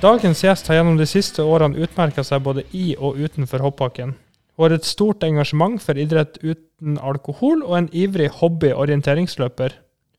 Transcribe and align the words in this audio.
Dagens 0.00 0.40
gjest 0.40 0.68
har 0.70 0.78
gjennom 0.78 0.96
de 0.96 1.04
siste 1.04 1.44
årene 1.44 1.76
utmerka 1.84 2.22
seg 2.24 2.40
både 2.40 2.62
i 2.72 2.94
og 2.96 3.18
utenfor 3.20 3.60
hoppbakken. 3.60 4.14
Hun 4.56 4.64
har 4.64 4.72
et 4.72 4.86
stort 4.88 5.20
engasjement 5.26 5.76
for 5.84 6.00
idrett 6.00 6.38
uten 6.40 6.96
alkohol, 7.04 7.60
og 7.66 7.74
en 7.76 7.88
ivrig 7.92 8.30
hobby-orienteringsløper. 8.38 9.74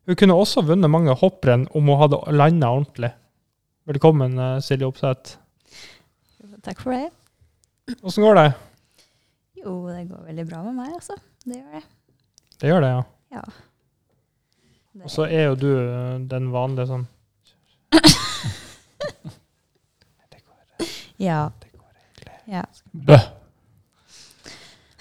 Hun 0.05 0.19
kunne 0.21 0.37
også 0.37 0.61
vunnet 0.67 0.93
mange 0.93 1.15
hopprenn 1.17 1.65
om 1.73 1.89
hun 1.89 1.97
hadde 1.97 2.21
landa 2.29 2.69
ordentlig. 2.69 3.09
Velkommen, 3.89 4.37
eh, 4.37 4.61
Silje 4.61 4.85
Opseth. 4.85 5.39
Takk 6.61 6.85
for 6.85 6.93
det. 6.93 7.09
Åssen 8.05 8.21
går 8.21 8.37
det? 8.37 8.47
Jo, 9.63 9.79
det 9.89 10.07
går 10.11 10.27
veldig 10.29 10.49
bra 10.51 10.61
med 10.67 10.77
meg, 10.77 10.93
altså. 10.93 11.17
Det 11.41 11.57
gjør 11.57 11.79
det. 11.79 11.85
Det 12.61 12.69
gjør 12.69 12.85
det, 12.85 12.93
ja. 12.93 13.03
Ja. 13.33 13.43
Og 15.01 15.09
så 15.09 15.25
er 15.25 15.47
jo 15.49 15.57
du 15.57 15.71
eh, 15.73 16.19
den 16.29 16.53
vanlige 16.53 16.91
sånn 16.93 17.07
Ja. 21.21 21.51
ja. 22.49 22.63
Bø! 22.91 23.17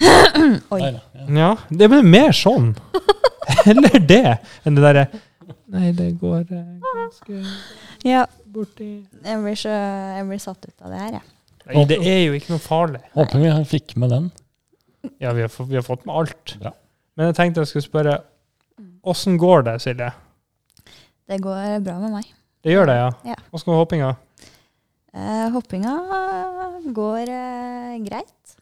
Oi. 0.73 0.79
Ja. 0.81 1.25
Ja, 1.37 1.49
det 1.69 1.89
blir 1.89 2.05
mer 2.05 2.33
sånn. 2.35 2.73
Eller 3.69 3.97
det 3.99 4.23
enn 4.65 4.77
det 4.77 4.83
derre 4.85 5.05
Nei, 5.71 5.89
det 5.95 6.11
går 6.21 6.45
eh, 6.53 6.67
ganske 6.83 7.39
Ja, 8.07 8.23
borti 8.53 8.89
jeg 9.01 9.41
blir, 9.43 9.57
så, 9.59 9.71
jeg 10.17 10.27
blir 10.29 10.41
satt 10.43 10.67
ut 10.67 10.85
av 10.85 10.93
det 10.93 10.99
her, 10.99 11.17
jeg. 11.17 11.25
Nei, 11.71 11.83
det 11.89 11.97
er 12.07 12.19
jo 12.25 12.35
ikke 12.37 12.53
noe 12.53 12.63
farlig. 12.63 13.01
Håper 13.15 13.41
vi 13.41 13.51
fikk 13.69 13.95
med 14.01 14.11
den. 14.13 14.29
Ja, 15.21 15.33
vi 15.37 15.43
har, 15.45 15.51
fått, 15.51 15.69
vi 15.69 15.77
har 15.77 15.85
fått 15.85 16.05
med 16.07 16.15
alt. 16.21 16.55
Bra. 16.61 16.73
Men 17.17 17.29
jeg 17.29 17.37
tenkte 17.37 17.63
jeg 17.63 17.71
skulle 17.71 17.87
spørre 17.87 18.17
åssen 19.07 19.37
går 19.41 19.67
det, 19.67 19.75
Silje? 19.83 20.09
Det 21.29 21.39
går 21.43 21.79
bra 21.85 21.97
med 22.01 22.17
meg. 22.17 22.31
Det 22.65 22.75
gjør 22.75 22.89
det, 22.89 22.97
ja? 22.99 23.09
Ja. 23.33 23.37
Åssen 23.53 23.71
går 23.71 23.81
hoppinga? 23.81 24.11
Eh, 25.11 25.47
hoppinga 25.51 25.91
går 26.95 27.27
eh, 27.27 27.95
greit, 28.05 28.53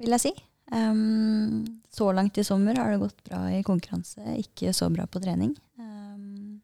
vil 0.00 0.14
jeg 0.16 0.24
si. 0.24 0.32
Um, 0.72 1.62
så 1.92 2.08
langt 2.16 2.38
i 2.40 2.44
sommer 2.46 2.78
har 2.80 2.90
det 2.90 3.02
gått 3.02 3.18
bra 3.28 3.44
i 3.52 3.60
konkurranse, 3.66 4.22
ikke 4.40 4.72
så 4.74 4.88
bra 4.90 5.04
på 5.06 5.20
trening. 5.22 5.52
Um, 5.78 6.62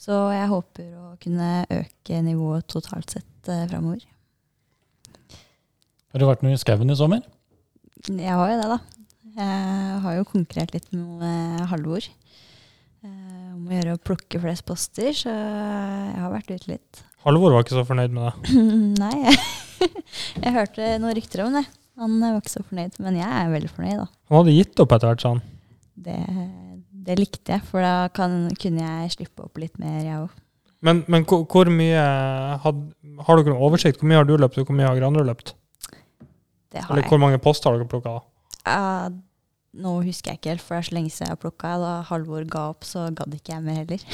så 0.00 0.28
jeg 0.32 0.48
håper 0.52 0.92
å 0.96 1.08
kunne 1.20 1.66
øke 1.74 2.20
nivået 2.24 2.68
totalt 2.70 3.12
sett 3.12 3.50
uh, 3.50 3.66
framover. 3.68 4.06
Har 6.14 6.22
du 6.22 6.28
vært 6.30 6.44
noe 6.46 6.56
i 6.56 6.60
skauen 6.60 6.94
i 6.94 6.96
sommer? 6.96 7.26
Jeg 8.06 8.32
har 8.32 8.52
jo 8.52 8.60
det, 8.62 8.70
da. 8.70 8.78
Jeg 9.36 9.98
har 10.06 10.16
jo 10.16 10.28
konkurrert 10.30 10.72
litt 10.72 10.88
med 10.94 11.66
Halvor. 11.68 12.06
om 13.04 13.66
å 13.68 13.74
gjøre 13.74 13.96
å 13.98 14.00
plukke 14.00 14.40
flest 14.40 14.64
poster, 14.64 15.10
så 15.12 15.34
jeg 15.34 16.22
har 16.22 16.32
vært 16.32 16.54
ute 16.54 16.70
litt. 16.70 17.02
Halvor 17.26 17.56
var 17.56 17.64
ikke 17.64 17.74
så 17.74 17.82
fornøyd 17.88 18.12
med 18.14 18.28
det. 18.28 18.62
Nei, 19.02 19.14
jeg, 19.24 19.90
jeg 20.44 20.54
hørte 20.54 20.92
noen 21.02 21.16
rykter 21.18 21.42
om 21.46 21.58
det. 21.58 21.64
Han 21.98 22.16
var 22.20 22.38
ikke 22.38 22.52
så 22.52 22.62
fornøyd, 22.68 22.96
men 23.02 23.16
jeg 23.18 23.28
er 23.40 23.52
veldig 23.54 23.70
fornøyd, 23.72 24.00
da. 24.02 24.06
Han 24.30 24.38
hadde 24.42 24.54
gitt 24.58 24.82
opp 24.84 24.94
etter 24.96 25.10
hvert, 25.10 25.22
sa 25.24 25.32
han. 25.34 25.42
Det, 26.06 26.16
det 27.08 27.16
likte 27.18 27.54
jeg, 27.56 27.64
for 27.70 27.82
da 27.82 27.94
kan, 28.14 28.34
kunne 28.60 28.84
jeg 28.84 29.14
slippe 29.16 29.46
opp 29.46 29.58
litt 29.62 29.78
mer, 29.80 30.02
jeg 30.04 30.18
òg. 30.26 30.34
Men, 30.84 31.00
men 31.10 31.24
hvor, 31.26 31.46
hvor 31.50 31.70
mye 31.72 32.02
had, 32.62 32.80
Har 33.26 33.38
dere 33.40 33.48
noen 33.54 33.62
oversikt? 33.64 34.02
Hvor 34.02 34.10
mye 34.10 34.18
har 34.20 34.26
du 34.28 34.34
løpt, 34.38 34.58
og 34.60 34.68
hvor 34.68 34.76
mye 34.76 34.86
har 34.90 35.06
andre 35.08 35.24
løpt? 35.26 35.54
Det 36.70 36.82
har 36.84 36.92
Eller 36.92 37.02
jeg. 37.06 37.10
hvor 37.10 37.22
mange 37.22 37.40
poster 37.42 37.72
har 37.72 37.80
dere 37.80 37.88
plukka? 37.90 38.18
Ja, 38.66 39.08
nå 39.82 39.92
husker 40.06 40.32
jeg 40.32 40.40
ikke 40.40 40.52
helt, 40.54 40.64
for 40.64 40.76
det 40.76 40.82
er 40.82 40.88
så 40.88 40.96
lenge 40.96 41.12
siden 41.12 41.28
jeg 41.28 41.34
har 41.34 41.42
plukka. 41.42 41.72
Da 41.82 41.92
Halvor 42.08 42.46
ga 42.50 42.64
opp, 42.72 42.86
så 42.88 43.06
gadd 43.16 43.36
ikke 43.36 43.54
jeg 43.54 43.64
mer 43.66 43.80
heller. 43.82 44.04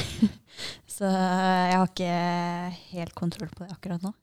så 0.96 1.08
jeg 1.08 1.78
har 1.78 1.88
ikke 1.88 2.12
helt 2.92 3.16
kontroll 3.18 3.52
på 3.54 3.64
det 3.64 3.76
akkurat 3.76 4.04
nå. 4.04 4.14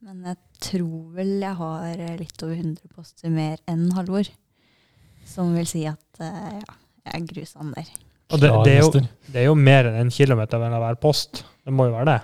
Men 0.00 0.30
jeg 0.30 0.38
tror 0.70 1.00
vel 1.18 1.34
jeg 1.42 1.56
har 1.58 2.04
litt 2.20 2.44
over 2.46 2.56
100 2.56 2.94
poster 2.96 3.32
mer 3.32 3.60
enn 3.68 3.90
Halvor. 3.96 4.30
Som 5.28 5.52
vil 5.54 5.68
si 5.68 5.84
at 5.86 6.22
eh, 6.24 6.56
ja, 6.56 6.78
jeg 7.04 7.18
er 7.18 7.26
grusom 7.28 7.74
der. 7.76 7.90
Og 8.30 8.40
det, 8.40 8.50
det, 8.64 8.74
er 8.76 8.84
jo, 8.84 9.02
det 9.26 9.42
er 9.42 9.48
jo 9.48 9.56
mer 9.58 9.88
enn 9.90 9.98
en 10.04 10.12
kilometer 10.14 10.62
mellom 10.62 10.82
hver 10.84 10.98
post. 11.02 11.42
Det 11.66 11.74
må 11.74 11.88
jo 11.88 11.96
være 11.96 12.08
det. 12.12 12.18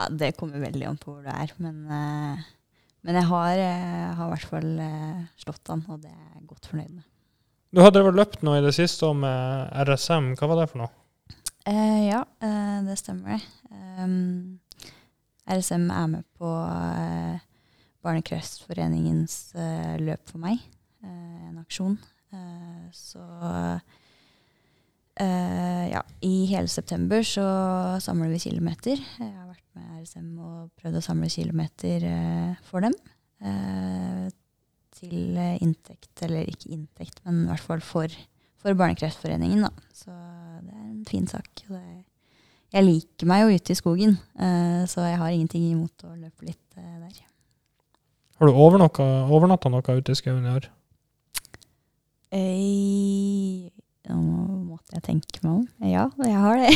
Ja, 0.00 0.08
det 0.08 0.32
kommer 0.38 0.62
veldig 0.62 0.88
an 0.88 0.98
på 1.00 1.12
hvor 1.12 1.22
du 1.24 1.30
er, 1.30 1.52
men, 1.62 1.82
eh, 1.92 2.44
men 3.06 3.18
jeg 3.20 3.28
har, 3.28 3.60
eh, 3.60 4.12
i 4.24 4.28
hvert 4.32 4.48
fall 4.48 4.70
eh, 4.82 5.24
slått 5.44 5.70
han, 5.70 5.84
og 5.92 6.00
det 6.02 6.10
er 6.10 6.38
jeg 6.38 6.46
godt 6.48 6.70
fornøyd 6.72 6.94
med. 6.96 7.08
Du 7.72 7.80
hadde 7.80 8.02
vel 8.04 8.16
løpt 8.18 8.42
noe 8.44 8.58
i 8.60 8.64
det 8.64 8.74
siste 8.76 9.06
om 9.08 9.22
eh, 9.24 9.84
RSM. 9.88 10.34
Hva 10.36 10.48
var 10.50 10.60
det 10.60 10.68
for 10.72 10.82
noe? 10.82 10.92
Eh, 11.68 12.00
ja, 12.10 12.20
eh, 12.44 12.78
det 12.84 12.98
stemmer. 13.00 13.40
Um, 13.72 14.58
RSM 15.48 15.86
er 15.94 16.10
med 16.12 16.26
på 16.36 16.50
eh, 16.68 17.38
Barnekreftforeningens 18.04 19.54
eh, 19.56 19.94
løp 20.02 20.26
for 20.28 20.42
meg, 20.42 20.60
eh, 21.04 21.48
en 21.48 21.62
aksjon. 21.62 21.96
Så 22.96 23.20
ja, 25.22 26.00
i 26.24 26.30
hele 26.48 26.70
september 26.72 27.20
så 27.28 27.42
samler 28.00 28.30
vi 28.32 28.38
kilometer. 28.40 28.96
Jeg 29.20 29.28
har 29.28 29.50
vært 29.50 29.66
med 29.76 29.98
RSM 30.00 30.30
og 30.40 30.70
prøvd 30.80 30.96
å 30.98 31.02
samle 31.04 31.28
kilometer 31.32 32.06
for 32.70 32.84
dem. 32.86 32.96
eh, 33.44 34.30
til 35.02 35.38
eh, 35.38 35.58
inntekt, 35.62 36.12
eller 36.24 36.46
ikke 36.48 36.72
inntekt, 36.76 37.20
men 37.26 37.44
i 37.44 37.50
hvert 37.50 37.66
fall 37.66 37.82
for, 37.84 38.14
for 38.62 38.78
Barnekreftforeningen. 38.78 39.66
Da. 39.66 39.72
Så 39.96 40.14
det 40.62 40.72
er 40.72 40.86
en 40.86 41.04
fin 41.08 41.26
sak. 41.30 41.50
Det, 41.66 41.82
jeg 42.72 42.86
liker 42.86 43.28
meg 43.28 43.42
jo 43.42 43.58
ute 43.58 43.74
i 43.74 43.78
skogen, 43.78 44.16
eh, 44.38 44.82
så 44.88 45.04
jeg 45.08 45.20
har 45.20 45.34
ingenting 45.34 45.66
imot 45.72 46.06
å 46.06 46.14
løpe 46.14 46.48
litt 46.48 46.78
eh, 46.78 46.98
der. 47.02 47.20
Har 48.38 48.50
du 48.50 48.58
overnatta 48.58 49.70
noe 49.70 49.98
ute 49.98 50.14
i 50.14 50.18
skauen 50.18 50.46
i 50.48 50.54
år? 50.56 50.70
Nå 54.08 54.16
måtte 54.64 54.96
jeg 54.96 55.04
tenke 55.04 55.42
meg 55.44 55.52
om. 55.52 55.66
Ja, 55.84 56.06
jeg 56.24 56.40
har 56.40 56.62
det. 56.62 56.70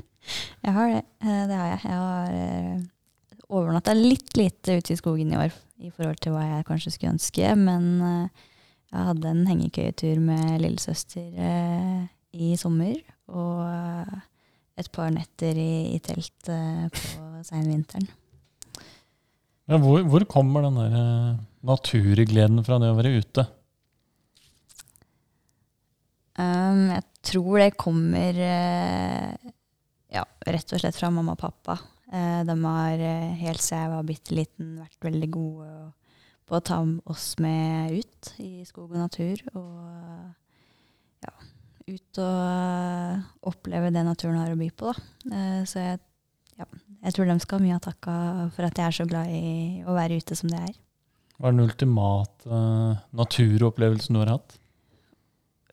jeg 0.64 0.76
har 0.76 0.92
det. 0.94 1.02
Det 1.18 1.58
har 1.58 1.66
jeg. 1.72 1.80
Jeg 1.82 1.98
har 1.98 3.50
overnatta 3.50 3.92
litt 3.98 4.38
lite 4.38 4.78
ute 4.78 4.94
i 4.94 4.96
skogen 4.96 5.34
i 5.34 5.40
år 5.42 5.52
i 5.82 5.90
forhold 5.90 6.20
til 6.22 6.34
hva 6.34 6.44
jeg 6.46 6.66
kanskje 6.68 6.92
skulle 6.94 7.14
ønske, 7.14 7.54
men 7.58 7.88
eh, 8.04 8.44
jeg 8.94 9.08
hadde 9.08 9.30
en 9.30 9.46
hengekøyetur 9.48 10.20
med 10.22 10.60
lillesøster 10.62 11.40
eh, 11.48 12.04
i 12.34 12.52
sommer, 12.60 13.00
og 13.34 13.64
eh, 13.66 14.14
et 14.82 14.90
par 14.94 15.10
netter 15.14 15.58
i, 15.58 15.94
i 15.94 15.98
telt 16.02 16.48
på 16.48 17.42
seinvinteren. 17.46 18.06
Ja, 19.70 19.78
hvor, 19.80 20.02
hvor 20.10 20.26
kommer 20.28 20.66
den 20.66 20.76
der 20.76 20.96
naturgleden 21.64 22.60
fra 22.66 22.80
det 22.82 22.90
å 22.92 22.96
være 22.98 23.14
ute? 23.16 23.46
Um, 26.34 26.90
jeg 26.90 27.04
tror 27.30 27.62
det 27.62 27.70
kommer 27.78 28.40
ja, 30.10 30.24
rett 30.50 30.74
og 30.74 30.82
slett 30.82 30.98
fra 30.98 31.12
mamma 31.14 31.36
og 31.38 31.40
pappa. 31.40 31.78
Eh, 32.14 32.40
de 32.46 32.54
har 32.62 33.02
eh, 33.02 33.34
helt 33.42 33.62
siden 33.62 33.82
jeg 33.82 33.92
var 33.94 34.06
bitte 34.06 34.36
liten 34.36 34.72
vært 34.78 35.06
veldig 35.08 35.30
gode 35.34 35.68
på 36.44 36.58
å 36.58 36.62
ta 36.62 36.78
oss 37.10 37.32
med 37.42 37.96
ut 37.98 38.32
i 38.44 38.62
skog 38.68 38.92
og 38.92 39.00
natur. 39.00 39.40
Og 39.56 41.24
ja, 41.24 41.34
ut 41.90 42.22
og 42.22 42.40
eh, 42.44 43.24
oppleve 43.50 43.90
det 43.94 44.06
naturen 44.06 44.38
har 44.42 44.54
å 44.54 44.60
by 44.60 44.70
på. 44.70 44.94
Da. 44.94 45.42
Så 45.66 45.82
jeg, 45.82 46.02
ja, 46.60 46.68
jeg 47.00 47.16
tror 47.16 47.30
de 47.32 47.38
skal 47.42 47.58
ha 47.58 47.66
mye 47.66 47.78
av 47.80 47.86
takka 47.88 48.16
for 48.54 48.68
at 48.68 48.78
jeg 48.78 48.86
er 48.86 48.98
så 49.00 49.08
glad 49.10 49.34
i 49.34 49.82
å 49.82 49.96
være 49.96 50.20
ute 50.20 50.38
som 50.38 50.52
det 50.52 50.62
er. 50.70 50.74
Hva 51.34 51.50
er 51.50 51.56
den 51.56 51.66
ultimate 51.66 52.62
naturopplevelsen 53.16 54.14
du 54.14 54.22
har 54.22 54.36
hatt? 54.36 54.60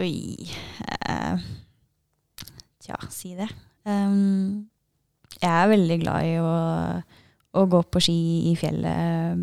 Oi 0.01 0.49
eh, 1.05 1.49
Tja, 2.81 2.97
si 3.13 3.35
det. 3.37 3.45
Um, 3.85 4.70
jeg 5.39 5.51
er 5.51 5.71
veldig 5.71 5.97
glad 6.03 6.27
i 6.27 6.35
å, 6.41 6.53
å 7.57 7.65
gå 7.71 7.81
på 7.91 8.01
ski 8.03 8.17
i 8.51 8.55
fjellet 8.59 9.41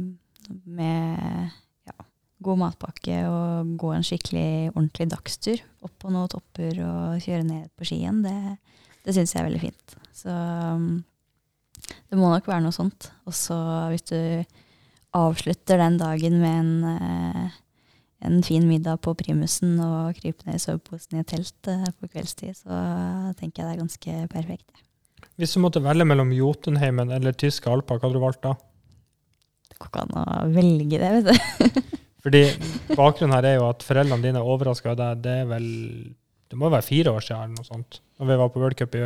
med 0.69 1.51
ja, 1.89 1.97
god 2.45 2.63
matpakke 2.63 3.21
og 3.29 3.75
gå 3.81 3.93
en 3.95 4.07
skikkelig 4.07 4.49
ordentlig 4.75 5.09
dagstur 5.13 5.63
opp 5.85 5.95
på 6.01 6.13
noen 6.15 6.31
topper 6.33 6.83
og 6.85 7.23
kjøre 7.25 7.45
ned 7.47 7.71
på 7.79 7.89
skien. 7.89 8.23
Det, 8.25 8.37
det 9.05 9.17
syns 9.17 9.35
jeg 9.35 9.43
er 9.43 9.49
veldig 9.49 9.65
fint. 9.65 9.99
Så 10.17 10.35
det 12.09 12.19
må 12.19 12.31
nok 12.33 12.49
være 12.49 12.65
noe 12.65 12.75
sånt. 12.75 13.11
Og 13.29 13.37
så 13.37 13.57
hvis 13.93 14.09
du 14.11 14.19
avslutter 15.17 15.81
den 15.81 15.97
dagen 16.01 16.37
med 16.43 16.61
en 16.61 16.75
eh, 16.93 17.59
en 18.19 18.43
fin 18.43 18.67
middag 18.67 18.99
på 19.05 19.15
primusen 19.19 19.79
og 19.83 20.19
krype 20.19 20.47
ned 20.47 20.59
i 20.59 20.63
soveposen 20.63 21.19
i 21.19 21.23
et 21.23 21.31
telt 21.31 21.71
eh, 21.71 21.87
på 22.01 22.11
kveldstid, 22.11 22.57
så 22.65 22.79
tenker 23.39 23.63
jeg 23.63 23.69
det 23.69 23.75
er 23.77 23.83
ganske 23.83 24.17
perfekt. 24.33 24.85
Hvis 25.39 25.55
du 25.55 25.63
måtte 25.63 25.83
velge 25.85 26.07
mellom 26.09 26.33
Jotunheimen 26.35 27.13
eller 27.15 27.37
tyske 27.39 27.71
Alper, 27.71 28.01
hva 28.01 28.09
hadde 28.09 28.19
du 28.19 28.25
valgt 28.25 28.43
da? 28.43 28.57
Det 29.69 29.79
går 29.79 29.91
ikke 29.91 30.05
an 30.07 30.17
å 30.19 30.39
velge 30.55 30.99
det, 30.99 31.11
vet 31.19 31.29
du. 31.29 31.83
Fordi 32.25 32.41
bakgrunnen 32.99 33.37
her 33.37 33.47
er 33.47 33.59
jo 33.61 33.69
at 33.69 33.85
foreldrene 33.87 34.25
dine 34.25 34.43
overraska 34.43 34.97
deg. 34.99 35.21
Det 35.23 35.37
er 35.45 35.47
vel 35.53 35.69
Det 36.51 36.59
må 36.59 36.71
være 36.73 36.87
fire 36.87 37.13
år 37.15 37.23
siden 37.23 37.45
eller 37.45 37.61
noe 37.61 37.69
sånt. 37.69 38.01
Når 38.19 38.31
vi 38.31 38.39
var 38.41 38.51
på 38.51 38.63
World 38.63 38.79
Cup 38.81 38.97
i, 38.99 39.05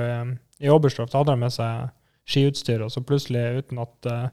i 0.62 0.70
Oberstdorf, 0.72 1.12
hadde 1.12 1.34
de 1.34 1.42
med 1.42 1.52
seg 1.52 1.90
skiutstyr, 2.32 2.84
og 2.86 2.92
så 2.94 3.02
plutselig, 3.04 3.42
uten 3.58 3.80
at 3.82 4.08
uh, 4.08 4.28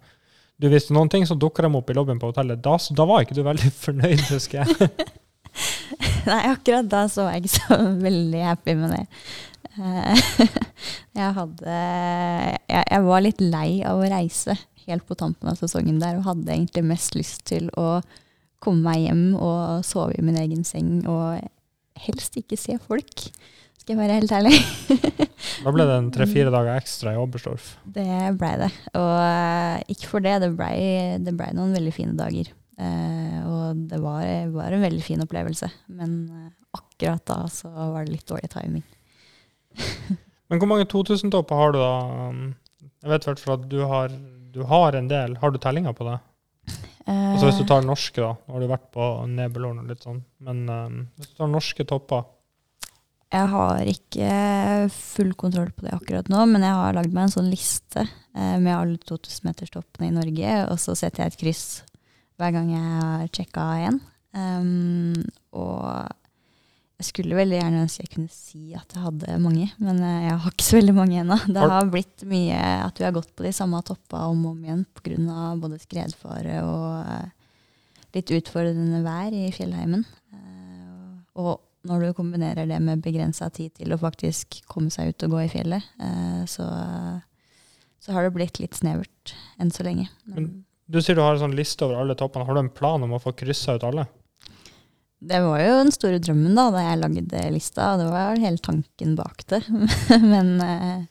du 0.62 0.68
visste 0.70 0.94
noen 0.96 1.10
ting, 1.12 1.26
så 1.26 1.36
dukka 1.36 1.66
de 1.66 1.72
opp 1.76 1.90
i 1.90 1.96
lobbyen 1.98 2.22
på 2.22 2.30
hotellet. 2.30 2.62
Da, 2.64 2.78
da 2.96 3.08
var 3.10 3.26
ikke 3.26 3.38
du 3.38 3.44
veldig 3.48 3.72
fornøyd, 3.86 4.24
husker 4.30 4.62
jeg. 4.62 4.90
Nei, 6.30 6.42
akkurat 6.52 6.88
da 6.92 7.06
så 7.12 7.26
var 7.26 7.36
jeg 7.36 7.48
ikke 7.48 7.56
så 7.58 7.80
veldig 8.04 8.44
happy 8.46 8.76
med 8.78 8.94
det. 8.94 9.04
Eh, 9.80 10.24
jeg 11.20 11.36
hadde 11.38 11.76
jeg, 11.76 12.84
jeg 12.84 13.06
var 13.06 13.24
litt 13.24 13.44
lei 13.44 13.70
av 13.88 14.02
å 14.02 14.10
reise 14.12 14.58
helt 14.90 15.06
på 15.08 15.18
tampen 15.18 15.52
av 15.52 15.60
sesongen 15.60 16.02
der, 16.02 16.18
og 16.18 16.28
hadde 16.28 16.54
egentlig 16.54 16.86
mest 16.90 17.16
lyst 17.18 17.46
til 17.50 17.70
å 17.80 18.00
komme 18.60 18.90
meg 18.90 19.06
hjem 19.06 19.24
og 19.38 19.86
sove 19.88 20.18
i 20.18 20.26
min 20.26 20.40
egen 20.40 20.66
seng 20.68 21.00
og 21.08 21.40
helst 22.00 22.36
ikke 22.40 22.58
se 22.60 22.76
folk. 22.82 23.30
Skal 23.80 23.96
jeg 23.96 24.00
være 24.02 24.20
helt 24.20 24.36
ærlig. 24.36 24.56
Da 25.64 25.72
ble 25.72 25.86
det 25.88 25.96
en 25.96 26.10
tre-fire 26.12 26.52
dager 26.52 26.76
ekstra 26.76 27.14
i 27.16 27.20
Oberstdorf. 27.20 27.72
Det 27.88 28.06
blei 28.40 28.52
det. 28.60 28.70
Og 29.00 29.16
eh, 29.24 29.94
ikke 29.96 30.10
for 30.12 30.24
det, 30.24 30.38
det 30.44 30.50
blei 30.56 31.16
ble 31.20 31.48
noen 31.56 31.76
veldig 31.76 31.94
fine 31.96 32.16
dager. 32.20 32.52
Uh, 32.80 33.40
og 33.44 33.80
det 33.92 33.98
var, 34.00 34.24
var 34.54 34.76
en 34.76 34.84
veldig 34.86 35.04
fin 35.04 35.24
opplevelse. 35.24 35.68
Men 35.92 36.14
akkurat 36.76 37.24
da 37.28 37.42
så 37.52 37.72
var 37.72 38.06
det 38.06 38.14
litt 38.14 38.28
dårlig 38.30 38.52
timing. 38.54 38.86
Men 40.50 40.62
hvor 40.62 40.70
mange 40.72 40.88
2000-topper 40.90 41.60
har 41.60 41.76
du 41.76 41.80
da? 41.82 41.92
Jeg 43.04 43.12
vet 43.12 43.26
i 43.26 43.30
hvert 43.30 43.44
fall 43.44 43.60
at 43.60 43.68
du 43.70 43.80
har, 43.86 44.16
du 44.56 44.64
har 44.68 44.98
en 44.98 45.08
del. 45.12 45.38
Har 45.42 45.54
du 45.54 45.60
tellinga 45.62 45.94
på 45.96 46.08
det? 46.08 46.18
Altså 47.10 47.48
Hvis 47.48 47.58
du 47.58 47.64
Eh, 47.64 47.70
tar 47.70 47.86
norske, 47.86 48.22
da. 48.22 48.34
Nå 48.46 48.54
har 48.54 48.62
du 48.62 48.70
vært 48.70 48.90
på 48.94 49.06
Nebelhorn 49.30 49.80
og 49.82 49.88
litt 49.90 50.04
sånn. 50.06 50.20
Men 50.46 50.66
um, 50.70 51.00
hvis 51.18 51.32
du 51.32 51.40
tar 51.40 51.50
norske 51.50 51.86
topper 51.90 52.28
Jeg 53.34 53.50
har 53.54 53.90
ikke 53.90 54.30
full 54.94 55.34
kontroll 55.38 55.72
på 55.74 55.86
det 55.86 55.94
akkurat 55.94 56.30
nå, 56.34 56.44
men 56.50 56.66
jeg 56.66 56.78
har 56.82 56.96
lagd 56.98 57.14
meg 57.14 57.28
en 57.28 57.34
sånn 57.36 57.50
liste 57.50 58.04
eh, 58.06 58.58
med 58.58 58.74
alle 58.74 58.98
2000-meterstoppene 59.06 60.10
i 60.10 60.16
Norge, 60.16 60.54
og 60.70 60.78
så 60.82 60.96
setter 60.98 61.24
jeg 61.24 61.34
et 61.34 61.42
kryss 61.44 61.66
hver 62.40 62.54
gang 62.56 62.72
jeg 62.74 62.94
har 63.04 63.30
sjekka 63.36 63.68
én. 63.90 64.00
Um, 64.34 65.14
og 65.58 66.10
jeg 67.00 67.08
skulle 67.14 67.38
veldig 67.38 67.56
gjerne 67.62 67.82
ønske 67.86 68.04
jeg 68.04 68.12
kunne 68.12 68.34
si 68.34 68.74
at 68.76 68.92
jeg 68.92 69.04
hadde 69.06 69.36
mange, 69.40 69.70
men 69.80 70.02
eh, 70.04 70.26
jeg 70.28 70.40
har 70.44 70.52
ikke 70.52 70.66
så 70.68 70.76
veldig 70.82 70.96
mange 70.98 71.22
ennå. 71.22 71.38
Det 71.48 71.62
Har- 71.72 71.92
blitt 71.94 72.26
mye 72.28 72.58
at 72.84 73.00
vi 73.00 73.06
har 73.08 73.14
gått 73.16 73.32
på 73.40 73.46
de 73.48 73.54
samme 73.56 73.80
toppa 73.88 74.26
om 74.28 74.42
og 74.46 74.52
om 74.58 74.66
igjen 74.66 74.82
pga. 75.00 75.56
både 75.62 75.80
skredfare 75.80 76.58
og 76.68 77.08
eh, 77.08 77.30
litt 78.18 78.34
utfordrende 78.36 79.00
vær 79.06 79.32
i 79.32 79.46
fjellheimen. 79.56 80.04
Eh, 80.36 81.16
og 81.40 81.62
når 81.88 82.04
du 82.04 82.14
kombinerer 82.20 82.68
det 82.68 82.82
med 82.84 83.00
begrensa 83.06 83.48
tid 83.50 83.78
til 83.80 83.96
å 83.96 84.02
faktisk 84.02 84.60
komme 84.68 84.92
seg 84.92 85.14
ut 85.14 85.24
og 85.24 85.38
gå 85.38 85.46
i 85.46 85.52
fjellet, 85.54 85.86
så, 86.52 86.66
så 88.04 88.12
har 88.12 88.28
det 88.28 88.34
blitt 88.36 88.60
litt 88.60 88.76
snevert 88.76 89.32
enn 89.58 89.72
så 89.72 89.86
lenge. 89.88 90.10
Men, 90.28 90.66
Du 90.92 91.00
sier 91.00 91.16
du 91.16 91.22
har 91.24 91.38
en 91.38 91.46
sånn 91.46 91.56
liste 91.56 91.86
over 91.88 92.02
alle 92.02 92.18
toppene. 92.20 92.44
Har 92.44 92.58
du 92.60 92.60
en 92.66 92.74
plan 92.76 93.02
om 93.08 93.16
å 93.16 93.22
få 93.24 93.32
kryssa 93.32 93.78
ut 93.80 93.86
alle? 93.88 94.04
Det 95.20 95.40
var 95.44 95.60
jo 95.60 95.78
den 95.82 95.92
store 95.92 96.20
drømmen 96.24 96.56
da 96.56 96.70
da 96.72 96.84
jeg 96.86 97.00
lagde 97.02 97.46
lista, 97.52 97.94
og 97.94 98.04
det 98.04 98.10
var 98.12 98.40
hele 98.40 98.62
tanken 98.64 99.16
bak 99.20 99.44
det. 99.52 99.62
Men 100.34 100.54
eh, 100.64 101.02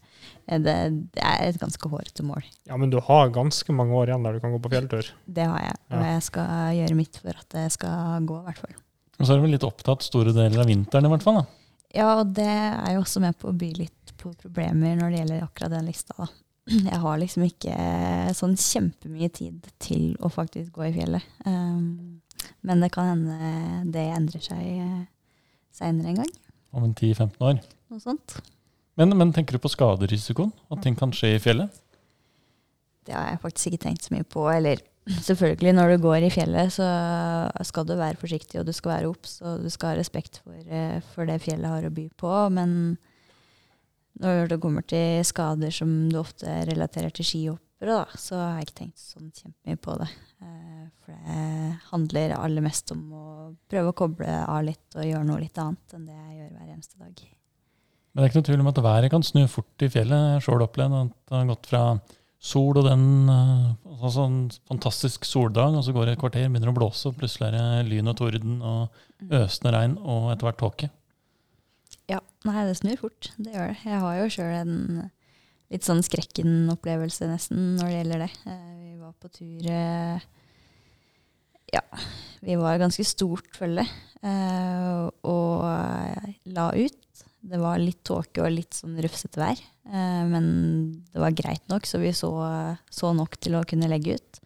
det, 0.49 0.76
det 1.12 1.25
er 1.25 1.44
et 1.50 1.60
ganske 1.60 1.90
hårete 1.93 2.25
mål. 2.25 2.46
Ja, 2.70 2.78
men 2.81 2.88
du 2.88 2.96
har 3.05 3.28
ganske 3.34 3.75
mange 3.76 3.93
år 3.93 4.08
igjen 4.08 4.25
der 4.25 4.38
du 4.38 4.40
kan 4.40 4.55
gå 4.55 4.60
på 4.64 4.70
fjelltur. 4.72 5.10
Det 5.26 5.44
har 5.44 5.60
jeg, 5.60 5.76
og 5.93 6.05
jeg 6.06 6.22
skal 6.25 6.78
gjøre 6.78 6.96
mitt 6.96 7.19
for 7.20 7.37
at 7.37 7.49
det 7.52 7.66
skal 7.75 8.25
gå, 8.25 8.38
i 8.40 8.46
hvert 8.46 8.62
fall. 8.64 8.78
Og 9.19 9.26
så 9.26 9.34
er 9.34 9.40
du 9.40 9.44
vel 9.44 9.52
litt 9.58 9.66
opptatt 9.69 10.06
store 10.06 10.32
deler 10.32 10.62
av 10.62 10.70
vinteren, 10.70 11.04
i 11.04 11.12
hvert 11.12 11.26
fall. 11.26 11.43
da. 11.43 11.58
Ja, 11.99 12.08
og 12.20 12.32
det 12.37 12.49
er 12.49 12.94
jo 12.94 13.02
også 13.02 13.20
med 13.25 13.37
på 13.40 13.50
å 13.50 13.56
by 13.56 13.70
litt 13.76 14.14
på 14.19 14.32
problemer 14.40 14.96
når 14.99 15.12
det 15.12 15.20
gjelder 15.22 15.44
akkurat 15.44 15.75
den 15.76 15.88
lista. 15.90 16.16
Da. 16.16 16.31
Jeg 16.93 17.02
har 17.04 17.20
liksom 17.20 17.44
ikke 17.49 17.76
sånn 18.40 18.56
kjempemye 18.61 19.31
tid 19.34 19.69
til 19.82 20.14
å 20.25 20.32
faktisk 20.32 20.76
gå 20.76 20.88
i 20.88 20.94
fjellet. 20.96 21.28
Um, 21.44 22.18
men 22.67 22.85
det 22.85 22.93
kan 22.94 23.11
hende 23.12 23.82
det 23.94 24.05
endrer 24.14 24.44
seg 24.44 24.62
uh, 24.82 25.02
seinere 25.75 26.12
en 26.12 26.23
gang. 26.23 26.32
Om 26.76 26.87
en 26.88 26.94
10-15 26.94 27.37
år. 27.44 27.61
Noe 27.88 28.02
sånt. 28.02 28.38
Men, 28.99 29.14
men 29.17 29.32
tenker 29.32 29.56
du 29.56 29.62
på 29.62 29.70
skaderisikoen? 29.73 30.50
At 30.75 30.82
ting 30.85 30.99
kan 30.99 31.14
skje 31.14 31.37
i 31.37 31.43
fjellet? 31.43 31.75
Det 33.06 33.14
har 33.14 33.31
jeg 33.31 33.43
faktisk 33.44 33.70
ikke 33.70 33.85
tenkt 33.87 34.08
så 34.08 34.14
mye 34.14 34.26
på. 34.26 34.43
Eller 34.50 34.82
selvfølgelig, 35.29 35.75
når 35.79 35.94
du 35.94 36.02
går 36.05 36.26
i 36.26 36.32
fjellet, 36.35 36.75
så 36.75 36.88
skal 37.70 37.87
du 37.88 37.94
være 37.96 38.20
forsiktig, 38.20 38.58
og 38.61 38.67
du 38.69 38.75
skal 38.76 38.96
være 38.96 39.12
obs, 39.12 39.38
og 39.40 39.62
du 39.64 39.70
skal 39.73 39.94
ha 39.94 40.00
respekt 40.00 40.43
for, 40.43 40.58
eh, 40.67 40.99
for 41.14 41.31
det 41.31 41.40
fjellet 41.44 41.70
har 41.70 41.87
å 41.87 41.94
by 41.94 42.08
på. 42.19 42.35
Men 42.58 42.99
når 44.19 44.50
det 44.50 44.61
kommer 44.61 44.82
til 44.82 45.23
skader 45.26 45.73
som 45.75 45.94
du 46.11 46.19
ofte 46.20 46.50
relaterer 46.69 47.14
til 47.14 47.29
skihoppere, 47.78 48.04
da, 48.04 48.19
så 48.19 48.36
har 48.36 48.58
jeg 48.58 48.66
ikke 48.69 48.78
tenkt 48.82 48.98
sånn 48.98 49.30
kjempemye 49.32 49.78
på 49.80 49.96
det. 50.00 50.08
Eh, 50.42 50.84
For 51.04 51.12
det 51.14 51.78
handler 51.90 52.34
aller 52.38 52.62
mest 52.64 52.90
om 52.92 53.12
å 53.12 53.25
prøve 53.70 53.92
å 53.92 53.96
koble 53.96 54.26
av 54.28 54.64
litt 54.64 54.96
og 54.96 55.04
gjøre 55.06 55.25
noe 55.26 55.40
litt 55.40 55.58
annet 55.58 55.94
enn 55.94 56.06
det 56.06 56.14
jeg 56.16 56.38
gjør 56.38 56.54
hver 56.56 56.72
eneste 56.75 56.98
dag. 56.98 57.25
Men 58.12 58.22
det 58.22 58.25
er 58.25 58.30
ikke 58.30 58.40
noe 58.40 58.48
tvil 58.48 58.60
om 58.64 58.70
at 58.72 58.82
været 58.82 59.10
kan 59.10 59.22
snu 59.22 59.42
fort 59.48 59.82
i 59.84 59.88
fjellet. 59.88 60.25
Jeg 60.26 60.38
har 60.38 60.46
sjøl 60.46 60.64
opplevd 60.64 60.96
at 60.98 61.12
det 61.28 61.36
har 61.36 61.50
gått 61.52 61.69
fra 61.70 61.82
sol 62.38 62.78
og 62.78 62.86
den 62.86 63.28
eh, 63.28 63.69
altså 63.88 64.12
sånn 64.14 64.38
fantastisk 64.70 65.26
soldag, 65.26 65.75
og 65.78 65.84
så 65.84 65.94
går 65.94 66.06
det 66.06 66.16
et 66.16 66.22
kvarter, 66.22 66.48
begynner 66.48 66.70
å 66.72 66.76
blåse, 66.76 67.10
og 67.10 67.19
plutselig 67.19 67.50
er 67.50 67.58
det 67.58 67.90
lyn 67.90 68.10
og 68.10 68.19
torden 68.19 68.60
og 68.62 69.32
øsende 69.34 69.75
regn 69.75 69.96
og 69.98 70.32
etter 70.32 70.48
hvert 70.48 70.60
tåke. 70.62 70.90
Ja, 72.08 72.20
nei, 72.46 72.62
det 72.64 72.78
snur 72.78 72.96
fort. 73.00 73.32
Det 73.36 73.52
gjør 73.52 73.72
det. 73.72 73.80
Jeg 73.84 74.00
har 74.00 74.14
jo 74.16 74.28
sjøl 74.32 74.54
en 74.62 74.76
litt 75.73 75.85
sånn 75.87 76.03
skrekken-opplevelse 76.05 77.29
nesten 77.29 77.75
når 77.76 77.91
det 77.91 77.97
gjelder 77.99 78.25
det. 78.25 78.31
Eh, 78.49 78.75
Vi 78.82 78.94
var 79.03 79.15
på 79.20 79.31
tur 79.32 79.69
eh, 79.73 80.29
Ja, 81.75 81.82
vi 82.44 82.56
var 82.56 82.81
ganske 82.81 83.05
stort 83.05 83.50
følge 83.56 83.85
eh, 83.85 85.09
og 85.29 85.67
la 86.49 86.70
ut. 86.76 87.25
Det 87.49 87.61
var 87.61 87.79
litt 87.81 88.00
tåke 88.09 88.42
og 88.42 88.52
litt 88.52 88.75
sånn 88.75 88.97
rufsete 89.00 89.38
vær, 89.38 89.61
men 90.26 90.49
det 91.07 91.21
var 91.23 91.37
greit 91.38 91.62
nok, 91.71 91.87
så 91.87 92.00
vi 92.02 92.11
så, 92.12 92.28
så 92.90 93.12
nok 93.14 93.38
til 93.40 93.54
å 93.57 93.62
kunne 93.64 93.88
legge 93.88 94.16
ut. 94.19 94.40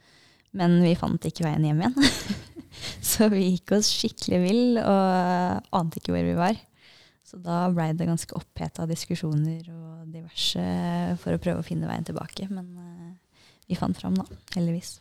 Men 0.53 0.77
vi 0.85 0.93
fant 1.01 1.25
ikke 1.27 1.47
veien 1.47 1.65
hjem 1.65 1.81
igjen. 1.81 1.97
så 3.11 3.31
vi 3.33 3.47
gikk 3.55 3.73
oss 3.79 3.89
skikkelig 3.97 4.43
vill 4.45 4.79
og 4.83 5.73
ante 5.81 6.03
ikke 6.03 6.13
hvor 6.15 6.29
vi 6.29 6.37
var. 6.37 6.61
Så 7.33 7.39
da 7.41 7.63
blei 7.73 7.95
det 7.97 8.05
ganske 8.05 8.37
oppheta 8.37 8.85
diskusjoner 8.85 9.65
og 9.73 10.11
diverse 10.13 10.63
for 11.23 11.33
å 11.33 11.41
prøve 11.41 11.63
å 11.63 11.65
finne 11.65 11.89
veien 11.89 12.05
tilbake. 12.05 12.45
Men 12.53 12.67
uh, 12.77 13.39
vi 13.65 13.79
fant 13.79 13.97
fram, 13.97 14.19
da. 14.21 14.27
Heldigvis. 14.53 14.99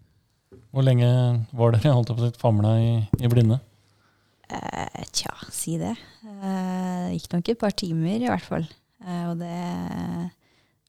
Hvor 0.71 0.85
lenge 0.87 1.09
var 1.51 1.75
dere 1.75 1.91
holdt 1.91 2.13
på 2.15 2.29
å 2.29 2.29
famla 2.39 2.71
i, 2.79 2.93
i 3.19 3.31
blinde? 3.31 3.57
Uh, 4.47 5.01
tja, 5.11 5.33
si 5.51 5.75
det. 5.81 5.91
Uh, 6.23 7.09
det 7.09 7.17
gikk 7.17 7.35
nok 7.35 7.51
et 7.51 7.59
par 7.65 7.75
timer, 7.83 8.15
i 8.15 8.31
hvert 8.31 8.47
fall. 8.47 8.69
Og 9.01 9.35
det 9.41 9.57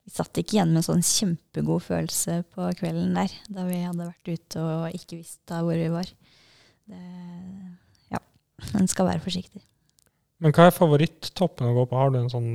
Vi 0.05 0.11
satt 0.13 0.37
ikke 0.37 0.59
igjen 0.59 0.75
med 0.75 0.83
en 0.83 0.85
sånn 0.85 1.05
kjempegod 1.07 1.83
følelse 1.87 2.43
på 2.53 2.67
kvelden 2.77 3.15
der, 3.17 3.35
da 3.49 3.65
vi 3.67 3.81
hadde 3.81 4.11
vært 4.11 4.31
ute 4.31 4.63
og 4.63 4.97
ikke 4.99 5.23
visste 5.23 5.61
hvor 5.63 5.79
vi 5.79 5.91
var. 5.91 6.11
Det, 6.91 7.03
ja, 8.13 8.21
en 8.79 8.91
skal 8.91 9.09
være 9.09 9.25
forsiktig. 9.25 9.63
Men 10.43 10.55
hva 10.55 10.69
er 10.69 10.75
favorittoppen 10.75 11.69
å 11.71 11.75
gå 11.77 11.85
på? 11.91 11.99
Har 11.99 12.13
du 12.15 12.21
en 12.23 12.33
sånn 12.33 12.53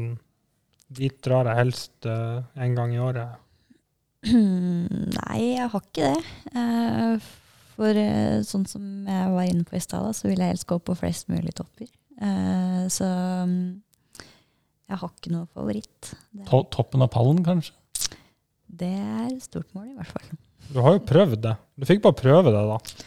Dit 0.88 1.18
drar 1.26 1.48
jeg 1.50 1.60
helst 1.60 2.06
uh, 2.08 2.46
en 2.56 2.76
gang 2.78 2.94
i 2.96 3.00
året. 3.04 3.36
Nei, 4.32 5.40
jeg 5.58 5.66
har 5.74 5.84
ikke 5.84 6.12
det. 6.14 6.22
Uh, 6.56 7.26
For 7.76 8.00
uh, 8.00 8.38
sånn 8.48 8.64
som 8.72 8.86
jeg 9.04 9.34
var 9.34 9.50
inne 9.50 9.68
på 9.68 9.76
i 9.76 9.84
stad, 9.84 10.08
så 10.16 10.30
vil 10.30 10.40
jeg 10.40 10.54
helst 10.54 10.68
gå 10.70 10.78
på 10.80 10.96
flest 10.96 11.28
mulig 11.32 11.52
topper. 11.60 11.90
Eh, 12.18 12.86
Så 12.90 13.06
um, 13.06 13.52
jeg 14.88 15.02
har 15.04 15.12
ikke 15.12 15.34
noe 15.36 15.50
favoritt. 15.52 16.14
To 16.48 16.64
toppen 16.74 17.04
av 17.04 17.12
pallen, 17.14 17.44
kanskje? 17.46 17.76
det 18.78 18.94
er 18.94 19.28
et 19.32 19.44
stort 19.44 19.70
mål, 19.76 19.92
i 19.92 19.96
hvert 19.98 20.12
fall. 20.14 20.34
Du 20.70 20.80
har 20.84 20.98
jo 20.98 21.06
prøvd 21.08 21.40
det. 21.44 21.54
Du 21.80 21.86
fikk 21.90 22.02
bare 22.04 22.18
prøve 22.20 22.52
det, 22.54 22.64
da. 22.68 23.06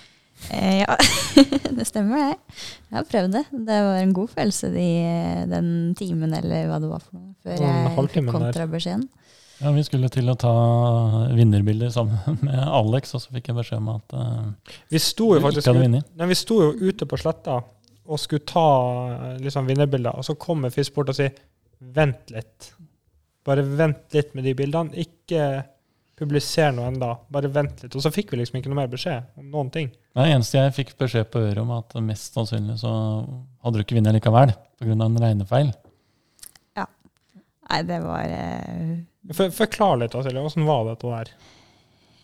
Eh, 0.49 0.81
Ja, 0.83 0.97
det 1.79 1.87
stemmer 1.89 2.23
det. 2.23 2.59
Jeg 2.91 2.97
har 2.97 3.09
prøvd 3.09 3.37
det. 3.37 3.45
Det 3.53 3.81
var 3.87 4.01
en 4.01 4.15
god 4.17 4.31
følelse 4.33 4.71
de, 4.75 4.89
den 5.51 5.73
timen 5.99 6.35
eller 6.37 6.69
hva 6.71 6.79
det 6.83 6.91
var 6.91 7.03
for 7.05 7.19
noe, 7.19 7.35
før 7.45 7.61
jeg 7.61 8.13
fikk 8.15 8.31
kontrabeskjeden. 8.35 9.09
Ja, 9.61 9.75
Vi 9.77 9.83
skulle 9.85 10.09
til 10.09 10.31
å 10.33 10.37
ta 10.41 10.55
vinnerbilder 11.37 11.93
sammen 11.93 12.39
med 12.47 12.57
Alex, 12.65 13.13
og 13.17 13.25
så 13.25 13.35
fikk 13.37 13.51
jeg 13.51 13.59
beskjed 13.59 13.83
om 13.83 13.91
at 13.93 14.17
uh, 14.17 14.79
Vi 14.93 15.03
sto 15.03 15.35
jo 15.37 15.43
faktisk 15.45 15.69
nei, 15.77 16.31
vi 16.31 16.39
sto 16.39 16.63
jo 16.65 16.73
ute 16.81 17.09
på 17.09 17.21
sletta 17.21 17.61
og 18.11 18.19
skulle 18.19 18.43
ta 18.49 18.67
liksom, 19.39 19.69
vinnerbilder, 19.69 20.17
og 20.19 20.25
så 20.27 20.35
kommer 20.41 20.73
Fisk 20.75 20.97
bort 20.97 21.13
og 21.13 21.19
sier 21.19 21.37
vent 21.95 22.33
litt. 22.35 22.73
Bare 23.47 23.63
vent 23.63 24.17
litt 24.17 24.33
med 24.35 24.49
de 24.49 24.55
bildene. 24.59 24.97
Ikke 24.99 25.45
publiser 26.21 26.73
noe 26.77 26.91
enda. 26.91 27.15
Bare 27.33 27.51
vent 27.53 27.85
litt. 27.85 27.97
Og 27.97 28.05
så 28.05 28.13
fikk 28.15 28.33
vi 28.33 28.41
liksom 28.41 28.61
ikke 28.61 28.73
noe 28.73 28.83
mer 28.83 28.91
beskjed 28.93 29.41
om 29.41 29.51
noen 29.53 29.71
ting. 29.75 29.91
Det 30.17 30.27
eneste 30.27 30.59
jeg 30.59 30.77
fikk 30.77 30.97
beskjed 31.01 31.31
på 31.33 31.43
øret 31.49 31.63
om, 31.63 31.71
at 31.79 31.95
mest 32.05 32.37
sannsynlig 32.37 32.81
så 32.83 32.91
hadde 33.65 33.79
du 33.79 33.85
ikke 33.85 33.97
vunnet 33.99 34.17
likevel, 34.17 34.53
pga. 34.81 34.97
en 34.97 35.23
regnefeil. 35.25 35.71
Ja. 36.79 36.89
Nei, 37.71 37.81
det 37.89 38.03
var 38.05 38.35
uh... 38.35 38.99
For, 39.37 39.55
forklar 39.55 40.01
litt, 40.01 40.17
Silje. 40.17 40.43
Hvordan 40.43 40.69
var 40.69 40.85
dette 40.91 41.15
der? 41.15 41.33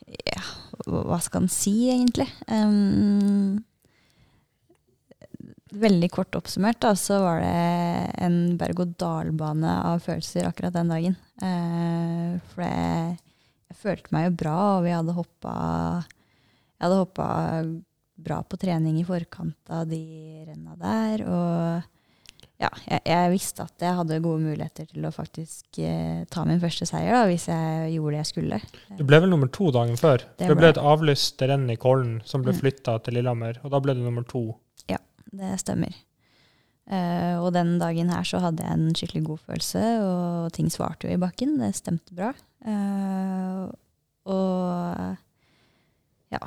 Ja, 0.06 0.42
hva 0.86 1.18
skal 1.22 1.44
en 1.44 1.52
si, 1.52 1.74
egentlig? 1.92 2.28
Um, 2.46 3.58
veldig 5.76 6.08
kort 6.14 6.36
oppsummert 6.38 6.80
da, 6.84 6.94
så 6.98 7.18
var 7.24 7.42
det 7.42 8.22
en 8.26 8.38
berg-og-dal-bane 8.60 9.76
av 9.92 10.02
følelser 10.04 10.48
akkurat 10.48 10.76
den 10.76 10.92
dagen. 10.94 11.16
Uh, 11.42 12.38
for 12.52 12.64
det, 12.64 13.16
jeg 13.70 13.80
følte 13.80 14.14
meg 14.14 14.28
jo 14.28 14.37
bra, 14.44 14.56
og 14.76 14.87
vi 14.87 14.94
hadde 14.94 15.16
hoppa 15.16 15.52
Jeg 16.04 16.85
hadde 16.87 17.02
hoppa 17.02 17.28
bra 18.16 18.40
på 18.46 18.58
trening 18.61 18.96
i 19.00 19.04
forkant 19.06 19.73
av 19.73 19.85
de 19.90 20.00
renna 20.46 20.76
der. 20.80 21.25
Og 21.26 21.96
ja, 22.56 22.70
jeg, 22.87 23.02
jeg, 23.04 23.32
visste 23.35 23.66
at 23.66 23.85
jeg 23.85 23.96
hadde 23.99 24.20
gode 24.25 24.40
muligheter 24.40 24.87
til 24.88 25.04
å 25.04 25.12
faktisk 25.12 25.80
eh, 25.85 26.23
ta 26.32 26.44
min 26.49 26.61
første 26.62 26.88
seier 26.88 27.12
da, 27.12 27.25
hvis 27.28 27.49
jeg 27.50 27.92
gjorde 27.96 28.14
det 28.14 28.23
jeg 28.23 28.30
skulle. 28.30 28.61
Du 28.96 29.04
ble 29.08 29.20
vel 29.20 29.32
nummer 29.32 29.50
to 29.52 29.68
dagen 29.75 30.00
før? 30.00 30.25
Det 30.25 30.46
Det 30.46 30.54
ble 30.54 30.62
ble 30.62 30.73
et 30.73 30.80
avlyst 30.80 31.44
renn 31.44 31.68
i 31.73 31.76
Kollen 31.80 32.20
som 32.25 32.44
ble 32.44 32.56
Mm. 32.56 33.00
til 33.04 33.14
Lillehammer, 33.18 33.61
og 33.62 33.70
da 33.75 33.80
ble 33.85 33.94
du 33.94 34.00
nummer 34.00 34.25
to. 34.25 34.56
Ja, 34.88 34.99
Det 35.30 35.58
stemmer. 35.61 35.92
Uh, 36.87 37.42
og 37.42 37.50
den 37.52 37.80
dagen 37.82 38.08
her 38.14 38.23
så 38.23 38.38
hadde 38.38 38.62
jeg 38.62 38.73
en 38.73 38.94
skikkelig 38.94 39.25
god 39.26 39.40
følelse, 39.49 39.85
og 40.06 40.52
ting 40.54 40.70
svarte 40.70 41.08
jo 41.08 41.16
i 41.16 41.18
bakken. 41.18 41.58
Det 41.58 41.75
stemte 41.75 42.14
bra. 42.14 42.32
Eh, 42.66 43.66
og 44.26 45.16
ja, 46.35 46.40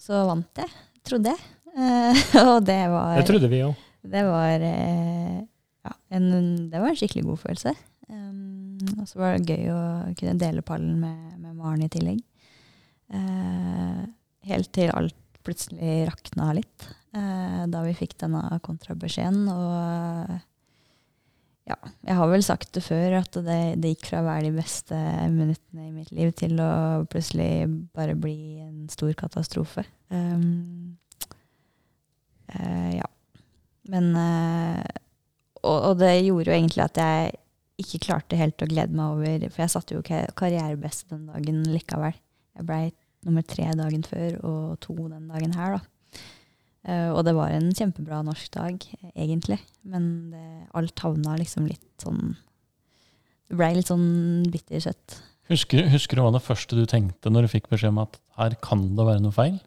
så 0.00 0.22
vant 0.30 0.62
jeg, 0.62 0.72
trodde 1.06 1.34
jeg. 1.34 1.52
Uh, 1.76 2.16
og 2.54 2.64
det 2.64 2.80
var 2.88 3.18
Det 3.20 3.26
trodde 3.28 3.50
vi 3.52 3.60
òg. 3.66 3.82
Det 4.06 4.22
var, 4.24 4.62
eh, 4.64 5.42
ja, 5.84 5.92
en, 6.16 6.30
det 6.70 6.80
var 6.80 6.92
en 6.92 6.96
skikkelig 6.96 7.26
god 7.26 7.42
følelse. 7.42 7.74
Um, 8.08 8.78
og 8.96 9.04
så 9.10 9.20
var 9.20 9.36
det 9.36 9.50
gøy 9.50 9.72
å 9.74 9.80
kunne 10.16 10.38
dele 10.40 10.64
pallen 10.64 10.96
med, 11.02 11.36
med 11.42 11.56
Maren 11.58 11.84
i 11.84 11.90
tillegg. 11.92 12.22
Helt 14.46 14.70
til 14.74 14.90
alt 14.94 15.16
plutselig 15.46 16.06
rakna 16.08 16.52
litt. 16.56 16.86
da 17.14 17.82
vi 17.84 17.92
fikk 17.94 18.16
denne 18.18 18.58
kontrabeskjeden. 18.66 19.46
Og 19.50 20.32
ja, 21.66 21.76
jeg 22.06 22.14
har 22.18 22.28
vel 22.30 22.44
sagt 22.46 22.70
det 22.76 22.84
før, 22.86 23.18
at 23.20 23.38
det, 23.42 23.58
det 23.82 23.94
gikk 23.94 24.10
fra 24.12 24.20
å 24.22 24.26
være 24.28 24.46
de 24.48 24.54
beste 24.54 24.98
minuttene 25.34 25.88
i 25.88 25.94
mitt 25.94 26.12
liv 26.14 26.30
til 26.38 26.60
å 26.62 26.70
plutselig 27.10 27.66
bare 27.96 28.14
bli 28.18 28.62
en 28.62 28.84
stor 28.92 29.10
katastrofe. 29.18 29.82
Um, 30.14 30.94
uh, 32.54 32.92
ja. 32.94 33.08
Men 33.90 34.12
uh, 34.14 34.84
og, 35.66 35.78
og 35.90 35.98
det 36.00 36.12
gjorde 36.20 36.52
jo 36.52 36.56
egentlig 36.56 36.84
at 36.84 37.02
jeg 37.02 37.34
ikke 37.82 38.04
klarte 38.06 38.38
helt 38.40 38.62
å 38.62 38.68
glede 38.70 38.96
meg 38.96 39.16
over 39.18 39.50
For 39.50 39.64
jeg 39.64 39.72
satte 39.74 39.96
jo 39.98 40.04
karrierebest 40.06 41.10
den 41.10 41.26
dagen 41.28 41.60
likevel. 41.68 42.14
Jeg 42.56 42.68
blei 42.68 42.84
nummer 43.26 43.44
tre 43.44 43.66
dagen 43.76 44.06
før 44.06 44.38
og 44.46 44.62
to 44.84 44.94
den 44.94 45.26
dagen 45.28 45.56
her, 45.58 45.76
da. 45.76 45.95
Eh, 46.86 47.10
og 47.10 47.24
det 47.26 47.34
var 47.34 47.50
en 47.50 47.72
kjempebra 47.74 48.20
norsk 48.26 48.50
dag, 48.54 48.84
eh, 49.00 49.12
egentlig. 49.14 49.58
Men 49.82 50.30
det, 50.30 50.44
alt 50.78 51.02
havna 51.02 51.36
liksom 51.40 51.66
litt 51.70 51.86
sånn 52.02 52.36
Det 53.46 53.54
blei 53.54 53.76
litt 53.76 53.86
sånn 53.86 54.46
bittersøtt. 54.50 55.20
Husker, 55.46 55.86
husker 55.92 56.18
du 56.18 56.24
hva 56.24 56.32
det 56.34 56.42
første 56.42 56.74
du 56.74 56.82
tenkte 56.90 57.30
når 57.30 57.46
du 57.46 57.52
fikk 57.52 57.68
beskjed 57.70 57.92
om 57.92 58.00
at 58.02 58.18
her 58.40 58.56
kan 58.58 58.82
det 58.98 59.04
være 59.06 59.22
noe 59.22 59.34
feil? 59.34 59.60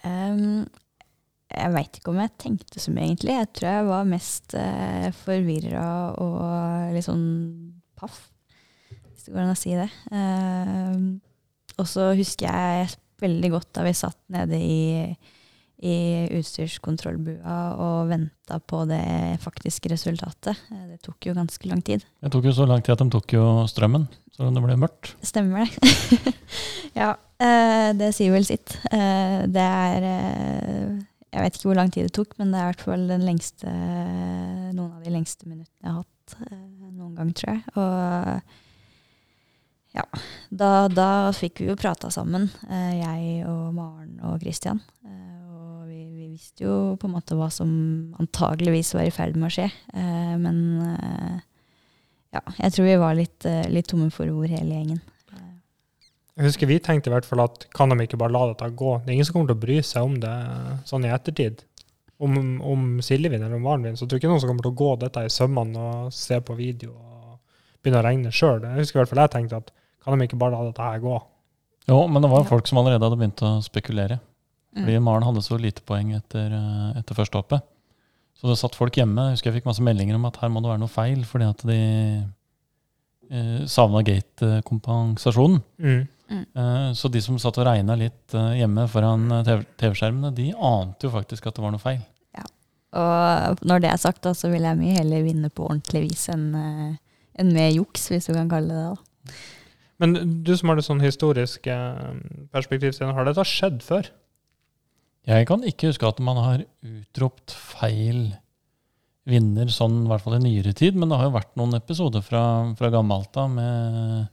Um, 0.00 0.64
jeg 1.52 1.72
veit 1.74 1.98
ikke 1.98 2.14
om 2.14 2.22
jeg 2.22 2.32
tenkte 2.40 2.80
så 2.80 2.92
mye, 2.94 3.10
egentlig. 3.10 3.36
Jeg 3.36 3.50
tror 3.52 3.68
jeg 3.68 3.90
var 3.90 4.08
mest 4.08 4.56
uh, 4.56 5.10
forvirra 5.26 5.84
og 6.24 6.96
litt 6.96 7.04
sånn 7.04 7.28
paff, 8.00 8.16
hvis 8.88 9.28
det 9.28 9.36
går 9.36 9.44
an 9.44 9.52
å 9.52 9.60
si 9.60 9.76
det. 9.76 9.90
Uh, 10.08 11.20
og 11.76 11.90
så 11.90 12.08
husker 12.16 12.48
jeg 12.48 12.88
veldig 13.24 13.50
godt 13.56 13.70
da 13.76 13.84
vi 13.86 13.94
satt 13.96 14.20
nede 14.34 14.58
i, 14.60 15.14
i 15.84 15.94
utstyrskontrollbua 16.38 17.56
og 17.82 18.10
venta 18.12 18.58
på 18.62 18.84
det 18.88 19.02
faktiske 19.42 19.90
resultatet. 19.92 20.60
Eh, 20.72 20.84
Det 20.92 21.00
tok 21.04 21.28
jo 21.28 21.34
ganske 21.36 21.68
lang 21.70 21.82
tid. 21.84 22.04
Det 22.22 22.32
tok 22.32 22.48
jo 22.48 22.54
så 22.56 22.68
lang 22.70 22.84
tid 22.84 22.94
at 22.96 23.02
de 23.04 23.10
tok 23.16 23.34
jo 23.36 23.44
strømmen, 23.70 24.06
så 24.34 24.48
det 24.54 24.62
ble 24.64 24.76
mørkt. 24.80 25.14
Stemmer 25.24 25.64
det. 25.66 26.34
ja, 27.00 27.12
eh, 27.42 27.90
det 27.98 28.12
sier 28.16 28.32
vel 28.34 28.46
sitt. 28.48 28.76
Eh, 28.92 29.44
det 29.50 29.68
er 29.68 30.08
Jeg 31.34 31.42
vet 31.42 31.56
ikke 31.58 31.66
hvor 31.72 31.80
lang 31.80 31.90
tid 31.90 32.06
det 32.06 32.14
tok, 32.14 32.36
men 32.38 32.52
det 32.52 32.60
er 32.60 32.68
i 32.68 32.72
hvert 32.72 32.84
fall 32.86 33.08
den 33.10 33.24
lengste, 33.26 33.66
noen 34.70 34.92
av 34.94 35.00
de 35.02 35.10
lengste 35.10 35.48
minuttene 35.50 35.82
jeg 35.82 35.90
har 35.90 36.04
hatt 36.04 36.36
noen 36.94 37.16
gang, 37.18 37.32
tror 37.34 37.50
jeg. 37.56 37.64
Og 37.74 38.63
ja, 39.94 40.04
da, 40.50 40.88
da 40.90 41.08
fikk 41.36 41.62
vi 41.62 41.68
jo 41.70 41.78
prata 41.78 42.10
sammen, 42.10 42.48
eh, 42.66 42.94
jeg 42.98 43.46
og 43.46 43.70
Maren 43.76 44.18
og 44.26 44.42
Christian. 44.42 44.80
Eh, 45.06 45.54
og 45.54 45.86
vi, 45.86 46.00
vi 46.10 46.28
visste 46.32 46.66
jo 46.66 46.96
på 46.98 47.06
en 47.06 47.14
måte 47.14 47.36
hva 47.38 47.46
som 47.54 47.70
antageligvis 48.18 48.90
var 48.96 49.06
i 49.06 49.14
ferd 49.14 49.38
med 49.38 49.52
å 49.52 49.54
skje. 49.54 49.68
Eh, 49.94 50.34
men 50.42 50.58
ja, 52.34 52.42
jeg 52.58 52.74
tror 52.74 52.88
vi 52.88 52.96
var 52.98 53.14
litt, 53.14 53.46
litt 53.70 53.86
tomme 53.86 54.10
for 54.10 54.26
ord, 54.34 54.50
hele 54.50 54.80
gjengen. 54.80 55.02
Jeg 56.34 56.48
husker 56.48 56.66
vi 56.66 56.80
tenkte 56.82 57.12
i 57.12 57.14
hvert 57.14 57.28
fall 57.28 57.44
at 57.44 57.68
kan 57.70 57.94
de 57.94 58.02
ikke 58.02 58.18
bare 58.18 58.34
la 58.34 58.48
dette 58.50 58.66
gå? 58.74 58.96
Det 59.04 59.12
er 59.12 59.14
ingen 59.20 59.28
som 59.28 59.36
kommer 59.36 59.52
til 59.52 59.60
å 59.60 59.62
bry 59.62 59.76
seg 59.86 60.08
om 60.08 60.16
det 60.18 60.34
sånn 60.90 61.06
i 61.06 61.12
ettertid. 61.14 61.62
Om, 62.18 62.34
om 62.66 62.82
Silje 63.04 63.30
vinner 63.30 63.46
eller 63.46 63.60
om 63.60 63.66
Maren 63.68 63.94
så 63.94 64.08
tror 64.08 64.18
jeg 64.18 64.24
ikke 64.24 64.32
noen 64.32 64.42
som 64.42 64.50
kommer 64.50 64.66
til 64.66 64.74
å 64.74 64.80
gå 64.80 64.90
dette 65.04 65.22
i 65.22 65.30
sømmene 65.30 65.86
og 65.86 66.10
se 66.14 66.40
på 66.42 66.58
video 66.58 66.90
og 66.90 67.38
begynne 67.78 68.02
å 68.02 68.06
regne 68.08 68.34
sjøl. 68.34 68.66
Jeg 68.66 68.82
husker 68.82 68.98
i 68.98 69.02
hvert 69.04 69.12
fall 69.12 69.22
jeg 69.22 69.34
tenkte 69.36 69.62
at 69.62 69.72
kan 70.04 70.18
de 70.18 70.26
ikke 70.28 70.38
bare 70.38 70.52
la 70.56 70.64
dette 70.68 70.82
her 70.84 71.00
gå? 71.02 71.14
Jo, 71.88 72.06
men 72.08 72.22
det 72.22 72.30
var 72.30 72.42
Ja. 72.44 72.48
folk 72.48 72.66
som 72.66 72.78
allerede 72.78 73.02
hadde 73.04 73.18
begynt 73.20 73.42
å 73.44 73.62
spekulere. 73.64 74.20
Fordi 74.74 74.96
Mm. 74.98 75.02
Maren 75.04 75.22
hadde 75.22 75.42
så 75.42 75.58
lite 75.60 75.82
poeng 75.86 76.14
etter, 76.16 76.46
eh, 76.52 76.98
etter 76.98 77.14
første 77.14 77.38
hoppet. 77.38 77.62
Så 78.34 78.48
det 78.48 78.58
satt 78.58 78.74
folk 78.74 78.92
hjemme. 78.92 79.28
Jeg 79.30 79.36
husker 79.36 79.52
jeg 79.52 79.62
fikk 79.62 79.66
masse 79.66 79.80
meldinger 79.84 80.16
om 80.16 80.24
at 80.26 80.36
her 80.38 80.48
må 80.48 80.60
det 80.62 80.70
være 80.72 80.80
noe 80.80 80.88
feil, 80.88 81.22
fordi 81.24 81.48
at 81.48 81.58
de 81.58 82.24
eh, 83.30 83.64
savna 83.66 84.02
gate-kompensasjonen. 84.02 85.62
Mm. 85.78 86.08
Eh, 86.30 86.92
så 86.96 87.10
de 87.12 87.20
som 87.20 87.36
satt 87.38 87.58
og 87.60 87.66
regna 87.68 87.96
litt 87.96 88.34
eh, 88.34 88.54
hjemme 88.60 88.88
foran 88.90 89.30
eh, 89.30 89.42
TV 89.46 89.64
TV-skjermene, 89.78 90.34
de 90.34 90.48
ante 90.56 91.06
jo 91.06 91.10
faktisk 91.14 91.46
at 91.46 91.54
det 91.54 91.62
var 91.62 91.70
noe 91.74 91.82
feil. 91.82 92.00
Ja, 92.34 92.44
Og 92.94 93.60
når 93.66 93.80
det 93.84 93.90
er 93.92 93.96
sagt, 93.98 94.22
da, 94.22 94.32
så 94.36 94.50
vil 94.50 94.62
jeg 94.62 94.78
mye 94.80 94.96
heller 94.98 95.22
vinne 95.26 95.50
på 95.50 95.68
ordentlig 95.68 96.08
vis 96.10 96.28
enn 96.32 96.48
eh, 96.54 96.96
enn 97.38 97.52
med 97.52 97.74
juks, 97.74 98.08
hvis 98.10 98.26
du 98.30 98.34
kan 98.34 98.48
kalle 98.48 98.68
det 98.68 98.82
det. 98.82 98.96
da. 98.96 99.32
Men 100.02 100.42
du 100.44 100.52
som 100.58 100.70
har 100.70 100.78
det 100.78 100.86
sånn 100.86 101.02
historisk 101.04 101.68
eh, 101.70 102.14
perspektiv, 102.54 102.96
har 102.98 103.28
dette 103.28 103.46
skjedd 103.46 103.82
før? 103.84 104.10
Jeg 105.24 105.46
kan 105.48 105.62
ikke 105.64 105.88
huske 105.92 106.08
at 106.08 106.20
man 106.20 106.40
har 106.42 106.64
utropt 106.84 107.54
feil 107.54 108.34
vinner 109.24 109.70
sånn, 109.72 110.02
i 110.04 110.10
hvert 110.10 110.24
fall 110.24 110.36
i 110.36 110.42
nyere 110.42 110.74
tid, 110.76 110.98
men 110.98 111.08
det 111.08 111.16
har 111.16 111.30
jo 111.30 111.36
vært 111.38 111.54
noen 111.56 111.78
episoder 111.78 112.24
fra, 112.24 112.42
fra 112.76 112.90
gammelt 112.92 113.38
av 113.40 113.56
eh, 113.62 114.26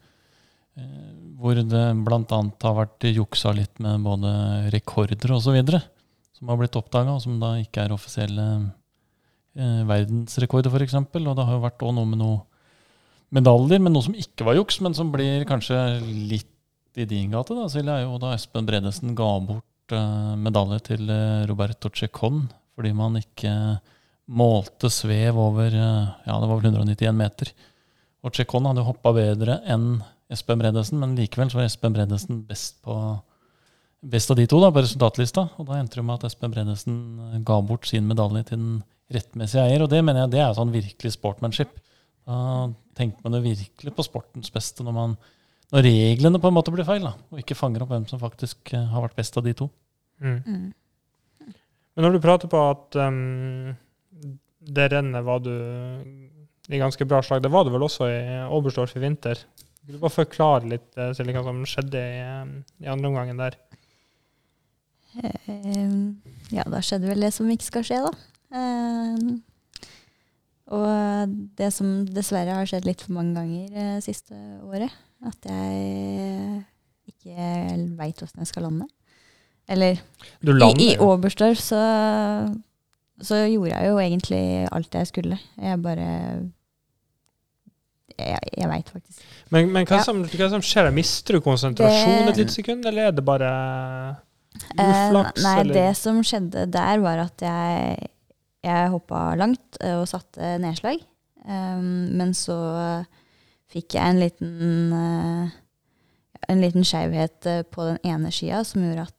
hvor 1.39 1.57
det 1.57 1.85
bl.a. 2.05 2.41
har 2.63 2.75
vært 2.77 3.07
juksa 3.11 3.53
litt 3.55 3.79
med 3.83 4.03
både 4.05 4.33
rekorder 4.73 5.33
osv. 5.37 5.57
som 6.35 6.51
har 6.51 6.59
blitt 6.59 6.77
oppdaga, 6.79 7.15
og 7.15 7.23
som 7.23 7.39
da 7.41 7.55
ikke 7.61 7.85
er 7.85 7.95
offisielle 7.95 8.47
eh, 9.55 9.81
verdensrekorder, 9.87 10.71
f.eks. 10.73 10.97
Og 10.99 11.35
det 11.37 11.47
har 11.47 11.57
jo 11.57 11.65
vært 11.65 11.87
noe 11.87 12.07
med 12.07 12.21
noe 12.23 12.39
medaljer, 13.35 13.81
men 13.81 13.95
noe 13.95 14.05
som 14.05 14.17
ikke 14.17 14.47
var 14.47 14.57
juks, 14.59 14.79
men 14.83 14.95
som 14.97 15.11
blir 15.13 15.45
kanskje 15.49 15.77
litt 16.03 16.49
i 16.99 17.07
din 17.07 17.31
gate, 17.31 17.55
da, 17.55 17.69
Silje, 17.71 17.93
er 17.93 18.05
jo 18.05 18.19
da 18.19 18.33
Espen 18.35 18.67
Bredesen 18.67 19.15
ga 19.15 19.29
bort 19.47 19.95
eh, 19.95 20.33
medalje 20.39 20.81
til 20.91 21.07
eh, 21.07 21.45
Roberto 21.47 21.91
Checon 21.93 22.43
fordi 22.75 22.91
man 22.95 23.15
ikke 23.19 23.53
målte 24.31 24.89
svev 24.91 25.39
over 25.39 25.71
eh, 25.71 26.09
ja, 26.27 26.35
det 26.35 26.49
var 26.49 26.59
vel 26.59 26.71
191 26.71 27.15
meter. 27.15 27.51
Og 28.25 28.35
Checon 28.35 28.67
hadde 28.67 28.85
hoppa 28.85 29.13
bedre 29.15 29.59
enn 29.69 30.01
Espen 30.31 30.59
Bredesen, 30.61 30.99
men 31.01 31.15
likevel 31.17 31.51
så 31.51 31.59
var 31.59 31.67
Espen 31.67 31.95
Bredesen 31.95 32.43
best, 32.47 32.79
på, 32.85 32.95
best 34.03 34.31
av 34.31 34.39
de 34.39 34.47
to 34.51 34.59
da, 34.63 34.71
på 34.71 34.83
resultatlista. 34.83 35.47
Og 35.59 35.67
da 35.67 35.79
endte 35.79 35.99
det 35.99 36.05
med 36.07 36.19
at 36.19 36.29
Espen 36.29 36.53
Bredesen 36.53 36.99
ga 37.47 37.59
bort 37.65 37.87
sin 37.89 38.07
medalje 38.07 38.45
til 38.51 38.61
den 38.61 38.77
rettmessige 39.11 39.65
eier. 39.67 39.83
Og 39.83 39.91
det 39.91 40.03
mener 40.03 40.25
jeg 40.25 40.35
det 40.37 40.43
er 40.45 40.55
sånn 40.55 40.71
virkelig 40.75 41.15
sportmanship. 41.17 41.75
Da 42.27 42.37
tenker 42.97 43.23
man 43.25 43.37
jo 43.37 43.45
virkelig 43.45 43.93
på 43.95 44.05
sportens 44.05 44.51
beste 44.53 44.85
når, 44.85 44.95
man, 44.95 45.15
når 45.73 45.87
reglene 45.87 46.41
på 46.41 46.51
en 46.51 46.57
måte 46.57 46.73
blir 46.73 46.87
feil, 46.87 47.05
da, 47.07 47.15
og 47.31 47.41
ikke 47.41 47.57
fanger 47.57 47.85
opp 47.85 47.93
hvem 47.93 48.07
som 48.09 48.21
faktisk 48.21 48.73
eh, 48.75 48.87
har 48.91 49.05
vært 49.05 49.17
best 49.19 49.39
av 49.39 49.47
de 49.47 49.55
to. 49.57 49.69
Mm. 50.21 50.39
Mm. 50.45 50.69
Men 51.95 52.07
når 52.07 52.15
du 52.15 52.23
prater 52.23 52.51
på 52.51 52.59
at 52.71 52.99
um, 53.03 53.73
det 54.61 54.87
rennet 54.93 55.25
var 55.27 55.41
du 55.43 55.51
i 56.71 56.79
ganske 56.79 57.07
bra 57.09 57.19
slag, 57.25 57.41
det 57.43 57.51
var 57.51 57.65
du 57.65 57.73
vel 57.73 57.83
også 57.83 58.07
i 58.07 58.21
Oberstdorf 58.53 58.95
i 58.95 59.03
vinter? 59.03 59.41
Vil 59.81 59.97
du 59.97 60.03
bare 60.03 60.13
forklare 60.13 60.69
litt 60.71 60.87
til 60.95 61.15
Silje, 61.17 61.35
hva 61.35 61.49
som 61.49 61.65
skjedde 61.67 61.99
i, 61.99 62.21
um, 62.43 62.55
i 62.83 62.89
andre 62.91 63.11
omgangen 63.11 63.41
der? 63.41 63.57
Eh, 65.19 65.95
ja, 66.55 66.63
da 66.69 66.79
skjedde 66.85 67.09
vel 67.09 67.25
det 67.25 67.33
som 67.35 67.49
ikke 67.51 67.67
skal 67.67 67.87
skje, 67.87 67.99
da. 68.05 68.11
Eh, 68.55 69.17
og 70.71 71.33
det 71.59 71.67
som 71.75 72.05
dessverre 72.07 72.55
har 72.55 72.65
skjedd 72.69 72.85
litt 72.87 73.01
for 73.03 73.13
mange 73.17 73.35
ganger 73.35 73.77
eh, 73.77 73.99
siste 74.01 74.33
året, 74.63 74.91
at 75.27 75.49
jeg 75.51 76.63
ikke 77.11 77.49
veit 77.99 78.23
åssen 78.23 78.41
jeg 78.41 78.47
skal 78.49 78.63
lande. 78.69 78.87
Eller 79.71 79.99
i, 79.99 80.87
i. 80.87 80.97
Oberstdorf 80.99 81.59
så, 81.61 81.81
så 83.21 83.37
gjorde 83.51 83.75
jeg 83.75 83.91
jo 83.91 83.99
egentlig 84.01 84.41
alt 84.71 84.97
jeg 84.97 85.07
skulle. 85.11 85.37
Jeg 85.61 85.81
bare 85.83 86.07
Jeg, 88.21 88.39
jeg 88.57 88.67
veit 88.69 88.89
faktisk 88.91 89.21
Men, 89.53 89.69
men 89.71 89.85
hva, 89.87 89.97
Ja. 90.01 90.03
som, 90.05 90.19
hva 90.27 90.49
som 90.51 90.61
skjer? 90.65 90.89
Mister 90.93 91.37
du 91.37 91.41
konsentrasjon 91.45 92.25
Det- 92.27 92.33
et 92.33 92.41
lite 92.43 92.53
sekund, 92.57 92.85
eller 92.85 93.07
er 93.07 93.11
det 93.15 93.23
bare 93.25 93.51
Eh, 94.77 94.83
uflaks? 94.83 95.41
nei, 95.43 95.59
eller? 95.61 95.73
det 95.73 95.97
som 95.97 96.19
skjedde 96.23 96.65
der, 96.71 96.99
var 96.99 97.17
at 97.23 97.41
jeg, 97.41 98.09
jeg 98.65 98.91
hoppa 98.93 99.31
langt 99.39 99.79
eh, 99.81 99.97
og 99.99 100.07
satte 100.09 100.55
nedslag. 100.61 101.01
Um, 101.41 102.11
men 102.19 102.35
så 102.37 102.57
eh, 102.77 103.21
fikk 103.71 103.95
jeg 103.97 104.13
en 104.13 104.21
liten 104.21 104.93
uh, 104.93 105.57
en 106.51 106.61
liten 106.61 106.85
skeivhet 106.85 107.47
eh, 107.49 107.63
på 107.65 107.87
den 107.87 107.97
ene 108.05 108.29
skia 108.33 108.63
som 108.67 108.83
gjorde 108.85 109.09
at 109.09 109.17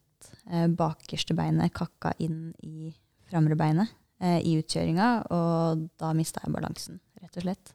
bakerste 0.76 1.36
beinet 1.38 1.72
kakka 1.72 2.10
inn 2.20 2.50
i 2.66 2.90
framre 3.30 3.56
beinet 3.56 3.92
eh, 4.22 4.40
i 4.44 4.56
utkjøringa, 4.60 5.08
og 5.32 5.86
da 6.00 6.12
mista 6.16 6.42
jeg 6.44 6.54
balansen, 6.54 7.00
rett 7.22 7.38
og 7.38 7.46
slett. 7.46 7.72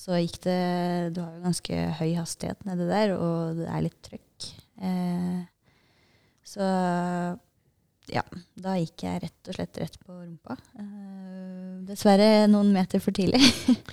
Så 0.00 0.16
gikk 0.16 0.38
det 0.46 1.12
Du 1.14 1.20
har 1.20 1.34
jo 1.34 1.44
ganske 1.44 1.78
høy 1.98 2.10
hastighet 2.16 2.62
nedi 2.64 2.86
der, 2.88 3.14
og 3.16 3.58
det 3.58 3.68
er 3.68 3.84
litt 3.84 3.98
trøkk. 4.06 4.50
Eh, 4.80 5.40
så 6.46 6.66
ja, 8.12 8.24
da 8.60 8.76
gikk 8.78 9.04
jeg 9.06 9.22
rett 9.24 9.50
og 9.50 9.56
slett 9.56 9.80
rett 9.82 9.98
på 10.02 10.14
rumpa. 10.14 10.56
Uh, 10.78 11.80
dessverre 11.88 12.46
noen 12.50 12.72
meter 12.74 13.02
for 13.02 13.16
tidlig. 13.16 13.40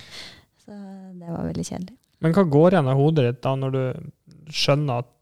Så 0.64 0.74
det 0.74 1.28
var 1.28 1.46
veldig 1.46 1.66
kjedelig. 1.66 1.96
Men 2.24 2.34
hva 2.34 2.44
går 2.50 2.74
igjen 2.74 2.90
av 2.90 2.98
hodet 2.98 3.26
ditt 3.28 3.44
da 3.46 3.54
når 3.58 3.74
du 3.76 4.52
skjønner 4.54 5.04
at 5.04 5.14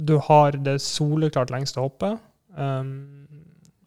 du 0.00 0.14
har 0.22 0.56
det 0.56 0.78
soleklart 0.82 1.50
lengste 1.52 1.82
hoppet, 1.82 2.20
um, 2.56 3.26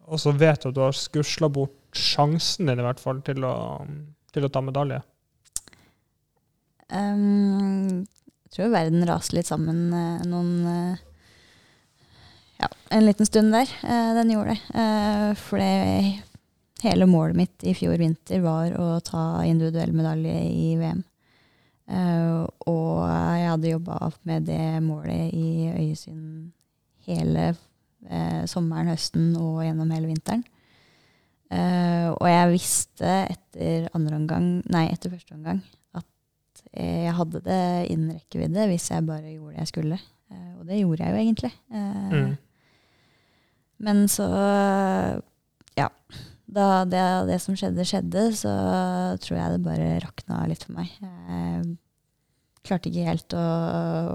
og 0.03 0.19
så 0.19 0.33
vet 0.35 0.61
du 0.61 0.69
at 0.69 0.75
du 0.75 0.81
har 0.83 0.97
skusla 0.97 1.49
bort 1.49 1.97
sjansen 1.97 2.67
din 2.69 2.81
i 2.81 2.85
hvert 2.85 3.01
fall 3.01 3.21
til 3.25 3.45
å, 3.47 3.55
til 4.33 4.45
å 4.45 4.51
ta 4.53 4.61
medalje? 4.65 4.99
Um, 6.93 8.03
jeg 8.53 8.57
tror 8.57 8.73
verden 8.75 9.07
raser 9.09 9.39
litt 9.39 9.49
sammen 9.49 9.87
eh, 9.97 10.25
noen 10.29 10.67
eh, 10.69 11.03
Ja, 12.63 12.69
en 12.95 13.05
liten 13.05 13.27
stund 13.27 13.51
der. 13.51 13.67
Eh, 13.83 14.11
den 14.15 14.29
gjorde 14.31 14.53
det. 14.55 14.61
Uh, 14.77 15.33
for 15.35 15.59
det 15.59 16.21
hele 16.83 17.07
målet 17.07 17.35
mitt 17.35 17.63
i 17.67 17.73
fjor 17.75 17.97
vinter 17.99 18.39
var 18.43 18.75
å 18.79 18.87
ta 19.03 19.43
individuell 19.47 19.91
medalje 19.95 20.35
i 20.47 20.69
VM. 20.79 21.01
Eh, 21.91 22.43
og 22.71 23.03
jeg 23.09 23.47
hadde 23.49 23.71
jobba 23.73 23.97
med 24.27 24.45
det 24.47 24.79
målet 24.83 25.33
i 25.35 25.67
øyesyn 25.71 26.51
hele 27.07 27.49
eh, 27.51 28.43
sommeren, 28.47 28.91
høsten 28.93 29.33
og 29.39 29.61
gjennom 29.65 29.91
hele 29.95 30.11
vinteren. 30.11 30.43
Eh, 31.51 32.07
og 32.11 32.27
jeg 32.29 32.51
visste 32.53 33.11
etter 33.35 33.89
omgang, 33.95 34.47
nei, 34.71 34.85
etter 34.93 35.11
første 35.13 35.35
omgang 35.35 35.59
at 35.99 36.63
eh, 36.71 37.03
jeg 37.09 37.17
hadde 37.19 37.43
det 37.45 37.61
innen 37.93 38.15
rekkevidde 38.15 38.67
hvis 38.71 38.89
jeg 38.91 39.07
bare 39.07 39.35
gjorde 39.35 39.53
det 39.57 39.63
jeg 39.65 39.71
skulle. 39.73 39.99
Eh, 40.31 40.49
og 40.57 40.65
det 40.71 40.79
gjorde 40.81 41.03
jeg 41.03 41.15
jo 41.15 41.23
egentlig. 41.27 41.53
Eh, 41.71 42.09
Mm. 42.13 42.33
Men 43.83 44.05
så, 44.11 44.25
ja. 45.79 45.89
Da 46.53 46.67
det, 46.87 47.03
det 47.29 47.39
som 47.43 47.57
skjedde, 47.57 47.85
skjedde, 47.87 48.27
så 48.37 48.51
tror 49.23 49.39
jeg 49.39 49.55
det 49.55 49.63
bare 49.65 49.95
rakna 50.03 50.43
litt 50.49 50.65
for 50.67 50.77
meg. 50.77 50.91
Jeg 51.01 51.65
klarte 52.63 52.91
ikke 52.91 53.07
helt 53.09 53.35
å, 53.35 53.45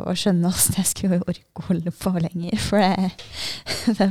å 0.09 0.14
skjønne 0.16 0.48
åssen 0.48 0.78
jeg 0.78 0.92
skulle 0.92 1.20
orke 1.20 1.61
å 1.61 1.66
holde 1.68 1.92
på 1.92 2.14
lenger. 2.16 2.57
For 2.62 2.81
det, 2.81 3.11
det 3.98 4.09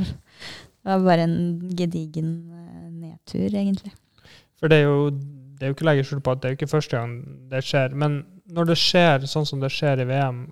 var 0.86 1.02
bare 1.06 1.26
en 1.26 1.40
gedigen 1.74 2.36
eh, 2.54 2.86
nedtur, 2.92 3.48
egentlig. 3.48 3.94
For 4.58 4.70
det 4.70 4.82
er 4.82 4.88
jo 4.88 5.10
det 5.58 5.66
er 5.66 5.72
jo 5.72 5.74
ikke 5.74 5.82
å 5.82 5.88
legge 5.88 6.06
skjul 6.06 6.20
på 6.22 6.32
at 6.32 6.40
det 6.40 6.46
er 6.46 6.52
jo 6.52 6.58
ikke 6.60 6.70
første 6.70 6.94
gang 6.94 7.14
det 7.50 7.64
skjer. 7.66 7.94
Men 7.98 8.20
når 8.54 8.70
det 8.70 8.78
skjer 8.78 9.24
sånn 9.26 9.46
som 9.48 9.62
det 9.62 9.72
skjer 9.74 10.04
i 10.04 10.06
VM, 10.06 10.44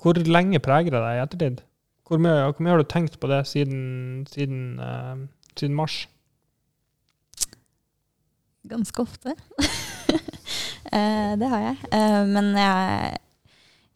hvor 0.00 0.16
lenge 0.24 0.60
preger 0.64 0.94
det 0.94 1.02
deg 1.02 1.18
i 1.18 1.22
ettertid? 1.24 1.60
Hvor 2.06 2.20
mye, 2.22 2.44
hvor 2.52 2.62
mye 2.62 2.76
har 2.76 2.82
du 2.82 2.86
tenkt 2.86 3.18
på 3.18 3.28
det 3.30 3.40
siden, 3.50 4.26
siden, 4.30 4.78
uh, 4.78 5.26
siden 5.58 5.74
mars? 5.74 6.04
Ganske 8.70 9.02
ofte. 9.02 9.36
Eh, 10.86 11.32
det 11.34 11.48
har 11.50 11.60
jeg. 11.60 11.88
Eh, 11.98 12.24
men 12.30 12.52
jeg, 12.54 13.16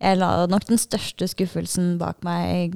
jeg 0.03 0.17
la 0.19 0.31
nok 0.51 0.65
den 0.67 0.81
største 0.83 1.29
skuffelsen 1.31 1.93
bak 2.01 2.19
meg 2.27 2.75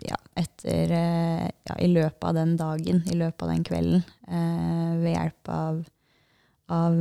ja, 0.00 0.16
etter 0.40 0.94
ja, 0.96 1.76
I 1.76 1.90
løpet 1.92 2.24
av 2.24 2.38
den 2.38 2.54
dagen, 2.56 3.02
i 3.04 3.18
løpet 3.20 3.44
av 3.44 3.52
den 3.52 3.62
kvelden. 3.68 4.02
ved 5.04 5.12
hjelp 5.12 5.52
av, 5.52 5.84
av 6.72 6.96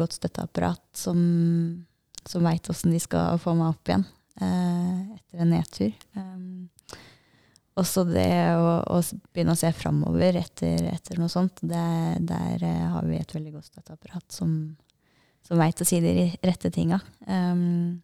godt 0.00 0.16
støtteapparat 0.16 0.82
som, 0.96 1.20
som 2.24 2.48
veit 2.48 2.72
åssen 2.72 2.96
de 2.96 3.04
skal 3.04 3.36
få 3.44 3.52
meg 3.60 3.76
opp 3.76 3.92
igjen 3.92 4.08
etter 4.40 5.44
en 5.44 5.52
nedtur. 5.52 5.92
Um, 6.16 6.71
også 7.78 8.04
det 8.08 8.28
å, 8.58 8.72
å 8.84 8.98
begynne 9.32 9.54
å 9.54 9.58
se 9.58 9.70
framover 9.74 10.36
etter, 10.42 10.88
etter 10.92 11.20
noe 11.20 11.32
sånt, 11.32 11.62
det, 11.64 11.84
der 12.28 12.64
eh, 12.68 12.88
har 12.92 13.06
vi 13.08 13.20
et 13.20 13.32
veldig 13.32 13.54
godt 13.54 13.70
støtteapparat 13.70 14.26
som, 14.34 14.56
som 15.46 15.60
veit 15.60 15.80
å 15.80 15.86
si 15.88 16.00
de 16.04 16.26
rette 16.44 16.72
tinga. 16.74 17.00
Um, 17.24 18.02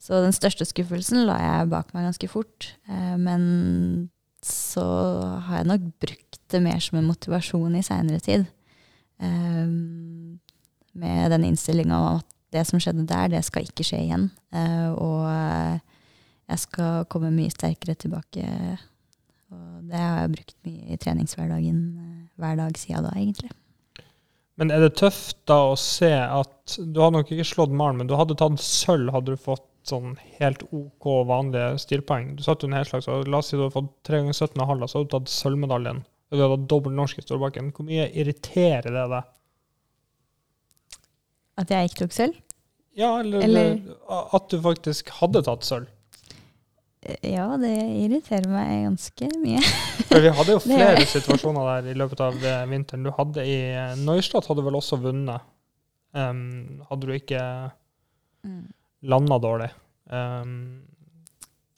så 0.00 0.22
den 0.24 0.36
største 0.36 0.64
skuffelsen 0.68 1.26
la 1.28 1.36
jeg 1.42 1.72
bak 1.74 1.92
meg 1.92 2.08
ganske 2.08 2.30
fort. 2.32 2.70
Uh, 2.88 3.16
men 3.20 3.42
så 4.44 4.86
har 5.48 5.60
jeg 5.60 5.68
nok 5.68 5.90
brukt 6.00 6.40
det 6.48 6.62
mer 6.64 6.80
som 6.80 7.00
en 7.00 7.10
motivasjon 7.10 7.76
i 7.76 7.84
seinere 7.84 8.22
tid. 8.24 8.48
Um, 9.20 10.38
med 10.98 11.28
den 11.34 11.44
innstillinga 11.50 11.98
om 11.98 12.22
at 12.22 12.36
det 12.54 12.64
som 12.64 12.80
skjedde 12.80 13.04
der, 13.10 13.28
det 13.34 13.44
skal 13.44 13.66
ikke 13.68 13.84
skje 13.84 14.00
igjen. 14.06 14.30
Uh, 14.54 14.90
og 14.96 15.87
jeg 16.48 16.62
skal 16.64 17.04
komme 17.12 17.30
mye 17.34 17.52
sterkere 17.52 17.94
tilbake. 18.00 18.44
Og 19.52 19.88
det 19.88 19.96
har 20.00 20.22
jeg 20.22 20.34
brukt 20.36 20.56
mye 20.68 20.92
i 20.92 20.98
treningshverdagen 21.00 21.80
eh, 22.02 22.20
hver 22.40 22.58
dag 22.60 22.76
siden 22.80 23.06
da, 23.08 23.14
egentlig. 23.16 23.50
Men 24.58 24.72
er 24.74 24.82
det 24.82 24.96
tøft 24.98 25.38
da 25.46 25.60
å 25.70 25.76
se 25.78 26.10
at 26.10 26.74
Du 26.90 26.98
hadde 26.98 27.14
nok 27.20 27.28
ikke 27.30 27.46
slått 27.46 27.70
malen, 27.72 28.00
men 28.00 28.08
du 28.10 28.16
hadde 28.18 28.34
tatt 28.36 28.58
sølv, 28.60 29.12
hadde 29.14 29.36
du 29.36 29.40
fått 29.40 29.64
sånn 29.88 30.16
helt 30.40 30.64
OK 30.74 31.06
vanlige 31.28 31.78
stilpoeng. 31.80 32.34
Du 32.36 32.42
satt 32.44 32.64
jo 32.64 32.68
en 32.68 32.76
helslag, 32.76 33.04
så 33.04 33.20
la 33.24 33.38
oss 33.40 33.48
si 33.52 33.56
du 33.56 33.62
hadde 33.62 33.76
fått 33.76 33.92
3 34.08 34.20
ganger 34.20 34.36
17,5, 34.36 34.82
så 34.90 34.98
hadde 34.98 35.08
du 35.08 35.14
tatt 35.14 35.32
sølvmedaljen. 35.32 36.02
Og 36.28 36.36
du 36.36 36.42
hadde 36.42 36.56
hatt 36.58 36.66
dobbelt 36.68 36.98
norsk 36.98 37.20
i 37.20 37.24
Storbakken. 37.24 37.70
Hvor 37.76 37.86
mye 37.88 38.08
irriterer 38.20 38.90
det 38.92 39.06
deg? 39.14 39.30
At 41.58 41.72
jeg 41.72 41.88
ikke 41.88 42.02
tok 42.04 42.16
sølv? 42.18 42.42
Ja, 42.98 43.12
eller, 43.22 43.42
Eller- 43.46 43.78
at 44.36 44.50
du 44.50 44.58
faktisk 44.60 45.08
hadde 45.20 45.42
tatt 45.46 45.64
sølv. 45.64 45.88
Ja, 47.22 47.46
det 47.60 47.74
irriterer 48.02 48.48
meg 48.50 48.84
ganske 48.88 49.28
mye. 49.38 49.60
For 50.08 50.24
vi 50.24 50.32
hadde 50.34 50.56
jo 50.56 50.62
flere 50.64 51.04
situasjoner 51.06 51.68
der 51.68 51.92
i 51.92 51.98
løpet 51.98 52.22
av 52.24 52.38
eh, 52.42 52.64
vinteren. 52.70 53.06
Du 53.06 53.12
hadde 53.14 53.44
i 53.46 53.58
eh, 53.70 53.94
Neustadt 54.02 54.48
hadde 54.50 54.64
vel 54.66 54.78
også 54.80 54.98
vunnet. 55.02 55.46
Um, 56.16 56.80
hadde 56.88 57.06
du 57.06 57.12
ikke 57.14 57.42
landa 59.06 59.38
dårlig. 59.42 59.70
Um, 60.10 60.84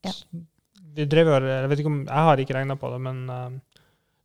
Ja. 0.07 0.15
Vi 0.97 1.05
drev 1.05 1.29
jo 1.29 1.35
Jeg 1.45 1.69
vet 1.69 1.81
ikke 1.83 1.91
om 1.91 1.99
Jeg 2.07 2.25
har 2.27 2.41
ikke 2.41 2.55
regna 2.57 2.77
på 2.79 2.89
det, 2.95 3.01
men 3.05 3.19
um, 3.29 3.59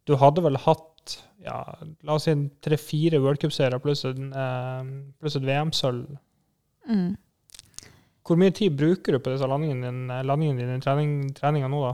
du 0.07 0.13
hadde 0.21 0.43
vel 0.45 0.55
hatt 0.63 1.17
ja, 1.43 1.59
la 2.05 2.15
oss 2.15 2.25
si 2.25 2.33
tre-fire 2.63 3.19
worldcupserier 3.21 3.81
pluss, 3.83 4.05
um, 4.07 4.91
pluss 5.19 5.35
et 5.37 5.45
VM-sølv. 5.45 6.15
Mm. 6.89 7.11
Hvor 8.25 8.39
mye 8.41 8.53
tid 8.55 8.73
bruker 8.73 9.15
du 9.15 9.21
på 9.21 9.33
disse 9.33 9.47
landingene 9.49 9.91
dine, 9.91 10.23
landingen 10.25 10.57
din, 10.57 10.81
trening, 10.81 11.11
treninga 11.37 11.69
nå, 11.69 11.81
da? 11.85 11.93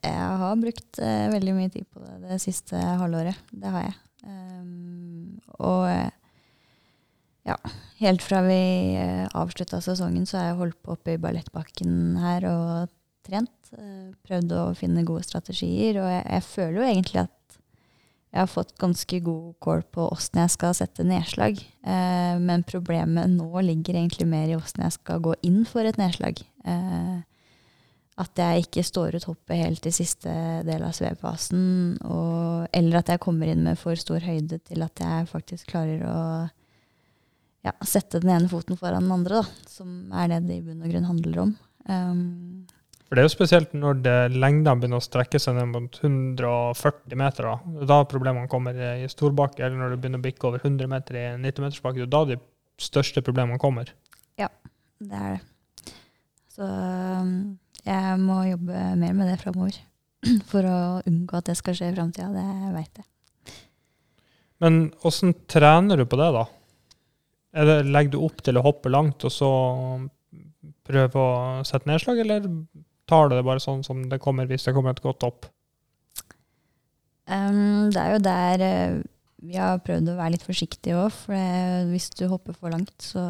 Jeg 0.00 0.36
har 0.40 0.60
brukt 0.60 1.00
uh, 1.02 1.26
veldig 1.34 1.56
mye 1.56 1.72
tid 1.74 1.88
på 1.90 2.00
det 2.04 2.30
det 2.30 2.38
siste 2.40 2.78
halvåret. 2.78 3.40
Det 3.50 3.72
har 3.74 3.88
jeg. 3.88 3.96
Um, 4.20 5.40
og 5.64 5.86
eh, 5.88 6.10
ja, 7.48 7.56
helt 8.00 8.22
fra 8.24 8.42
vi 8.44 8.60
uh, 9.00 9.26
avslutta 9.36 9.80
sesongen, 9.84 10.28
så 10.28 10.38
har 10.38 10.48
jeg 10.50 10.60
holdt 10.60 10.78
på 10.84 10.94
oppe 10.94 11.16
i 11.16 11.20
ballettbakken 11.20 12.20
her 12.22 12.46
og 12.48 12.94
trent. 13.26 13.74
Uh, 13.74 14.14
prøvd 14.24 14.56
å 14.56 14.62
finne 14.78 15.04
gode 15.08 15.26
strategier. 15.26 16.00
Og 16.04 16.08
jeg, 16.08 16.24
jeg 16.36 16.48
føler 16.48 16.78
jo 16.78 16.88
egentlig 16.88 17.22
at 17.26 17.34
jeg 18.30 18.44
har 18.44 18.50
fått 18.50 18.76
ganske 18.78 19.18
god 19.26 19.56
kål 19.58 19.80
på 19.90 20.04
åssen 20.14 20.38
jeg 20.38 20.52
skal 20.54 20.76
sette 20.78 21.02
nedslag. 21.06 21.58
Eh, 21.82 22.36
men 22.38 22.62
problemet 22.66 23.30
nå 23.32 23.50
ligger 23.66 23.98
egentlig 23.98 24.28
mer 24.30 24.46
i 24.46 24.54
åssen 24.54 24.84
jeg 24.86 24.94
skal 25.00 25.24
gå 25.24 25.34
inn 25.46 25.64
for 25.66 25.86
et 25.86 25.98
nedslag. 25.98 26.38
Eh, 26.62 27.18
at 28.20 28.42
jeg 28.42 28.66
ikke 28.66 28.84
står 28.86 29.16
ut 29.16 29.26
hoppet 29.30 29.58
helt 29.58 29.86
i 29.88 29.94
siste 29.94 30.30
del 30.66 30.82
av 30.84 30.92
svevfasen, 30.92 31.62
eller 32.76 32.98
at 32.98 33.14
jeg 33.14 33.22
kommer 33.22 33.48
inn 33.48 33.62
med 33.64 33.80
for 33.80 33.96
stor 33.96 34.20
høyde 34.20 34.58
til 34.68 34.84
at 34.84 35.00
jeg 35.00 35.30
faktisk 35.30 35.70
klarer 35.72 36.04
å 36.04 36.18
ja, 37.64 37.72
sette 37.80 38.20
den 38.20 38.34
ene 38.34 38.50
foten 38.52 38.76
foran 38.76 39.06
den 39.06 39.14
andre, 39.14 39.40
da, 39.40 39.70
som 39.72 40.12
er 40.12 40.28
det 40.34 40.42
det 40.50 40.58
i 40.60 40.66
bunn 40.66 40.84
og 40.84 40.92
grunn 40.92 41.08
handler 41.08 41.42
om. 41.46 41.54
Um, 41.88 42.59
For 43.10 43.18
det 43.18 43.24
er 43.24 43.26
jo 43.26 43.32
spesielt 43.32 43.72
når 43.74 44.04
lengdene 44.30 44.76
begynner 44.78 45.00
å 45.00 45.02
strekke 45.02 45.40
seg 45.42 45.56
ned 45.56 45.72
mot 45.72 45.96
140 45.98 47.18
meter. 47.18 47.48
Da 47.48 47.86
Da 47.90 47.96
problemene 48.06 48.46
kommer 48.46 48.76
i 48.78 49.08
storbakke, 49.10 49.64
eller 49.66 49.80
når 49.80 49.96
det 49.96 49.96
begynner 50.04 50.20
å 50.20 50.26
bikke 50.28 50.46
over 50.46 50.62
100 50.62 50.86
meter 50.86 51.16
i 51.18 51.24
90-metersbakke. 51.42 52.04
Det 52.04 52.06
er 52.06 52.12
da 52.14 52.20
de 52.28 52.36
største 52.78 53.22
problemene 53.26 53.58
kommer. 53.58 53.90
Ja, 54.38 54.46
Det 55.02 55.18
er 55.18 55.32
det. 55.34 55.94
Så 56.54 56.68
um, 56.68 57.58
jeg 57.82 58.20
må 58.22 58.36
jobbe 58.46 58.84
mer 59.00 59.16
med 59.18 59.30
det 59.32 59.40
framover. 59.42 59.80
For 60.52 60.68
å 60.70 60.78
unngå 61.02 61.40
at 61.40 61.50
det 61.50 61.56
skal 61.58 61.74
skje 61.80 61.88
i 61.90 61.96
framtida. 61.96 62.28
Det 62.30 62.74
veit 62.76 63.00
jeg. 63.00 63.56
Men 64.62 64.78
åssen 65.08 65.34
trener 65.50 65.98
du 65.98 66.04
på 66.06 66.20
det, 66.20 66.28
da? 66.36 66.44
Eller 67.58 67.82
det, 67.82 67.90
legger 67.90 68.14
du 68.14 68.20
opp 68.22 68.44
til 68.46 68.60
å 68.60 68.64
hoppe 68.68 68.92
langt, 68.92 69.26
og 69.26 69.34
så 69.34 69.50
prøve 70.86 71.26
å 71.26 71.66
sette 71.66 71.90
nedslag, 71.90 72.22
eller 72.22 72.46
tar 73.10 73.30
du 73.30 73.36
det 73.36 73.46
bare 73.46 73.62
sånn 73.62 73.82
som 73.86 74.04
det 74.10 74.20
kommer 74.22 74.48
hvis 74.50 74.66
det 74.66 74.74
kommer 74.76 74.94
et 74.94 75.02
godt 75.04 75.26
opp? 75.26 75.48
Um, 77.30 77.90
det 77.94 78.00
er 78.00 78.14
jo 78.14 78.22
der 78.24 78.64
eh, 78.66 79.00
vi 79.40 79.56
har 79.56 79.80
prøvd 79.84 80.10
å 80.12 80.16
være 80.18 80.34
litt 80.34 80.44
forsiktige 80.44 80.98
òg. 81.00 81.12
For 81.14 81.90
hvis 81.90 82.10
du 82.18 82.26
hopper 82.30 82.56
for 82.56 82.72
langt, 82.72 82.94
så 83.00 83.22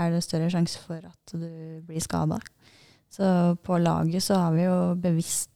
er 0.00 0.12
det 0.14 0.24
større 0.24 0.50
sjanse 0.52 0.80
for 0.80 1.00
at 1.02 1.34
du 1.34 1.82
blir 1.86 2.02
skada. 2.02 2.38
Så 3.12 3.26
på 3.60 3.76
laget 3.82 4.24
så 4.24 4.38
har 4.40 4.54
vi 4.56 4.64
jo 4.64 4.76
bevisst 5.00 5.50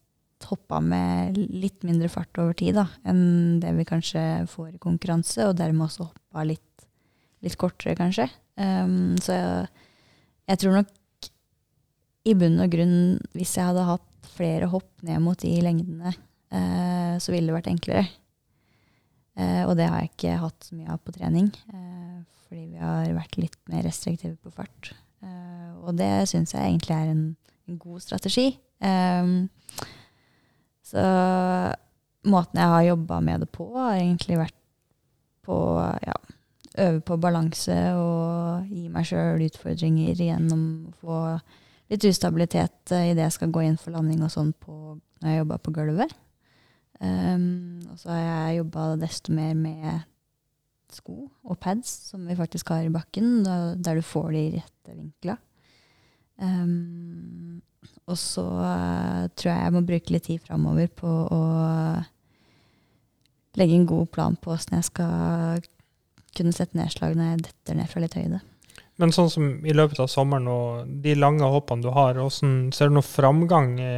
hoppa 0.46 0.82
med 0.84 1.38
litt 1.38 1.80
mindre 1.86 2.10
fart 2.12 2.36
over 2.38 2.52
tid 2.58 2.76
da, 2.76 2.84
enn 3.08 3.56
det 3.62 3.72
vi 3.78 3.86
kanskje 3.88 4.20
får 4.52 4.74
i 4.74 4.82
konkurranse, 4.82 5.48
og 5.48 5.56
dermed 5.58 5.86
også 5.86 6.10
hoppa 6.10 6.44
litt, 6.46 6.84
litt 7.42 7.56
kortere, 7.58 7.96
kanskje. 7.98 8.28
Um, 8.60 9.16
så 9.22 9.32
jeg, 9.32 9.86
jeg 10.52 10.60
tror 10.60 10.76
nok 10.76 10.92
i 12.26 12.34
bunn 12.38 12.60
og 12.62 12.72
grunn, 12.72 12.96
hvis 13.36 13.56
jeg 13.58 13.70
hadde 13.70 13.86
hatt 13.86 14.30
flere 14.36 14.68
hopp 14.72 14.90
ned 15.06 15.22
mot 15.22 15.38
de 15.40 15.52
lengdene, 15.62 16.12
eh, 16.50 17.16
så 17.22 17.32
ville 17.32 17.50
det 17.50 17.56
vært 17.56 17.70
enklere. 17.72 18.06
Eh, 19.36 19.62
og 19.68 19.76
det 19.78 19.88
har 19.90 20.02
jeg 20.02 20.12
ikke 20.14 20.38
hatt 20.42 20.68
så 20.68 20.76
mye 20.76 20.92
av 20.94 21.00
på 21.04 21.14
trening, 21.14 21.50
eh, 21.72 22.20
fordi 22.46 22.68
vi 22.72 22.80
har 22.80 23.10
vært 23.16 23.36
litt 23.40 23.58
mer 23.70 23.84
restriktive 23.86 24.36
på 24.40 24.52
fart. 24.54 24.92
Eh, 25.22 25.72
og 25.84 25.96
det 25.98 26.28
syns 26.30 26.54
jeg 26.56 26.64
egentlig 26.64 26.96
er 26.96 27.12
en, 27.12 27.26
en 27.68 27.80
god 27.80 28.04
strategi. 28.04 28.48
Um, 28.76 29.48
så 30.84 31.02
måten 32.28 32.60
jeg 32.60 32.72
har 32.72 32.88
jobba 32.90 33.20
med 33.24 33.44
det 33.44 33.48
på, 33.54 33.70
har 33.76 33.96
egentlig 33.96 34.40
vært 34.40 34.58
på 35.46 35.56
ja, 36.04 36.16
øve 36.84 37.00
på 37.06 37.16
balanse 37.22 37.76
og 37.96 38.66
gi 38.68 38.88
meg 38.92 39.06
sjøl 39.08 39.44
utfordringer 39.46 40.18
gjennom 40.18 40.64
å 40.90 40.96
få 41.00 41.20
litt 41.92 42.06
ustabilitet 42.08 42.92
uh, 42.94 43.04
idet 43.10 43.26
jeg 43.26 43.36
skal 43.38 43.52
gå 43.54 43.64
inn 43.66 43.78
for 43.80 43.94
landing 43.94 44.24
og 44.26 44.32
sånn 44.32 44.52
på, 44.58 44.96
når 45.22 45.32
jeg 45.32 45.42
jobba 45.42 45.58
på 45.62 45.74
gulvet. 45.76 46.14
Um, 46.96 47.84
og 47.92 47.98
så 48.00 48.12
har 48.14 48.22
jeg 48.22 48.60
jobba 48.62 48.88
desto 49.00 49.34
mer 49.36 49.52
med 49.58 50.06
sko 50.96 51.26
og 51.44 51.58
pads, 51.60 51.90
som 52.10 52.24
vi 52.28 52.36
faktisk 52.38 52.70
har 52.72 52.86
i 52.86 52.92
bakken, 52.92 53.42
da, 53.44 53.74
der 53.76 53.98
du 53.98 54.06
får 54.06 54.30
de 54.32 54.44
rette 54.56 54.94
vinkla. 54.94 55.36
Um, 56.36 57.62
og 58.06 58.18
så 58.20 58.44
uh, 58.44 59.26
tror 59.34 59.50
jeg 59.50 59.62
jeg 59.62 59.74
må 59.74 59.82
bruke 59.86 60.14
litt 60.14 60.28
tid 60.28 60.42
framover 60.44 60.90
på 60.92 61.08
å 61.08 61.40
legge 63.56 63.76
en 63.78 63.88
god 63.88 64.10
plan 64.12 64.36
på 64.36 64.52
åssen 64.52 64.76
jeg 64.76 64.90
skal 64.90 65.64
kunne 66.36 66.52
sette 66.52 66.76
nedslag 66.76 67.16
når 67.16 67.30
jeg 67.30 67.44
detter 67.46 67.78
ned 67.78 67.90
fra 67.90 68.02
litt 68.04 68.16
høyde. 68.18 68.42
Men 69.00 69.12
sånn 69.12 69.28
som 69.32 69.48
i 69.66 69.74
løpet 69.76 69.98
av 70.00 70.08
sommeren 70.08 70.46
og 70.48 70.92
de 71.04 71.16
lange 71.18 71.48
hoppene 71.52 71.84
du 71.84 71.90
har, 71.92 72.16
hvordan, 72.16 72.70
ser 72.72 72.88
du 72.88 72.96
noe 72.96 73.04
framgang 73.04 73.74
i, 73.76 73.92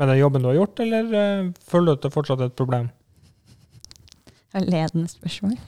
med 0.00 0.08
den 0.08 0.20
jobben 0.22 0.44
du 0.44 0.48
har 0.48 0.56
gjort, 0.62 0.80
eller 0.80 1.10
uh, 1.12 1.50
føler 1.68 1.90
du 1.90 1.98
at 1.98 2.06
det 2.06 2.14
fortsatt 2.14 2.40
er 2.40 2.52
et 2.52 2.56
problem? 2.56 2.88
Ledende 4.56 5.10
spørsmål. 5.10 5.58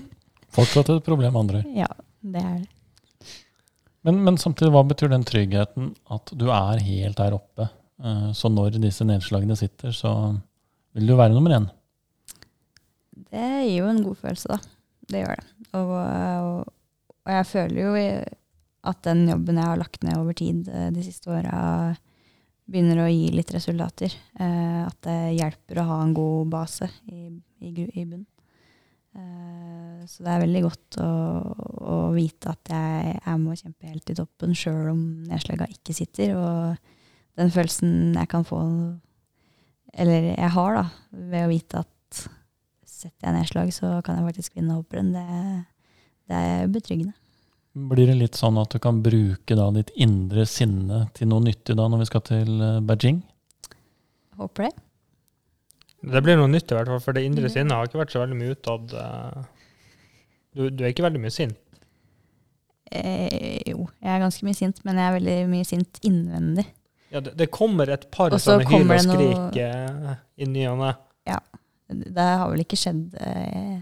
Fortsatt 0.56 0.88
et 0.90 1.06
problem, 1.06 1.36
andre. 1.36 1.64
Ja, 1.76 1.90
det 2.22 2.40
er 2.42 2.54
det. 2.62 2.68
Men, 4.06 4.22
men, 4.24 4.38
samtidig, 4.40 4.72
hva 4.72 4.80
betyr 4.88 5.10
den 5.12 5.26
tryggheten 5.28 5.90
at 6.14 6.32
du 6.32 6.46
er 6.54 6.80
helt 6.80 7.18
der 7.20 7.36
oppe? 7.36 7.68
Uh, 8.00 8.30
så 8.36 8.48
når 8.48 8.78
disse 8.80 9.04
nedslagene 9.04 9.58
sitter, 9.58 9.92
så 9.92 10.14
vil 10.96 11.10
du 11.10 11.18
være 11.18 11.34
nummer 11.34 11.58
én? 11.58 11.68
Det 13.30 13.48
gir 13.66 13.82
jo 13.82 13.90
en 13.90 14.02
god 14.06 14.22
følelse, 14.22 14.56
da. 14.56 14.58
Det 15.10 15.24
gjør 15.24 15.42
det. 15.42 15.46
Og, 15.76 15.92
og, 15.98 16.72
og 17.30 17.36
jeg 17.36 17.46
føler 17.46 17.80
jo 17.84 17.90
at 18.90 19.02
den 19.06 19.26
jobben 19.28 19.58
jeg 19.60 19.68
har 19.68 19.78
lagt 19.78 20.02
ned 20.02 20.18
over 20.18 20.34
tid 20.36 20.68
eh, 20.72 20.88
de 20.94 21.04
siste 21.04 21.30
åra, 21.30 21.92
begynner 22.70 23.02
å 23.04 23.10
gi 23.10 23.28
litt 23.34 23.52
resultater. 23.54 24.14
Eh, 24.40 24.80
at 24.86 24.98
det 25.06 25.36
hjelper 25.36 25.82
å 25.82 25.88
ha 25.90 25.98
en 26.02 26.14
god 26.16 26.50
base 26.50 26.88
i, 27.12 27.28
i, 27.60 27.70
i 27.70 28.06
bunn. 28.08 28.24
Eh, 29.14 30.00
så 30.08 30.24
det 30.24 30.32
er 30.32 30.44
veldig 30.46 30.62
godt 30.64 30.98
å, 31.04 31.10
å, 31.92 31.98
vite 32.16 32.54
at 32.54 32.72
jeg, 32.72 33.14
jeg 33.20 33.42
må 33.42 33.58
kjempe 33.58 33.90
helt 33.90 34.10
i 34.10 34.18
toppen 34.18 34.56
sjøl 34.56 34.90
om 34.94 35.04
nedslaga 35.28 35.68
ikke 35.70 35.94
sitter. 35.96 36.34
Og 36.40 37.40
den 37.40 37.52
følelsen 37.54 38.16
jeg 38.16 38.32
kan 38.32 38.46
få, 38.48 38.60
eller 39.92 40.32
jeg 40.32 40.54
har, 40.56 40.80
da, 40.80 40.86
ved 41.30 41.46
å 41.46 41.52
vite 41.52 41.84
at 41.84 42.24
setter 43.00 43.28
jeg 43.28 43.36
nedslag, 43.36 43.70
så 43.76 43.98
kan 44.04 44.18
jeg 44.18 44.32
faktisk 44.32 44.56
vinne 44.58 44.76
hopprenn, 44.76 45.12
det, 45.14 45.26
det 46.30 46.38
er 46.50 46.68
betryggende. 46.70 47.14
Blir 47.90 48.08
det 48.10 48.16
litt 48.18 48.34
sånn 48.38 48.56
at 48.58 48.72
du 48.74 48.78
kan 48.82 48.98
bruke 49.02 49.54
da 49.58 49.68
ditt 49.76 49.90
indre 50.02 50.42
sinne 50.50 51.04
til 51.14 51.28
noe 51.30 51.42
nyttig 51.44 51.76
da 51.78 51.84
når 51.90 52.02
vi 52.02 52.08
skal 52.08 52.24
til 52.26 52.56
eh, 52.66 52.80
Beijing? 52.82 53.20
Håper 54.40 54.66
det. 54.68 54.72
Det 56.10 56.22
blir 56.24 56.38
noe 56.40 56.48
nytt 56.50 56.70
i 56.72 56.76
hvert 56.78 56.88
fall, 56.88 57.02
for 57.04 57.12
det 57.12 57.26
indre 57.28 57.44
Mm. 57.46 57.52
sinnet 57.52 57.76
har 57.76 57.86
ikke 57.90 58.00
vært 58.00 58.14
så 58.14 58.22
veldig 58.24 58.38
mye 58.40 58.54
utad. 58.56 58.94
eh, 58.96 59.42
Du, 60.56 60.64
du 60.70 60.80
er 60.82 60.90
ikke 60.90 61.04
veldig 61.06 61.20
mye 61.22 61.30
sint. 61.30 61.54
Eh, 62.90 63.60
jo, 63.70 63.84
jeg 64.02 64.10
er 64.16 64.22
ganske 64.24 64.42
mye 64.48 64.56
sint, 64.58 64.80
men 64.84 64.98
jeg 64.98 65.06
er 65.06 65.14
veldig 65.20 65.36
mye 65.52 65.66
sint 65.68 66.00
innvendig. 66.08 66.64
Ja, 67.12 67.20
det, 67.22 67.36
det 67.38 67.46
kommer 67.54 67.90
et 67.90 68.08
par 68.10 68.30
Også 68.34 68.56
sånne 68.56 68.66
hyl 68.70 68.82
og 68.90 68.98
skrik 68.98 69.12
noe- 69.12 69.50
skrik 69.52 69.60
eh, 69.62 70.16
i 70.42 70.48
ny 70.50 70.64
og 70.72 70.78
ne. 70.82 70.90
Det 71.90 72.22
har 72.38 72.46
vel 72.52 72.60
ikke 72.62 72.78
skjedd 72.78 73.14
eh, 73.18 73.78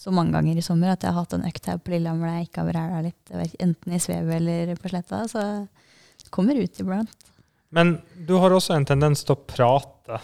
så 0.00 0.12
mange 0.14 0.32
ganger 0.32 0.56
i 0.56 0.64
sommer 0.64 0.94
at 0.94 1.02
jeg 1.04 1.12
har 1.12 1.26
hatt 1.26 1.34
en 1.36 1.44
økt 1.44 1.66
her 1.68 1.80
på 1.80 1.92
Lillehammer 1.92 2.30
der 2.30 2.38
jeg 2.38 2.48
ikke 2.48 2.62
har 2.62 2.68
vært 2.70 2.78
ræla 2.78 3.00
litt, 3.04 3.32
ikke, 3.44 3.58
enten 3.66 3.96
i 3.96 4.00
svevet 4.00 4.36
eller 4.38 4.78
på 4.80 4.92
sletta. 4.92 5.18
Så 5.28 5.42
det 6.22 6.32
kommer 6.32 6.56
ut 6.56 6.80
iblant. 6.80 7.26
Men 7.76 7.98
du 8.26 8.32
har 8.40 8.54
også 8.56 8.78
en 8.78 8.88
tendens 8.88 9.22
til 9.26 9.36
å 9.36 9.42
prate 9.44 10.22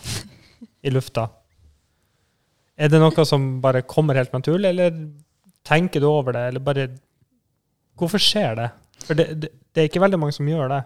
i 0.80 0.92
lufta. 0.94 1.28
Er 2.76 2.90
det 2.92 3.00
noe 3.00 3.28
som 3.28 3.44
bare 3.64 3.84
kommer 3.88 4.16
helt 4.18 4.32
naturlig, 4.32 4.72
eller 4.72 4.96
tenker 5.66 6.00
du 6.00 6.08
over 6.08 6.36
det, 6.36 6.48
eller 6.52 6.64
bare 6.64 6.88
Hvorfor 7.96 8.20
skjer 8.20 8.58
det? 8.58 8.66
For 9.06 9.16
det, 9.16 9.24
det, 9.40 9.48
det 9.72 9.80
er 9.80 9.86
ikke 9.88 10.02
veldig 10.02 10.18
mange 10.20 10.34
som 10.36 10.48
gjør 10.50 10.68
det. 10.68 10.82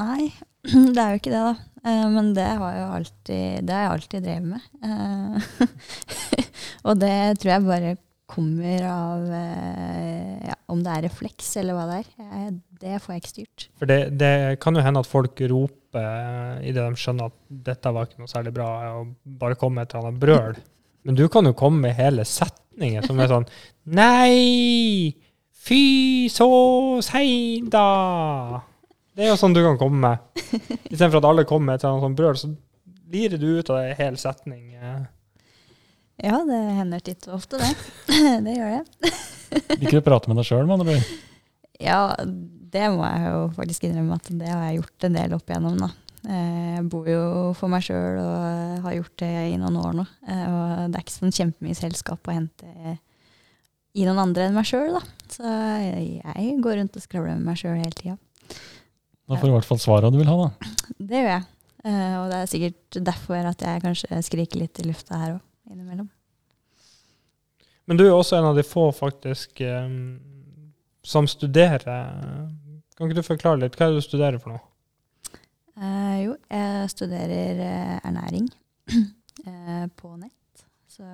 Nei, 0.00 0.32
det 0.96 0.98
er 0.98 1.12
jo 1.12 1.20
ikke 1.20 1.30
det, 1.30 1.42
da. 1.44 1.52
Eh, 1.84 2.06
men 2.10 2.32
det 2.36 2.46
har, 2.48 2.72
jeg 2.72 2.88
alltid, 2.98 3.70
alltid 3.76 4.24
drevet 4.24 4.48
med. 4.54 4.68
Eh, 4.84 6.48
og 6.88 6.98
det 7.00 7.16
tror 7.40 7.52
jeg 7.52 7.66
bare 7.68 7.94
kommer 8.34 8.86
av 8.88 9.24
eh, 9.36 10.46
ja, 10.48 10.56
om 10.72 10.80
det 10.82 10.94
er 10.94 11.04
refleks 11.10 11.50
eller 11.60 11.76
hva 11.76 11.84
det 11.90 11.98
er. 12.00 12.54
Det 12.80 13.00
får 13.04 13.14
jeg 13.14 13.22
ikke 13.22 13.34
styrt. 13.34 13.66
For 13.80 13.90
det, 13.90 13.98
det 14.20 14.34
kan 14.64 14.76
jo 14.76 14.84
hende 14.84 15.04
at 15.04 15.10
folk 15.10 15.44
roper 15.52 16.62
idet 16.64 16.88
de 16.88 16.98
skjønner 16.98 17.30
at 17.30 17.36
dette 17.68 17.92
var 17.94 18.08
ikke 18.08 18.24
noe 18.24 18.32
særlig 18.32 18.54
bra, 18.56 18.70
og 18.98 19.12
bare 19.22 19.58
kommer 19.60 19.82
med 19.82 19.86
et 19.86 19.94
eller 19.94 20.08
annet 20.08 20.24
brøl. 20.24 20.56
Men 21.04 21.20
du 21.20 21.26
kan 21.28 21.46
jo 21.46 21.52
komme 21.56 21.84
med 21.84 21.98
hele 22.00 22.24
setninger 22.26 23.04
som 23.04 23.20
er 23.20 23.30
sånn 23.30 23.48
Nei! 24.00 25.12
Fy 25.64 26.28
så 26.32 26.48
sein, 27.04 27.68
da! 27.72 28.73
Det 29.14 29.24
er 29.24 29.30
jo 29.30 29.36
sånn 29.38 29.54
du 29.54 29.60
kan 29.62 29.78
komme 29.78 30.00
med. 30.02 30.44
Istedenfor 30.90 31.20
at 31.20 31.26
alle 31.28 31.44
kommer 31.46 31.68
med 31.72 31.76
et 31.78 31.84
eller 31.84 31.94
annet 31.96 32.06
sånt 32.08 32.18
brøl, 32.18 32.38
så 32.40 32.50
lirer 33.14 33.38
du 33.38 33.46
ut 33.60 33.70
av 33.70 33.78
det 33.78 33.92
en 33.92 33.98
hel 34.00 34.16
setning. 34.18 34.64
eh. 34.74 35.04
Ja, 36.24 36.40
det 36.46 36.58
hender 36.78 37.02
titt 37.02 37.26
og 37.28 37.36
ofte, 37.40 37.58
det. 37.62 37.70
det 38.46 38.54
gjør 38.56 38.74
det. 38.78 39.12
Liker 39.80 39.98
du 39.98 40.00
å 40.00 40.06
prate 40.06 40.30
med 40.30 40.38
deg 40.40 40.48
sjøl, 40.48 40.66
med 40.66 40.80
andre 40.80 40.96
ord? 40.98 41.12
Ja, 41.82 42.00
det 42.74 42.88
må 42.94 43.06
jeg 43.06 43.30
jo 43.30 43.40
faktisk 43.56 43.86
innrømme 43.86 44.18
at 44.18 44.30
det 44.38 44.50
har 44.50 44.62
jeg 44.68 44.80
gjort 44.80 45.06
en 45.08 45.16
del 45.20 45.34
opp 45.38 45.50
igjennom, 45.50 45.78
da. 45.82 45.88
Eh, 46.24 46.74
Jeg 46.78 46.84
bor 46.90 47.08
jo 47.10 47.22
for 47.58 47.70
meg 47.70 47.82
sjøl 47.86 48.18
og 48.22 48.84
har 48.86 48.94
gjort 48.98 49.16
det 49.22 49.32
i 49.52 49.56
noen 49.60 49.78
år 49.82 49.96
nå. 49.98 50.04
Eh, 50.26 50.44
Og 50.50 50.84
det 50.90 50.98
er 51.00 51.04
ikke 51.06 51.16
sånn 51.18 51.34
kjempemye 51.38 51.78
selskap 51.78 52.30
å 52.30 52.34
hente 52.34 52.70
i 53.94 54.06
noen 54.06 54.18
andre 54.24 54.48
enn 54.48 54.56
meg 54.58 54.66
sjøl, 54.66 54.96
da. 54.96 55.02
Så 55.30 55.42
jeg 55.46 56.22
jeg 56.24 56.54
går 56.64 56.80
rundt 56.80 56.96
og 56.98 57.04
skravler 57.04 57.36
med 57.38 57.46
meg 57.52 57.58
sjøl 57.60 57.76
hele 57.78 57.94
tida. 57.98 58.16
Da 59.28 59.38
får 59.38 59.48
du 59.48 59.52
i 59.52 59.56
hvert 59.56 59.68
fall 59.68 59.80
svaret 59.80 60.12
du 60.12 60.18
vil 60.20 60.28
ha, 60.28 60.36
da. 60.46 60.72
Det 60.98 61.20
gjør 61.22 61.30
jeg. 61.30 61.44
Eh, 61.84 62.16
Og 62.20 62.26
det 62.30 62.38
er 62.42 62.50
sikkert 62.50 62.98
derfor 63.08 63.48
at 63.48 63.64
jeg 63.64 63.82
kanskje 63.84 64.20
skriker 64.26 64.60
litt 64.60 64.80
i 64.82 64.86
lufta 64.88 65.16
her 65.20 65.32
òg, 65.38 65.40
innimellom. 65.72 66.10
Men 67.88 67.98
du 68.00 68.04
er 68.06 68.12
også 68.16 68.38
en 68.38 68.46
av 68.50 68.56
de 68.56 68.64
få 68.64 68.86
faktisk 68.96 69.60
eh, 69.64 69.88
som 71.04 71.26
studerer. 71.28 71.80
Kan 72.96 73.08
ikke 73.08 73.18
du 73.20 73.26
forklare 73.26 73.60
litt? 73.64 73.76
Hva 73.76 73.88
er 73.88 73.94
det 73.96 74.00
du 74.04 74.06
studerer 74.06 74.40
for 74.40 74.54
noe? 74.54 74.64
Eh, 75.74 76.16
jo, 76.24 76.36
jeg 76.52 76.90
studerer 76.92 77.64
ernæring 78.06 78.46
eh, 79.48 79.86
på 79.98 80.12
nett. 80.16 80.64
Så 80.94 81.04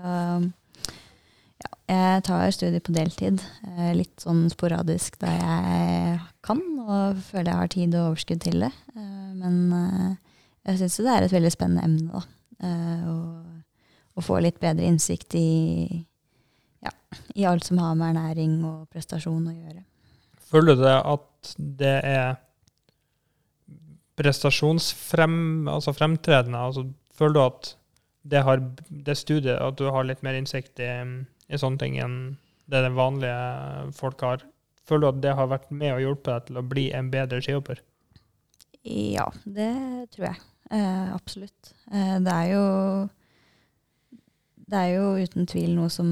jeg 1.91 2.25
tar 2.27 2.53
studier 2.55 2.83
på 2.85 2.95
deltid. 2.95 3.41
Eh, 3.67 3.93
litt 3.99 4.23
sånn 4.23 4.45
sporadisk 4.53 5.19
da 5.23 5.33
jeg 5.35 6.19
kan 6.47 6.61
og 6.81 7.19
føler 7.31 7.51
jeg 7.51 7.61
har 7.61 7.73
tid 7.73 7.97
og 7.97 8.11
overskudd 8.13 8.43
til 8.45 8.67
det. 8.67 8.71
Eh, 8.95 9.31
men 9.41 9.57
eh, 9.77 10.13
jeg 10.71 10.83
syns 10.83 11.01
det 11.03 11.15
er 11.15 11.27
et 11.27 11.35
veldig 11.35 11.53
spennende 11.55 11.87
emne, 11.89 12.21
da. 12.21 12.27
Og 13.11 14.21
å 14.21 14.25
få 14.25 14.37
litt 14.45 14.59
bedre 14.61 14.85
innsikt 14.85 15.35
i, 15.39 16.03
ja, 16.85 16.93
i 17.33 17.47
alt 17.49 17.65
som 17.65 17.81
har 17.81 17.95
med 17.97 18.13
ernæring 18.13 18.59
og 18.69 18.85
prestasjon 18.93 19.49
å 19.49 19.55
gjøre. 19.55 19.81
Føler 20.51 20.77
du 20.77 20.85
det 20.85 20.97
at 20.99 21.53
det 21.81 21.97
er 22.05 22.35
prestasjonsfrem, 24.21 25.69
altså 25.73 25.95
fremtredende? 25.97 26.61
Altså, 26.61 26.85
føler 27.17 27.39
du 27.39 27.43
at 27.47 27.73
det, 28.29 28.43
har, 28.45 28.61
det 28.91 29.17
studiet, 29.17 29.57
at 29.57 29.79
du 29.81 29.87
har 29.89 30.05
litt 30.05 30.21
mer 30.27 30.37
innsikt 30.37 30.83
i, 30.85 30.91
i 31.51 31.59
sånne 31.61 31.83
ting 31.83 31.99
enn 32.01 32.17
det 32.71 32.85
det 32.87 32.93
vanlige 32.95 33.93
folk 33.99 34.23
har? 34.23 34.45
Føler 34.87 35.07
du 35.07 35.11
at 35.11 35.23
det 35.25 35.37
har 35.39 35.51
vært 35.51 35.71
med 35.75 35.97
og 35.97 36.05
hjulpet 36.05 36.33
deg 36.33 36.49
til 36.49 36.61
å 36.61 36.67
bli 36.67 36.87
en 36.97 37.11
bedre 37.13 37.43
skihopper? 37.43 37.83
Ja, 38.87 39.27
det 39.45 39.73
tror 40.15 40.31
jeg. 40.31 40.45
Eh, 40.71 41.09
absolutt. 41.15 41.75
Eh, 41.93 42.17
det 42.23 42.37
er 42.37 42.53
jo 42.55 42.67
det 44.71 44.79
er 44.79 44.93
jo 44.95 45.07
uten 45.19 45.49
tvil 45.51 45.73
noe 45.75 45.91
som 45.91 46.09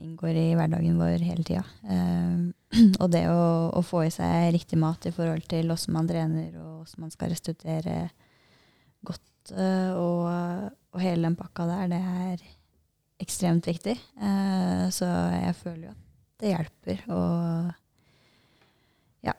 inngår 0.00 0.36
i 0.40 0.46
hverdagen 0.56 0.96
vår 1.00 1.24
hele 1.26 1.44
tida. 1.44 1.64
Eh, 1.84 2.38
og 3.02 3.10
det 3.12 3.26
å, 3.32 3.42
å, 3.76 3.82
få 3.84 4.06
i 4.06 4.12
seg 4.12 4.52
riktig 4.56 4.78
mat 4.80 5.08
i 5.08 5.12
forhold 5.14 5.44
til 5.50 5.68
hvordan 5.68 5.96
man 5.96 6.08
trener 6.08 6.48
og 6.56 6.82
hvordan 6.82 7.04
man 7.04 7.12
skal 7.14 7.32
restituere 7.32 7.98
godt 9.06 9.52
eh, 9.52 9.92
og, 9.92 10.24
og, 10.92 11.00
hele 11.02 11.28
den 11.28 11.36
pakka 11.38 11.68
der, 11.68 11.92
det 11.92 12.00
er 12.00 12.46
ekstremt 13.22 13.66
viktig. 13.68 13.96
Eh, 13.96 14.86
så 14.94 15.08
jeg 15.34 15.54
føler 15.58 15.84
jo 15.88 15.92
at 15.92 16.42
det 16.42 16.54
hjelper. 16.54 17.04
Og 17.14 17.70
ja, 19.28 19.34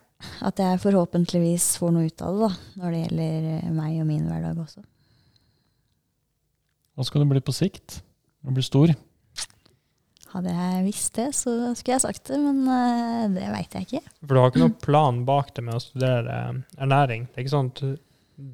at 0.48 0.64
jeg 0.64 0.82
forhåpentligvis 0.84 1.72
får 1.82 1.96
noe 1.96 2.10
ut 2.10 2.24
av 2.26 2.36
det 2.36 2.48
da, 2.48 2.54
når 2.82 2.96
det 2.96 3.04
gjelder 3.04 3.76
meg 3.76 4.00
og 4.00 4.10
min 4.10 4.26
hverdag 4.28 4.64
også. 4.66 4.84
Hva 7.00 7.08
skal 7.08 7.24
du 7.24 7.30
bli 7.32 7.44
på 7.44 7.56
sikt? 7.56 8.02
Når 8.44 8.52
du 8.52 8.60
blir 8.60 8.68
stor? 8.68 8.92
Hadde 10.30 10.52
jeg 10.54 10.84
visst 10.86 11.16
det, 11.18 11.32
så 11.34 11.52
skulle 11.74 11.96
jeg 11.96 12.04
sagt 12.04 12.28
det, 12.30 12.38
men 12.38 12.60
uh, 12.68 13.26
det 13.34 13.48
veit 13.50 13.74
jeg 13.74 13.88
ikke. 13.88 14.02
For 14.22 14.36
du 14.36 14.42
har 14.42 14.52
ikke 14.52 14.62
noen 14.62 14.76
plan 14.84 15.24
bak 15.26 15.56
det 15.56 15.64
med 15.66 15.80
å 15.80 15.82
studere 15.82 16.36
eh, 16.36 16.60
ernæring? 16.84 17.26
Det 17.26 17.40
er 17.40 17.46
ikke 17.48 17.56
sånn 17.56 17.72
at 17.74 17.82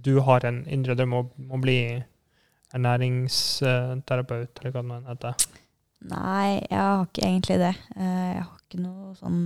du 0.05 0.13
har 0.23 0.45
en 0.47 0.61
indre 0.71 0.95
drøm 0.97 1.17
om 1.19 1.51
å 1.51 1.59
bli 1.61 1.79
ernæringsterapeut, 2.75 4.61
eller 4.61 4.75
hva 4.75 4.83
det 4.89 5.01
heter? 5.09 5.45
Nei, 6.05 6.61
jeg 6.69 6.79
har 6.79 7.05
ikke 7.07 7.25
egentlig 7.25 7.59
det. 7.61 7.73
Uh, 7.95 8.31
jeg 8.35 8.41
har 8.43 8.57
ikke 8.59 8.81
noe 8.83 9.13
sånn 9.17 9.43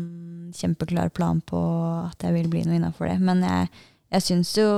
kjempeklar 0.58 1.12
plan 1.16 1.40
på 1.46 1.60
at 2.08 2.26
jeg 2.26 2.36
vil 2.36 2.50
bli 2.52 2.66
noe 2.68 2.80
innafor 2.80 3.08
det. 3.12 3.20
Men 3.24 3.46
jeg, 3.46 3.70
jeg 4.16 4.28
syns 4.28 4.56
jo 4.58 4.72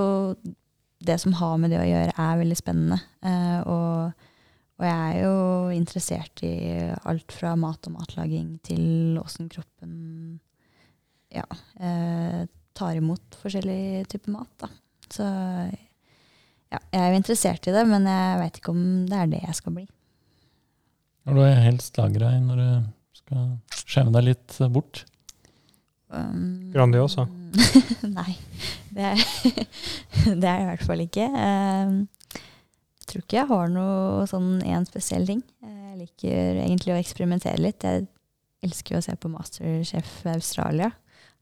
det 1.02 1.18
som 1.24 1.34
har 1.40 1.56
med 1.58 1.74
det 1.74 1.80
å 1.82 1.88
gjøre, 1.88 2.14
er 2.14 2.42
veldig 2.44 2.60
spennende. 2.60 3.00
Uh, 3.26 3.62
og 3.66 4.28
og 4.82 4.88
jeg 4.88 5.10
er 5.14 5.18
jo 5.22 5.34
interessert 5.76 6.42
i 6.42 6.56
alt 7.06 7.34
fra 7.36 7.54
mat 7.60 7.86
og 7.86 8.00
matlaging 8.00 8.56
til 8.66 9.20
åssen 9.22 9.46
kroppen 9.52 9.92
ja, 11.30 11.46
eh, 11.78 12.48
tar 12.74 12.98
imot 12.98 13.38
forskjellig 13.44 14.08
type 14.10 14.34
mat. 14.34 14.50
Da. 14.58 14.72
Så 15.06 15.28
ja, 16.72 16.80
jeg 16.80 17.02
er 17.02 17.12
jo 17.12 17.20
interessert 17.20 17.68
i 17.68 17.76
det, 17.76 17.84
men 17.90 18.08
jeg 18.08 18.40
veit 18.42 18.60
ikke 18.62 18.74
om 18.74 18.84
det 19.10 19.18
er 19.20 19.32
det 19.32 19.42
jeg 19.44 19.58
skal 19.58 19.76
bli. 19.76 19.86
Hva 21.22 21.34
er 21.34 21.38
du 21.38 21.64
helst 21.68 22.00
lagra 22.00 22.32
i 22.34 22.42
når 22.42 22.62
du 22.62 23.20
skal 23.20 23.50
skjemme 23.84 24.14
deg 24.16 24.30
litt 24.32 24.58
bort? 24.74 25.04
Um, 26.12 26.72
Grandiosa? 26.74 27.28
nei, 28.18 28.34
det 28.96 29.12
er, 29.14 29.22
det 30.42 30.50
er 30.50 30.64
i 30.64 30.68
hvert 30.72 30.88
fall 30.88 31.04
ikke. 31.04 31.28
Um, 31.28 32.02
tror 33.12 33.26
ikke 33.26 33.40
jeg 33.42 33.50
har 33.50 33.72
noe 33.72 34.26
sånn 34.30 34.62
én 34.64 34.88
spesiell 34.88 35.28
ting. 35.28 35.44
Jeg 35.64 36.00
liker 36.00 36.62
egentlig 36.64 36.96
å 36.96 37.00
eksperimentere 37.00 37.62
litt. 37.62 37.84
Jeg 37.84 38.08
elsker 38.66 38.98
å 38.98 39.04
se 39.04 39.16
på 39.20 39.32
Masterchef 39.32 40.22
Australia, 40.32 40.92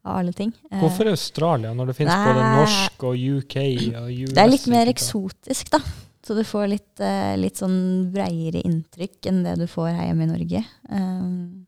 av 0.05 0.19
alle 0.19 0.33
ting. 0.35 0.51
Hvorfor 0.81 1.09
Australia, 1.12 1.73
når 1.75 1.91
det 1.91 1.97
finnes 1.97 2.27
både 2.27 2.51
norsk 2.55 3.07
og 3.09 3.25
UK 3.39 3.57
og 4.03 4.12
US? 4.12 4.35
Det 4.35 4.43
er 4.43 4.51
litt 4.51 4.69
mer 4.71 4.91
eksotisk, 4.91 5.73
da. 5.75 5.81
Så 6.25 6.35
du 6.35 6.43
får 6.45 6.67
litt, 6.69 7.01
uh, 7.01 7.33
litt 7.39 7.59
sånn 7.59 8.12
breiere 8.13 8.62
inntrykk 8.67 9.29
enn 9.31 9.41
det 9.45 9.55
du 9.62 9.65
får 9.71 9.93
her 9.95 10.09
hjemme 10.09 10.27
i 10.27 10.29
Norge. 10.29 10.63
Um, 10.91 11.65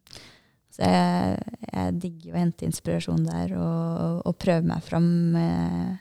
så 0.71 0.87
jeg, 0.87 1.37
jeg, 1.71 1.95
digger 2.03 2.35
å 2.35 2.41
hente 2.41 2.67
inspirasjon 2.67 3.23
der 3.27 3.55
og, 3.59 4.21
og 4.27 4.37
prøve 4.39 4.63
meg 4.67 4.83
fram 4.85 5.07
med 5.35 5.97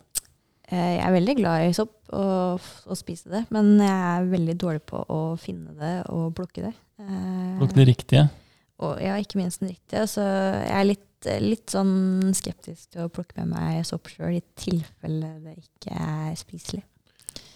Eh, 0.69 0.95
jeg 0.97 1.05
er 1.05 1.17
veldig 1.19 1.37
glad 1.43 1.69
i 1.69 1.77
sopp 1.77 2.17
og, 2.17 2.73
og 2.89 2.97
spise 2.97 3.37
det, 3.37 3.45
men 3.53 3.75
jeg 3.85 4.01
er 4.15 4.33
veldig 4.33 4.57
dårlig 4.65 4.85
på 4.89 5.05
å 5.13 5.23
finne 5.41 5.77
det 5.77 5.95
og 6.13 6.31
plukke 6.41 6.71
det. 6.71 6.75
Eh, 7.05 7.57
plukke 7.61 7.83
det 7.83 7.91
riktige? 7.93 8.29
Og, 8.79 8.97
ja, 9.03 9.17
ikke 9.19 9.41
minst 9.41 9.63
den 9.63 9.73
riktige. 9.73 10.05
Så 10.07 10.23
jeg 10.23 10.75
er 10.77 10.87
litt, 10.87 11.08
litt 11.43 11.73
sånn 11.75 12.31
skeptisk 12.37 12.93
til 12.95 13.07
å 13.07 13.13
plukke 13.13 13.41
med 13.41 13.57
meg 13.57 13.87
sopp 13.87 14.11
sjøl, 14.13 14.37
i 14.39 14.43
tilfelle 14.59 15.33
det 15.43 15.57
ikke 15.59 15.95
er 15.99 16.37
spiselig. 16.39 16.85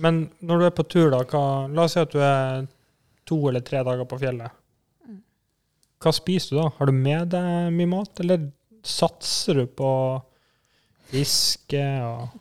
Men 0.02 0.24
når 0.42 0.58
du 0.58 0.66
er 0.66 0.74
på 0.74 0.86
tur, 0.90 1.10
da, 1.12 1.22
hva, 1.28 1.44
la 1.70 1.86
oss 1.86 1.94
si 1.96 2.02
at 2.02 2.14
du 2.14 2.20
er 2.22 2.66
to 3.28 3.38
eller 3.48 3.62
tre 3.64 3.82
dager 3.86 4.08
på 4.08 4.18
fjellet. 4.18 4.58
Mm. 5.06 5.20
Hva 6.02 6.14
spiser 6.16 6.56
du 6.56 6.60
da? 6.62 6.68
Har 6.78 6.90
du 6.90 6.96
med 6.96 7.30
deg 7.34 7.74
mye 7.76 7.90
mat, 7.92 8.22
eller 8.24 8.48
satser 8.82 9.62
du 9.62 9.66
på 9.78 9.90
fiske 11.12 11.84
og 12.06 12.40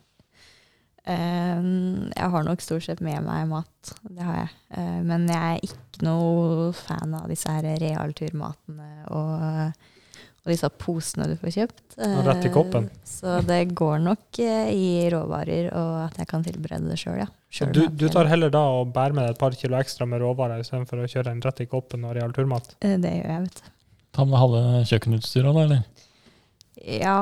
Uh, 1.02 2.12
jeg 2.14 2.30
har 2.30 2.44
nok 2.46 2.62
stort 2.62 2.86
sett 2.86 3.00
med 3.02 3.24
meg 3.26 3.48
mat, 3.50 3.94
det 4.06 4.22
har 4.22 4.36
jeg. 4.38 4.52
Uh, 4.70 5.00
men 5.02 5.24
jeg 5.26 5.40
er 5.42 5.64
ikke 5.66 6.06
noe 6.06 6.68
fan 6.78 7.16
av 7.18 7.26
disse 7.32 7.50
her 7.50 7.66
realturmatene 7.82 9.08
og, 9.10 9.80
og 10.42 10.50
disse 10.50 10.70
posene 10.82 11.28
du 11.30 11.36
får 11.38 11.52
kjøpt. 11.54 11.82
Og 12.02 12.22
rett 12.26 12.46
i 12.48 12.52
koppen. 12.54 12.88
Eh, 12.90 13.02
Så 13.06 13.36
det 13.46 13.60
går 13.78 14.00
nok 14.02 14.40
eh, 14.42 14.72
i 14.74 15.10
råvarer, 15.14 15.68
og 15.78 15.92
at 16.08 16.18
jeg 16.18 16.28
kan 16.32 16.44
tilberede 16.46 16.90
det 16.90 16.98
sjøl, 16.98 17.20
ja. 17.22 17.28
Selv 17.52 17.74
du, 17.76 17.82
du 17.88 18.08
tar 18.10 18.26
heller 18.32 18.50
da 18.54 18.62
og 18.80 18.94
bærer 18.96 19.14
med 19.14 19.28
deg 19.28 19.36
et 19.36 19.40
par 19.42 19.54
kilo 19.60 19.76
ekstra 19.78 20.08
med 20.10 20.22
råvarer 20.24 20.64
istedenfor 20.64 21.04
å 21.04 21.10
kjøre 21.12 21.34
en 21.36 21.42
rett 21.46 21.62
i 21.62 21.68
koppen 21.70 22.06
og 22.08 22.16
real 22.18 22.34
turmat? 22.34 22.74
Eh, 22.82 22.96
Det 23.04 23.12
gjør 23.20 23.30
jeg, 23.36 23.44
vet 23.50 23.62
du. 23.62 23.70
Ta 24.18 24.26
med 24.26 24.40
halve 24.42 24.62
kjøkkenutstyret, 24.90 25.54
da, 25.56 25.62
eller? 25.68 25.84
Ja, 26.82 27.20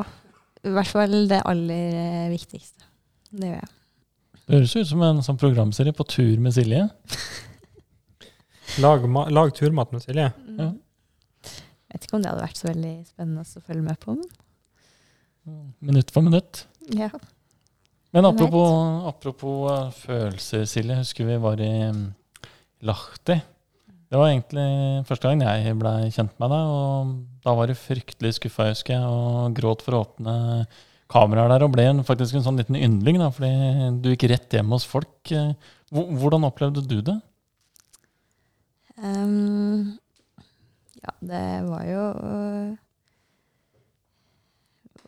i 0.64 0.72
hvert 0.78 0.88
fall 0.94 1.18
det 1.28 1.42
aller 1.46 2.00
eh, 2.06 2.30
viktigste. 2.32 2.88
Det 3.36 3.52
gjør 3.52 3.60
jeg. 3.60 3.74
Det 4.50 4.56
høres 4.58 4.76
ut 4.80 4.88
som 4.90 5.02
en 5.06 5.20
sånn 5.22 5.38
programserie 5.38 5.94
på 5.94 6.06
tur 6.10 6.40
med 6.42 6.56
Silje. 6.56 6.88
Lag, 8.82 9.04
ma- 9.10 9.28
lag 9.30 9.52
turmat 9.58 9.92
med 9.94 10.02
Silje. 10.06 10.30
Ja. 10.58 10.72
Vet 12.10 12.16
ikke 12.16 12.18
om 12.18 12.24
det 12.26 12.30
hadde 12.32 12.46
vært 12.48 12.58
så 12.58 12.66
veldig 12.66 12.94
spennende 13.06 13.42
å 13.46 13.62
følge 13.62 13.86
med 13.86 14.00
på, 14.02 14.16
men 14.18 15.68
Minutt 15.86 16.10
for 16.14 16.26
minutt. 16.26 16.64
ja. 16.98 17.10
Men 18.10 18.26
apropos, 18.26 19.06
apropos 19.06 19.70
eh, 19.70 19.92
følelser, 19.94 20.64
Silje. 20.66 20.96
Husker 20.98 21.28
vi 21.30 21.36
var 21.38 21.62
i 21.62 21.70
mm, 21.94 22.00
Lahti. 22.90 23.36
Det 24.10 24.18
var 24.18 24.32
egentlig 24.32 25.06
første 25.06 25.30
gang 25.30 25.44
jeg 25.46 25.76
ble 25.78 25.92
kjent 26.16 26.34
med 26.42 26.50
deg, 26.50 26.72
og 26.74 27.12
da 27.46 27.54
var 27.54 27.70
du 27.70 27.76
fryktelig 27.78 28.32
skuffa, 28.40 28.72
husker 28.72 28.96
jeg, 28.96 29.06
og 29.06 29.54
gråt 29.60 29.86
for 29.86 29.94
å 29.94 30.02
åpne 30.08 30.34
kameraer 31.14 31.54
der, 31.54 31.68
og 31.68 31.76
ble 31.76 31.86
en, 31.92 32.02
faktisk 32.08 32.40
en 32.40 32.48
sånn 32.48 32.58
liten 32.58 32.78
yndling, 32.82 33.22
da, 33.22 33.30
fordi 33.30 33.92
du 34.02 34.10
gikk 34.16 34.26
rett 34.34 34.58
hjem 34.58 34.74
hos 34.74 34.90
folk. 34.90 35.14
Eh, 35.30 35.54
Hvordan 35.94 36.50
opplevde 36.50 36.82
du 36.90 37.00
det? 37.06 37.20
Ehm, 39.06 39.98
ja, 41.04 41.16
det 41.24 41.44
var 41.70 41.84
jo 41.88 42.06
øh, 42.28 42.72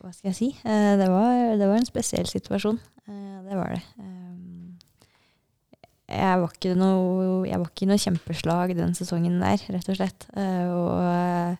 Hva 0.02 0.10
skal 0.10 0.32
jeg 0.32 0.38
si? 0.38 0.48
Eh, 0.66 0.94
det, 0.98 1.08
var, 1.12 1.52
det 1.60 1.68
var 1.68 1.78
en 1.78 1.86
spesiell 1.86 2.26
situasjon. 2.26 2.80
Eh, 3.06 3.36
det 3.46 3.58
var 3.58 3.76
det. 3.76 3.82
Ehm, 4.02 4.72
jeg 6.10 6.40
var 6.42 6.56
ikke 6.56 6.72
noe, 6.74 7.44
jeg 7.46 7.60
var 7.60 7.70
ikke 7.70 7.86
noe 7.86 8.02
kjempeslag 8.02 8.74
den 8.74 8.96
sesongen 8.98 9.38
der, 9.44 9.62
rett 9.76 9.92
og 9.92 10.00
slett. 10.00 10.26
Eh, 10.34 10.72
og 10.74 11.06
eh, 11.06 11.54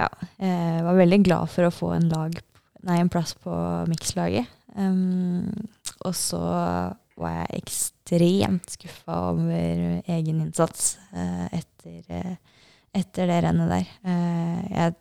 ja, 0.00 0.08
jeg 0.40 0.86
var 0.88 0.96
veldig 0.96 1.20
glad 1.26 1.52
for 1.52 1.68
å 1.68 1.74
få 1.74 1.92
en, 1.98 2.08
lag, 2.14 2.40
nei, 2.88 2.96
en 3.02 3.12
plass 3.12 3.36
på 3.36 3.52
mikslaget. 3.90 4.48
Og 6.08 6.14
så 6.16 6.40
var 7.20 7.34
jeg 7.36 7.62
ekstremt 7.62 8.74
skuffa 8.74 9.18
over 9.32 10.02
egen 10.10 10.40
innsats 10.42 10.96
eh, 11.12 11.46
etter, 11.60 12.00
eh, 12.08 12.36
etter 12.96 13.30
det 13.30 13.40
rennet 13.44 13.72
der. 13.72 13.88
Eh, 14.04 14.60
jeg, 14.68 14.94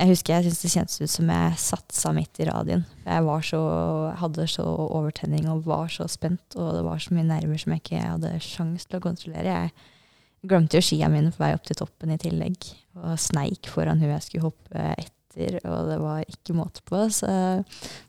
jeg 0.00 0.10
husker 0.10 0.34
jeg 0.34 0.46
syntes 0.46 0.62
det 0.64 0.72
kjentes 0.72 1.00
ut 1.02 1.12
som 1.12 1.32
jeg 1.34 1.60
satsa 1.60 2.12
midt 2.16 2.40
i 2.40 2.48
radien. 2.48 2.84
Jeg 3.04 3.46
så, 3.50 3.62
hadde 4.22 4.48
så 4.48 4.66
overtenning 4.86 5.48
og 5.52 5.66
var 5.68 5.92
så 5.92 6.08
spent, 6.08 6.56
og 6.56 6.74
det 6.78 6.84
var 6.86 7.02
så 7.02 7.14
mye 7.16 7.28
nerver 7.28 7.60
som 7.60 7.76
jeg 7.76 7.84
ikke 7.84 8.02
hadde 8.06 8.34
sjans 8.44 8.88
til 8.88 9.00
å 9.00 9.04
kontrollere. 9.04 9.56
Jeg 9.66 10.48
glemte 10.48 10.80
jo 10.80 10.84
skia 10.84 11.10
mine 11.12 11.32
på 11.34 11.44
vei 11.44 11.52
opp 11.56 11.68
til 11.68 11.80
toppen 11.82 12.14
i 12.14 12.20
tillegg, 12.20 12.70
og 12.96 13.16
sneik 13.20 13.68
foran 13.68 14.00
hun 14.00 14.14
jeg 14.14 14.24
skulle 14.26 14.48
hoppe 14.48 14.86
etter, 14.96 15.60
og 15.68 15.90
det 15.92 15.98
var 16.00 16.24
ikke 16.24 16.56
måte 16.56 16.82
på. 16.88 17.04
Så 17.12 17.28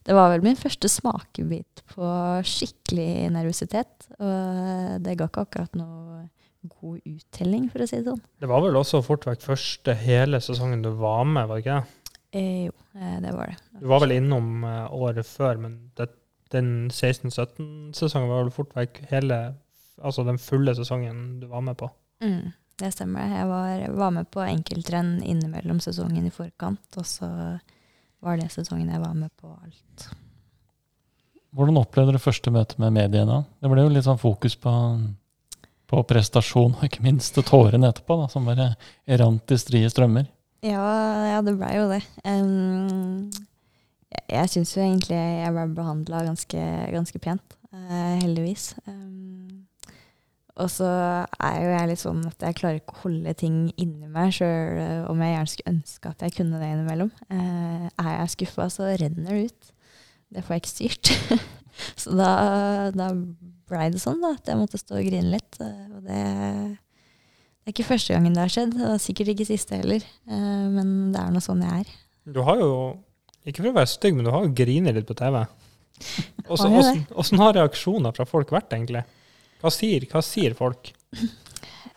det 0.08 0.16
var 0.16 0.32
vel 0.32 0.48
min 0.48 0.58
første 0.58 0.90
smakebit 0.90 1.84
på 1.92 2.08
skikkelig 2.48 3.28
nervøsitet. 3.36 4.08
Og 4.18 5.04
det 5.04 5.18
ga 5.20 5.28
ikke 5.28 5.44
akkurat 5.44 5.76
noe 5.78 6.24
god 6.70 7.00
uttelling, 7.06 7.68
for 7.72 7.84
å 7.84 7.88
si 7.90 8.00
det 8.00 8.08
sånn. 8.10 8.22
Det 8.42 8.50
var 8.50 8.64
vel 8.66 8.78
også 8.80 9.02
fort 9.06 9.26
vekk 9.28 9.44
første 9.46 9.96
hele 9.98 10.42
sesongen 10.44 10.84
du 10.86 10.92
var 11.00 11.26
med, 11.28 11.50
var 11.50 11.58
det 11.58 11.66
ikke 11.66 11.80
det? 11.80 12.16
Eh, 12.32 12.64
jo, 12.68 12.76
eh, 12.96 13.18
det 13.24 13.34
var 13.36 13.52
det. 13.52 13.58
Du 13.82 13.88
var 13.92 14.04
vel 14.04 14.16
innom 14.16 14.64
eh, 14.64 14.94
året 14.94 15.28
før, 15.28 15.60
men 15.66 15.78
det, 16.00 16.08
den 16.54 16.90
16-17-sesongen 16.90 18.32
var 18.32 18.46
vel 18.46 18.56
fort 18.56 18.74
vekk 18.78 19.04
hele 19.12 19.44
Altså 20.02 20.24
den 20.26 20.40
fulle 20.42 20.74
sesongen 20.74 21.36
du 21.38 21.44
var 21.46 21.62
med 21.62 21.76
på. 21.78 21.86
Mm, 22.26 22.56
det 22.82 22.88
stemmer. 22.96 23.28
Jeg 23.30 23.50
var, 23.52 23.84
var 24.00 24.14
med 24.16 24.26
på 24.34 24.42
enkeltrenn 24.42 25.20
innimellom 25.22 25.78
sesongen 25.84 26.26
i 26.26 26.32
forkant, 26.34 26.98
og 26.98 27.06
så 27.06 27.28
var 28.26 28.40
det 28.40 28.48
sesongen 28.50 28.90
jeg 28.90 29.04
var 29.04 29.14
med 29.14 29.30
på 29.38 29.52
alt. 29.52 30.08
Hvordan 31.54 31.78
opplevde 31.84 32.16
du 32.16 32.24
første 32.24 32.50
møte 32.50 32.82
med 32.82 32.96
mediene? 32.96 33.44
Det 33.62 33.70
ble 33.70 33.86
jo 33.86 33.92
litt 33.94 34.08
sånn 34.08 34.18
fokus 34.18 34.56
på, 34.58 34.74
på 35.92 36.02
prestasjon, 36.08 36.78
og 36.78 36.86
ikke 36.88 37.04
minst 37.04 37.36
tårene 37.48 37.92
etterpå, 37.92 38.18
da, 38.22 38.30
som 38.32 38.48
bare 38.48 38.72
rant 39.22 39.52
i 39.52 39.60
strie 39.60 39.90
strømmer. 39.92 40.30
Ja, 40.64 40.84
ja 41.28 41.40
det 41.46 41.58
blei 41.60 41.74
jo 41.76 41.88
det. 41.92 42.04
Um, 42.24 43.32
jeg 44.12 44.28
jeg 44.32 44.52
syns 44.52 44.76
jo 44.76 44.84
egentlig 44.84 45.18
jeg 45.18 45.56
ble 45.56 45.66
behandla 45.76 46.24
ganske, 46.28 46.64
ganske 46.94 47.22
pent, 47.24 47.58
uh, 47.74 48.16
heldigvis. 48.22 48.74
Um, 48.88 49.66
og 50.62 50.68
så 50.70 50.88
er 51.42 51.58
jo 51.64 51.70
jeg 51.72 51.90
litt 51.90 52.02
sånn 52.02 52.22
at 52.28 52.44
jeg 52.44 52.58
klarer 52.60 52.82
ikke 52.82 52.96
å 52.96 53.04
holde 53.06 53.34
ting 53.40 53.62
inni 53.80 54.10
meg, 54.12 54.34
sjøl 54.36 55.08
om 55.10 55.24
jeg 55.24 55.34
gjerne 55.34 55.54
skulle 55.54 55.74
ønske 55.74 56.12
at 56.12 56.26
jeg 56.26 56.36
kunne 56.38 56.60
det 56.62 56.72
innimellom. 56.74 57.12
Uh, 57.32 57.88
er 57.88 58.14
jeg 58.20 58.36
skuffa, 58.36 58.68
så 58.72 58.92
renner 59.02 59.32
det 59.32 59.50
ut. 59.50 59.74
Det 60.32 60.44
får 60.46 60.56
jeg 60.56 60.64
ikke 60.64 60.74
styrt. 60.76 61.14
så 62.00 62.14
da, 62.18 62.32
da 62.96 63.10
blei 63.72 63.90
det 63.94 64.02
sånn 64.04 64.22
da, 64.24 64.34
at 64.38 64.50
jeg 64.52 64.60
måtte 64.60 64.80
stå 64.82 64.98
og 65.00 65.08
grine 65.08 65.32
litt. 65.34 65.60
eh, 65.64 65.84
Og 65.96 66.08
det 66.08 66.24
det 67.62 67.70
er 67.70 67.76
ikke 67.76 67.92
første 67.92 68.16
gangen 68.16 68.34
det 68.34 68.42
har 68.42 68.50
skjedd, 68.50 68.72
og 68.82 68.96
sikkert 69.04 69.36
ikke 69.36 69.46
siste 69.46 69.78
heller. 69.78 70.02
Eh, 70.26 70.64
men 70.74 71.12
det 71.14 71.20
er 71.22 71.30
nå 71.30 71.42
sånn 71.46 71.62
jeg 71.62 71.84
er. 71.84 71.92
Du 72.34 72.40
har 72.48 72.58
jo, 72.58 72.72
ikke 73.46 73.62
for 73.62 73.70
å 73.70 73.76
være 73.76 73.92
stygg, 73.92 74.16
men 74.18 74.26
du 74.26 74.32
har 74.34 74.48
jo 74.48 74.56
grinet 74.58 74.98
litt 74.98 75.06
på 75.10 75.14
TV. 75.20 75.44
Åssen 76.52 77.38
Har 77.44 77.54
reaksjoner 77.60 78.18
fra 78.18 78.26
folk 78.26 78.50
vært, 78.52 78.74
egentlig? 78.74 79.04
Hva 79.62 79.70
sier, 79.74 80.08
hva 80.10 80.24
sier 80.26 80.58
folk? 80.58 80.90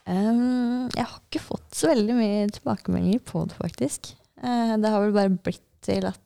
Um, 0.05 0.91
jeg 0.93 1.01
har 1.01 1.15
ikke 1.17 1.41
fått 1.41 1.79
så 1.79 1.89
veldig 1.89 2.13
mye 2.19 2.41
tilbakemeldinger 2.53 3.23
på 3.25 3.47
det, 3.49 3.57
faktisk. 3.57 4.11
Uh, 4.37 4.75
det 4.77 4.91
har 4.93 5.01
vel 5.01 5.15
bare 5.17 5.31
blitt 5.33 5.63
til 5.81 6.05
at 6.11 6.21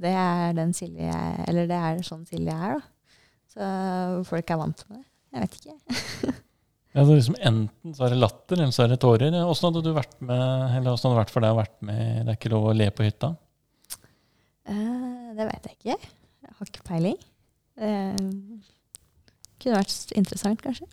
det 0.00 0.12
er 0.16 0.54
den 0.56 0.72
Silje 0.76 1.08
jeg 1.08 1.46
Eller 1.50 1.68
det 1.70 1.78
er 1.78 2.00
sånn 2.06 2.26
Silje 2.28 2.54
er, 2.54 2.78
da. 2.78 3.16
Så 3.50 3.66
folk 4.28 4.50
er 4.52 4.60
vant 4.60 4.84
med 4.88 5.00
det. 5.00 5.06
Jeg 5.30 5.44
vet 5.44 5.58
ikke. 5.60 6.36
Ja, 6.90 7.04
så 7.06 7.14
liksom 7.14 7.36
Enten 7.38 7.92
så 7.94 8.02
er 8.02 8.14
det 8.14 8.18
latter, 8.18 8.58
eller 8.58 8.74
så 8.74 8.82
er 8.82 8.88
det 8.90 8.96
tårer. 9.02 9.34
Åssen 9.46 9.68
hadde 9.68 9.82
du 9.86 9.92
vært 9.94 10.16
med, 10.18 10.40
eller 10.74 10.96
hadde 10.96 11.12
det 11.12 11.18
vært 11.20 11.30
for 11.30 11.44
deg 11.44 11.52
å 11.54 11.58
vært 11.60 11.76
med 11.86 12.00
Det 12.24 12.32
er 12.32 12.38
ikke 12.38 12.50
lov 12.50 12.66
å 12.66 12.74
le 12.74 12.88
på 12.90 13.06
hytta? 13.06 13.30
Uh, 14.66 15.30
det 15.38 15.46
vet 15.46 15.68
jeg 15.68 15.76
ikke. 15.76 16.10
Jeg 16.42 16.56
har 16.56 16.72
ikke 16.72 16.88
peiling. 16.88 17.14
Uh, 17.78 18.58
kunne 19.62 19.78
vært 19.78 20.16
interessant, 20.18 20.64
kanskje. 20.64 20.88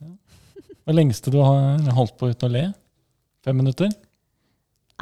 Hva 0.00 0.94
er 0.94 0.96
lengste 0.96 1.30
du 1.34 1.36
har 1.44 1.92
holdt 1.98 2.16
på 2.16 2.32
uten 2.32 2.48
å 2.48 2.54
le? 2.56 2.64
Fem 3.44 3.60
minutter? 3.60 3.92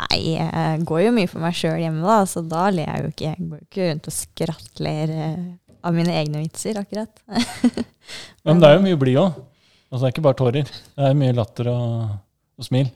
Nei, 0.00 0.20
jeg 0.38 0.84
går 0.88 1.02
jo 1.04 1.14
mye 1.16 1.28
for 1.28 1.42
meg 1.44 1.56
sjøl 1.56 1.80
hjemme, 1.82 2.04
da, 2.06 2.20
så 2.28 2.42
da 2.46 2.68
ler 2.72 2.88
jeg 2.88 3.02
jo 3.04 3.10
ikke. 3.12 3.32
Jeg 3.32 3.48
går 3.50 3.58
jo 3.58 3.66
ikke 3.66 3.88
rundt 3.90 4.08
og 4.08 4.16
skrattler 4.16 5.12
eh, 5.16 5.42
av 5.86 5.96
mine 5.96 6.14
egne 6.16 6.44
vitser, 6.44 6.80
akkurat. 6.80 7.22
men, 7.28 7.84
men 8.46 8.62
det 8.62 8.70
er 8.70 8.78
jo 8.78 8.86
mye 8.86 9.00
blid 9.00 9.20
òg. 9.20 9.42
Altså, 9.90 10.04
det 10.04 10.08
er 10.08 10.14
ikke 10.14 10.26
bare 10.28 10.38
tårer. 10.38 10.70
Det 10.70 11.10
er 11.10 11.18
mye 11.18 11.36
latter 11.36 11.70
og, 11.72 12.14
og 12.60 12.66
smil. 12.66 12.88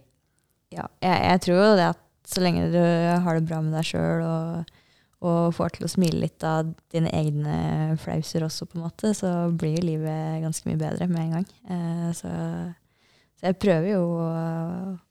Ja, 0.75 0.87
jeg, 1.03 1.19
jeg 1.29 1.43
tror 1.45 1.61
jo 1.61 1.75
det 1.79 1.91
at 1.91 2.01
så 2.25 2.41
lenge 2.41 2.71
du 2.73 2.81
har 2.81 3.37
det 3.37 3.45
bra 3.49 3.61
med 3.61 3.75
deg 3.77 3.89
sjøl 3.89 4.23
og, 4.25 4.79
og 5.25 5.51
får 5.57 5.77
til 5.77 5.87
å 5.87 5.91
smile 5.93 6.23
litt 6.23 6.47
av 6.47 6.71
dine 6.95 7.11
egne 7.15 7.99
flauser 8.01 8.47
også, 8.47 8.69
på 8.71 8.79
en 8.79 8.87
måte, 8.87 9.13
så 9.17 9.33
blir 9.53 9.77
jo 9.77 9.85
livet 9.91 10.41
ganske 10.45 10.71
mye 10.71 10.81
bedre 10.81 11.09
med 11.11 11.27
en 11.27 11.37
gang. 11.39 11.47
Eh, 11.69 12.09
så, 12.17 12.33
så 13.37 13.51
jeg 13.51 13.61
prøver 13.61 13.91
jo 13.93 14.03
å, 14.23 14.29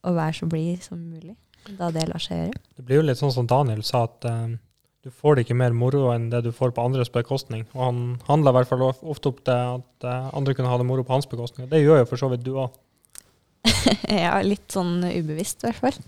å 0.10 0.16
være 0.16 0.39
så 0.39 0.50
blid 0.50 0.84
som 0.86 1.02
mulig, 1.02 1.36
da 1.80 1.89
det 1.93 2.05
lar 2.09 2.24
seg 2.24 2.45
gjøre. 2.45 2.61
Det 2.78 2.86
blir 2.88 3.01
jo 3.01 3.07
litt 3.07 3.20
sånn 3.20 3.34
som 3.36 3.49
Daniel 3.49 3.84
sa, 3.88 4.05
at 4.09 4.28
uh, 4.30 4.55
du 5.03 5.11
får 5.11 5.36
det 5.36 5.45
ikke 5.45 5.59
mer 5.59 5.76
moro 5.76 6.07
enn 6.14 6.30
det 6.32 6.43
du 6.45 6.51
får 6.55 6.74
på 6.76 6.86
andres 6.86 7.11
bekostning. 7.14 7.66
Og 7.74 7.84
han 7.86 8.01
handla 8.30 8.53
i 8.53 8.59
hvert 8.59 8.72
fall 8.72 8.88
ofte 8.91 9.32
opp 9.32 9.43
til 9.47 9.53
at 9.53 10.07
uh, 10.07 10.32
andre 10.36 10.55
kunne 10.57 10.72
ha 10.72 10.80
det 10.80 10.88
moro 10.88 11.05
på 11.07 11.16
hans 11.16 11.30
bekostning. 11.30 11.68
Og 11.68 11.76
det 11.76 11.84
gjør 11.84 12.03
jo 12.03 12.09
for 12.11 12.24
så 12.24 12.32
vidt 12.34 12.45
du 12.45 12.55
òg. 12.55 12.80
ja, 14.26 14.41
litt 14.43 14.74
sånn 14.74 14.97
ubevisst, 15.07 15.64
i 15.64 15.70
hvert 15.70 15.84
fall. 15.86 16.01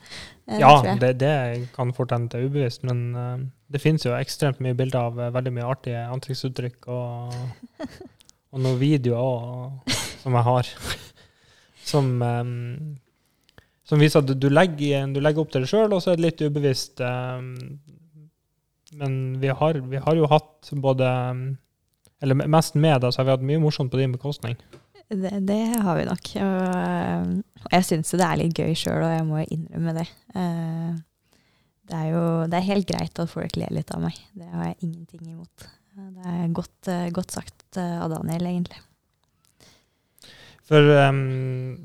Uh, 0.47 0.57
Ja, 0.61 0.73
det, 1.01 1.15
det 1.23 1.35
kan 1.75 1.93
fort 1.95 2.13
hende 2.15 2.31
det 2.33 2.41
er 2.41 2.49
ubevisst, 2.49 2.83
men 2.87 3.51
det 3.71 3.81
finnes 3.81 4.05
jo 4.05 4.13
ekstremt 4.15 4.61
mye 4.63 4.75
bilder 4.77 5.07
av 5.07 5.21
veldig 5.33 5.53
mye 5.55 5.69
artige 5.69 6.03
ansiktsuttrykk 6.13 6.85
og, 6.93 7.33
og 8.53 8.61
noen 8.61 8.77
videoer 8.79 9.23
også, 9.23 10.03
som 10.25 10.37
jeg 10.37 10.47
har, 10.49 10.69
som, 11.91 12.11
eh, 12.25 12.43
som 13.86 14.01
viser 14.01 14.23
at 14.23 14.31
du, 14.41 14.47
legger, 14.49 15.05
du 15.13 15.21
legger 15.21 15.43
opp 15.43 15.51
til 15.53 15.65
det 15.65 15.69
sjøl, 15.71 15.93
og 15.93 16.01
så 16.03 16.13
er 16.13 16.19
det 16.19 16.25
litt 16.25 16.45
ubevisst. 16.45 17.01
eh, 17.01 17.41
men 18.95 19.39
vi 19.41 19.51
har, 19.51 19.79
vi 19.91 19.99
har 19.99 20.15
jo 20.15 20.27
hatt 20.31 20.69
både 20.71 21.07
Eller 22.23 22.47
mest 22.47 22.77
med 22.79 23.01
deg, 23.03 23.11
så 23.11 23.19
har 23.19 23.27
vi 23.27 23.33
hatt 23.36 23.47
mye 23.49 23.59
morsomt 23.59 23.91
på 23.91 23.99
din 23.99 24.13
bekostning. 24.15 24.55
Det, 25.09 25.31
det 25.45 25.63
har 25.83 25.97
vi 25.99 26.05
nok. 26.07 26.29
Og, 26.41 26.61
eh, 26.79 27.73
jeg 27.75 27.86
syns 27.86 28.13
jo 28.13 28.19
det 28.21 28.29
er 28.29 28.39
litt 28.39 28.61
gøy 28.61 28.71
sjøl, 28.79 29.03
og 29.03 29.11
jeg 29.11 29.25
må 29.27 29.43
innrømme 29.43 29.93
det. 29.99 30.05
Eh, 30.33 30.95
det 31.86 31.97
er 31.99 32.07
jo 32.09 32.23
det 32.49 32.57
er 32.57 32.69
helt 32.71 32.88
greit 32.89 33.21
at 33.21 33.29
folk 33.29 33.59
ler 33.59 33.73
litt 33.75 33.91
av 33.93 34.01
meg. 34.01 34.17
Det 34.33 34.47
har 34.49 34.71
jeg 34.71 34.79
ingenting 34.88 35.27
imot. 35.36 35.67
Det 35.95 36.31
er 36.31 36.47
godt, 36.55 36.89
eh, 36.91 37.11
godt 37.13 37.36
sagt 37.38 37.77
eh, 37.77 37.99
av 38.01 38.09
Daniel, 38.15 38.47
egentlig. 38.49 38.81
For 40.65 40.81
um, 41.05 41.75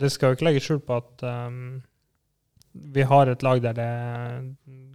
det 0.00 0.10
skal 0.12 0.30
jo 0.30 0.38
ikke 0.38 0.48
legge 0.48 0.62
skjul 0.64 0.80
på 0.84 0.98
at 1.00 1.24
um, 1.26 1.82
vi 2.74 3.04
har 3.06 3.30
et 3.30 3.42
lag 3.46 3.62
der 3.62 3.76
det 3.76 3.86
er 3.86 4.46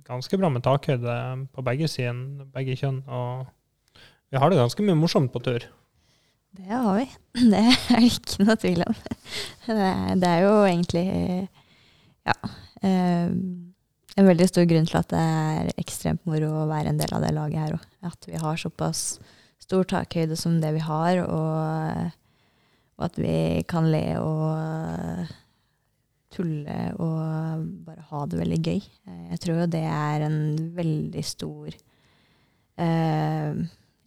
ganske 0.08 0.40
bra 0.40 0.50
med 0.52 0.66
takhøyde 0.66 1.16
på 1.56 1.64
begge 1.66 1.88
sider, 1.88 2.48
begge 2.54 2.76
kjønn. 2.80 3.04
Og 3.08 3.48
vi 4.30 4.42
har 4.42 4.52
det 4.52 4.60
ganske 4.60 4.84
mye 4.84 4.98
morsomt 5.00 5.32
på 5.34 5.42
tur. 5.46 5.68
Det 6.58 6.68
har 6.68 6.98
vi. 6.98 7.06
Det 7.54 7.62
er 7.62 7.80
det 7.88 8.04
ikke 8.10 8.44
noe 8.44 8.58
tvil 8.60 8.84
om. 8.88 9.00
Det 9.70 9.80
er, 9.86 10.14
det 10.18 10.30
er 10.30 10.40
jo 10.44 10.54
egentlig 10.66 11.06
ja, 12.26 12.36
eh, 12.82 13.28
en 14.20 14.28
veldig 14.28 14.48
stor 14.50 14.66
grunn 14.68 14.88
til 14.90 14.98
at 14.98 15.12
det 15.14 15.20
er 15.22 15.70
ekstremt 15.80 16.24
moro 16.28 16.50
å 16.64 16.70
være 16.70 16.92
en 16.92 16.98
del 17.00 17.14
av 17.14 17.22
det 17.24 17.36
laget 17.36 17.62
her 17.62 17.76
òg. 17.78 17.84
At 18.10 18.26
vi 18.28 18.42
har 18.42 18.58
såpass 18.60 19.04
stor 19.62 19.86
takhøyde 19.88 20.36
som 20.40 20.58
det 20.64 20.74
vi 20.74 20.82
har, 20.84 21.22
og, 21.22 22.10
og 23.00 23.06
at 23.08 23.20
vi 23.20 23.64
kan 23.70 23.88
le 23.88 24.04
og 24.20 25.30
tulle 26.36 26.80
og 27.00 27.64
bare 27.88 28.04
ha 28.12 28.26
det 28.30 28.40
veldig 28.42 28.60
gøy. 28.60 28.82
Jeg 29.32 29.40
tror 29.42 29.64
jo 29.64 29.70
det 29.72 29.86
er 29.88 30.26
en 30.28 30.42
veldig 30.76 31.24
stor 31.26 31.72
uh, 32.80 33.52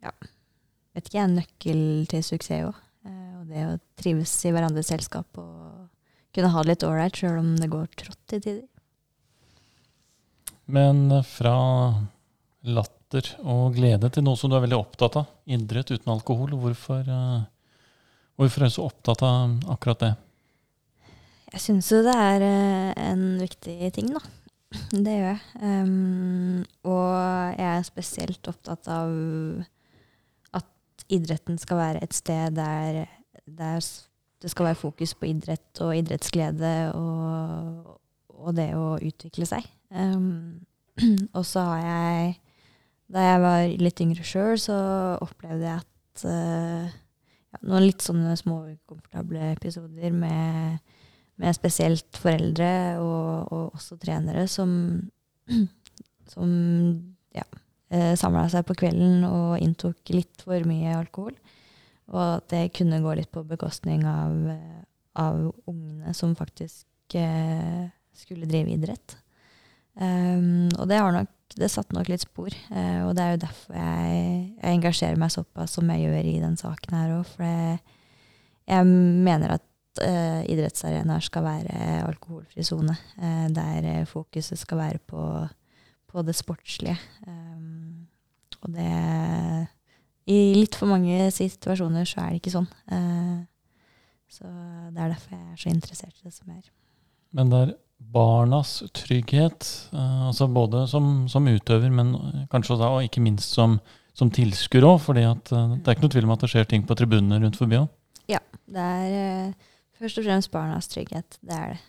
ja, 0.03 0.13
vet 0.93 1.09
ikke, 1.09 1.19
jeg, 1.19 1.33
nøkkel 1.33 1.83
til 2.13 2.27
suksess 2.27 2.69
òg. 2.69 2.83
Uh, 3.07 3.41
og 3.41 3.49
det 3.51 3.67
å 3.67 3.79
trives 3.99 4.35
i 4.47 4.53
hverandres 4.55 4.93
selskap 4.93 5.41
og 5.41 5.89
kunne 6.33 6.53
ha 6.53 6.63
det 6.63 6.73
litt 6.73 6.87
ålreit 6.87 7.19
sjøl 7.19 7.41
om 7.41 7.55
det 7.59 7.71
går 7.73 7.91
trått 7.99 8.37
i 8.37 8.41
tider. 8.41 8.69
Men 10.73 11.09
fra 11.27 11.57
latter 12.63 13.27
og 13.43 13.75
glede 13.77 14.09
til 14.15 14.25
noe 14.25 14.39
som 14.39 14.49
du 14.49 14.57
er 14.57 14.63
veldig 14.65 14.79
opptatt 14.79 15.19
av, 15.21 15.33
idrett 15.45 15.91
uten 15.91 16.13
alkohol. 16.15 16.55
Hvorfor, 16.63 17.03
uh, 17.09 17.43
hvorfor 18.43 18.65
er 18.65 18.71
du 18.71 18.77
så 18.77 18.87
opptatt 18.91 19.25
av 19.27 19.57
akkurat 19.73 20.05
det? 20.05 20.13
Jeg 21.53 21.65
syns 21.67 21.91
jo 21.93 22.01
det 22.05 22.15
er 22.17 22.45
uh, 22.47 22.93
en 23.03 23.25
viktig 23.41 23.93
ting, 23.97 24.13
da. 24.15 24.23
Det 24.93 25.17
gjør 25.19 25.27
jeg. 25.27 25.41
Um, 25.61 26.63
og 26.89 27.11
jeg 27.59 27.69
er 27.69 27.85
spesielt 27.85 28.49
opptatt 28.49 28.89
av 28.89 29.11
at 30.57 31.05
idretten 31.13 31.61
skal 31.61 31.81
være 31.81 32.05
et 32.07 32.17
sted 32.17 32.57
der, 32.57 33.05
der 33.45 33.83
det 34.43 34.51
skal 34.51 34.71
være 34.71 34.81
fokus 34.81 35.13
på 35.15 35.29
idrett 35.29 35.83
og 35.85 35.93
idrettsglede 35.97 36.73
og, 36.97 37.93
og 38.33 38.57
det 38.57 38.73
å 38.75 38.97
utvikle 38.97 39.47
seg. 39.47 39.69
Um, 39.93 40.65
og 41.37 41.45
så 41.47 41.67
har 41.69 41.85
jeg 41.85 42.33
Da 43.13 43.23
jeg 43.27 43.41
var 43.43 43.63
litt 43.85 44.01
yngre 44.01 44.25
sjøl, 44.25 44.57
så 44.57 44.75
opplevde 45.21 45.67
jeg 45.69 45.83
at 45.85 46.23
uh, 46.25 46.95
ja, 47.53 47.61
Noen 47.69 47.87
litt 47.87 48.05
sånne 48.05 48.35
små 48.41 48.63
ukomfortable 48.71 49.53
episoder 49.53 50.15
med, 50.17 50.79
med 51.41 51.57
spesielt 51.57 52.21
foreldre 52.21 52.73
og, 53.03 53.53
og 53.53 53.79
også 53.79 53.99
trenere 54.01 54.47
som, 54.51 54.73
som 56.35 56.53
ja, 57.37 57.47
eh, 57.93 58.15
samla 58.19 58.49
seg 58.53 58.67
på 58.69 58.79
kvelden 58.85 59.27
og 59.29 59.59
inntok 59.61 60.15
litt 60.15 60.45
for 60.45 60.69
mye 60.69 60.97
alkohol. 60.97 61.37
Og 62.13 62.23
at 62.25 62.49
det 62.53 62.73
kunne 62.77 63.01
gå 63.05 63.15
litt 63.17 63.31
på 63.33 63.45
bekostning 63.49 64.03
av, 64.09 64.33
av 65.21 65.39
ungene 65.71 66.13
som 66.17 66.35
faktisk 66.37 67.15
uh, 67.17 67.87
skulle 68.17 68.49
drive 68.51 68.75
idrett. 68.75 69.17
Um, 69.95 70.69
og 70.81 70.89
det, 70.89 70.99
har 71.01 71.15
nok, 71.15 71.31
det 71.59 71.71
satte 71.73 71.97
nok 71.97 72.11
litt 72.11 72.25
spor. 72.25 72.53
Eh, 72.53 73.01
og 73.07 73.15
det 73.17 73.25
er 73.25 73.35
jo 73.35 73.43
derfor 73.45 73.77
jeg, 73.77 74.23
jeg, 74.57 74.77
engasjerer 74.77 75.21
meg 75.21 75.33
såpass 75.35 75.77
som 75.79 75.91
jeg 75.93 76.07
gjør 76.07 76.31
i 76.31 76.39
den 76.43 76.57
saken 76.61 76.97
her 76.99 77.13
òg. 77.19 77.29
For 77.29 77.45
jeg, 77.47 78.87
mener 78.87 79.57
at 79.59 80.03
eh, 80.05 80.43
idrettsarenaer 80.53 81.27
skal 81.27 81.47
være 81.47 82.01
alkoholfri 82.07 82.67
sone. 82.67 82.97
Eh, 83.19 83.47
der 83.55 84.09
fokuset 84.11 84.61
skal 84.61 84.83
være 84.83 85.03
på, 85.07 85.27
på 86.11 86.27
det 86.27 86.37
sportslige. 86.39 86.99
Um, 87.27 88.09
og 88.63 88.75
det 88.77 88.91
I 90.31 90.39
litt 90.55 90.77
for 90.79 90.87
mange 90.87 91.31
situasjoner 91.35 92.07
så 92.07 92.23
er 92.23 92.31
det 92.31 92.43
ikke 92.43 92.53
sånn. 92.55 92.69
så 94.31 94.47
det 94.47 95.01
er 95.03 95.11
derfor 95.11 95.35
jeg 95.35 95.49
er 95.49 95.59
så 95.59 95.73
interessert 95.73 96.21
i 96.21 96.29
det 96.29 96.35
som 96.37 96.53
er. 96.55 96.63
Men 97.35 97.51
der 97.51 97.73
barnas 98.13 98.83
trygghet, 98.97 99.67
uh, 99.95 100.29
altså 100.29 100.49
både 100.51 100.85
som, 100.91 101.27
som, 101.29 101.49
utøver, 101.49 101.91
men 101.91 102.15
kanskje 102.53 102.79
da, 102.81 102.91
og 102.93 103.07
ikke 103.07 103.23
minst 103.25 103.55
som, 103.57 103.79
som 104.17 104.31
tilskuer 104.33 104.87
òg. 104.89 104.99
For 105.05 105.19
uh, 105.19 105.35
det 105.43 105.83
er 105.85 105.97
ikke 105.97 106.07
noe 106.07 106.15
tvil 106.15 106.29
om 106.29 106.35
at 106.35 106.45
det 106.45 106.53
skjer 106.53 106.69
ting 106.69 106.87
på 106.89 106.97
tribunene 106.99 107.41
rundt 107.43 107.59
forbi 107.61 107.81
òg. 107.81 107.91
Ja, 108.31 108.43
det 108.71 108.87
er 109.07 109.51
uh, 109.51 109.71
først 110.01 110.21
og 110.21 110.29
fremst 110.29 110.53
barnas 110.55 110.91
trygghet. 110.93 111.39
Det 111.41 111.59
er 111.59 111.75
det. 111.75 111.83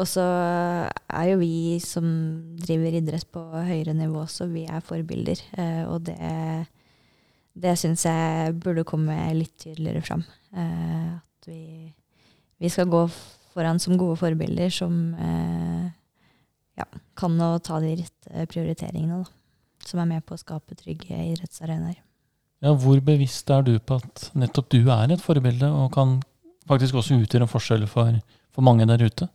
Og, 0.00 0.06
så 0.08 0.22
er 0.24 1.26
jo 1.28 1.36
vi 1.38 1.76
som 1.78 2.06
driver 2.58 2.96
idrett 2.98 3.28
på 3.30 3.42
høyere 3.52 3.92
nivå 3.94 4.24
også, 4.24 4.48
vi 4.50 4.64
er 4.66 4.80
forbilder. 4.82 5.38
og 5.92 6.08
det, 6.08 6.16
det 7.54 7.76
syns 7.78 8.02
jeg 8.08 8.56
burde 8.64 8.82
komme 8.88 9.14
litt 9.36 9.52
tydeligere 9.62 10.02
fram. 10.02 10.24
at 10.56 11.46
vi, 11.46 11.92
vi 12.58 12.72
skal 12.72 12.90
gå 12.90 13.04
foran 13.52 13.80
som 13.82 13.98
gode 14.00 14.18
forbilder 14.20 14.72
som 14.72 14.96
eh, 15.14 15.86
ja, 16.80 16.88
kan 17.18 17.36
å 17.40 17.54
ta 17.62 17.78
de 17.84 17.94
rette 18.00 18.46
prioriteringene. 18.52 19.22
Da, 19.22 19.38
som 19.88 20.00
er 20.02 20.08
med 20.08 20.24
på 20.26 20.36
å 20.36 20.40
skape 20.40 20.76
trygge 20.78 21.16
idrettsarenaer. 21.32 21.98
Ja, 22.62 22.74
hvor 22.78 23.00
bevisst 23.02 23.50
er 23.50 23.64
du 23.66 23.74
på 23.82 23.98
at 23.98 24.28
nettopp 24.38 24.68
du 24.70 24.84
er 24.94 25.10
et 25.10 25.22
forbilde, 25.22 25.66
og 25.66 25.90
kan 25.96 26.20
faktisk 26.70 27.00
også 27.00 27.18
utgjøre 27.18 27.48
en 27.48 27.50
forskjell 27.50 27.86
for, 27.90 28.20
for 28.54 28.66
mange 28.66 28.86
der 28.86 29.02
ute? 29.02 29.26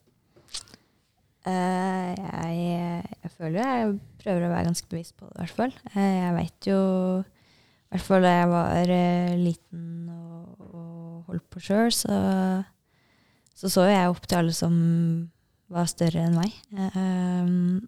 Eh, 1.47 2.13
jeg, 2.15 3.03
jeg, 3.23 3.33
føler 3.35 3.59
jeg 3.59 3.91
prøver 4.23 4.47
å 4.47 4.53
være 4.53 4.69
ganske 4.69 4.89
bevisst 4.91 5.15
på 5.19 5.27
det, 5.27 5.35
i 5.35 5.41
hvert 5.43 5.57
fall. 5.59 5.75
Eh, 5.93 6.15
jeg 6.21 6.37
veit 6.37 6.69
jo, 6.71 6.79
i 7.19 7.91
hvert 7.95 8.07
fall 8.07 8.23
da 8.27 8.33
jeg 8.33 8.49
var 8.51 8.95
uh, 8.95 9.35
liten 9.39 9.85
og, 10.11 10.65
og 10.67 11.29
holdt 11.29 11.45
på 11.51 11.63
sjøl, 11.63 11.91
så 11.95 12.17
så 13.57 13.71
så 13.73 13.87
jeg 13.89 14.09
opp 14.11 14.25
til 14.27 14.37
alle 14.37 14.53
som 14.53 14.73
var 15.73 15.87
større 15.89 16.27
enn 16.27 16.37
meg. 16.37 16.53
Um, 16.93 17.87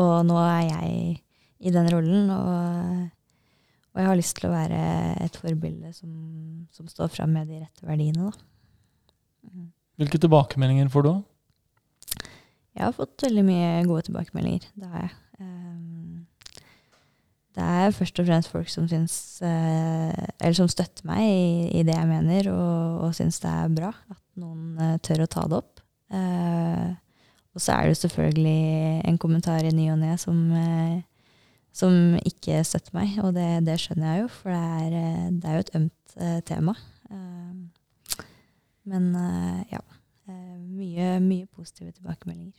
og 0.00 0.24
nå 0.28 0.38
er 0.42 0.64
jeg 0.66 1.20
i 1.64 1.72
den 1.72 1.88
rollen, 1.92 2.32
og, 2.34 3.04
og, 3.94 4.00
jeg 4.00 4.10
har 4.10 4.18
lyst 4.18 4.36
til 4.36 4.50
å 4.50 4.52
være 4.52 4.80
et 5.24 5.38
forbilde 5.40 5.94
som, 5.96 6.10
som 6.74 6.90
står 6.90 7.12
fram 7.14 7.32
med 7.38 7.48
de 7.48 7.62
rette 7.62 7.86
verdiene. 7.86 8.32
Mm. 9.46 9.70
Hvilke 10.02 10.20
tilbakemeldinger 10.20 10.90
får 10.92 11.06
du? 11.06 11.12
Jeg 12.74 12.82
har 12.82 12.96
fått 12.96 13.22
veldig 13.22 13.44
mye 13.46 13.70
gode 13.86 14.08
tilbakemeldinger. 14.08 14.66
Det 14.74 14.90
har 14.90 15.06
jeg. 15.06 15.14
Um, 15.38 16.26
det 17.54 17.62
er 17.62 17.94
først 17.94 18.18
og 18.18 18.26
fremst 18.26 18.50
folk 18.50 18.70
som 18.70 18.86
syns 18.90 19.14
uh, 19.42 20.10
Eller 20.10 20.54
som 20.58 20.66
støtter 20.70 21.06
meg 21.06 21.22
i, 21.22 21.80
i 21.80 21.86
det 21.86 21.94
jeg 21.94 22.10
mener, 22.10 22.50
og, 22.50 23.06
og 23.06 23.14
syns 23.14 23.38
det 23.42 23.50
er 23.50 23.74
bra 23.78 23.94
at 23.94 24.18
noen 24.40 24.76
uh, 24.80 24.96
tør 25.04 25.24
å 25.24 25.30
ta 25.30 25.46
det 25.50 25.58
opp. 25.60 25.82
Uh, 26.12 26.94
og 27.54 27.62
så 27.62 27.76
er 27.76 27.90
det 27.90 27.98
selvfølgelig 28.00 29.02
en 29.08 29.18
kommentar 29.22 29.66
i 29.66 29.72
ny 29.74 29.88
og 29.94 30.00
ne 30.02 30.16
som, 30.20 30.38
uh, 30.50 30.98
som 31.74 32.16
ikke 32.26 32.62
støtter 32.66 32.96
meg, 32.96 33.16
og 33.22 33.34
det, 33.36 33.48
det, 33.66 33.78
skjønner 33.82 34.10
jeg 34.10 34.24
jo, 34.24 34.30
for 34.40 34.54
det 34.54 35.02
er, 35.04 35.30
det 35.38 35.50
er 35.50 35.58
jo 35.58 35.66
et 35.66 35.76
ømt 35.80 36.00
tema. 36.46 36.76
men 38.84 39.06
ja. 39.72 39.80
mye, 40.28 41.06
mye 41.18 41.46
positive 41.50 41.90
tilbakemeldinger. 41.90 42.54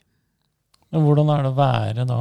Men 0.92 1.06
hvordan 1.06 1.30
er 1.32 1.44
det 1.44 1.52
å 1.52 1.56
være 1.56 2.04
da 2.10 2.18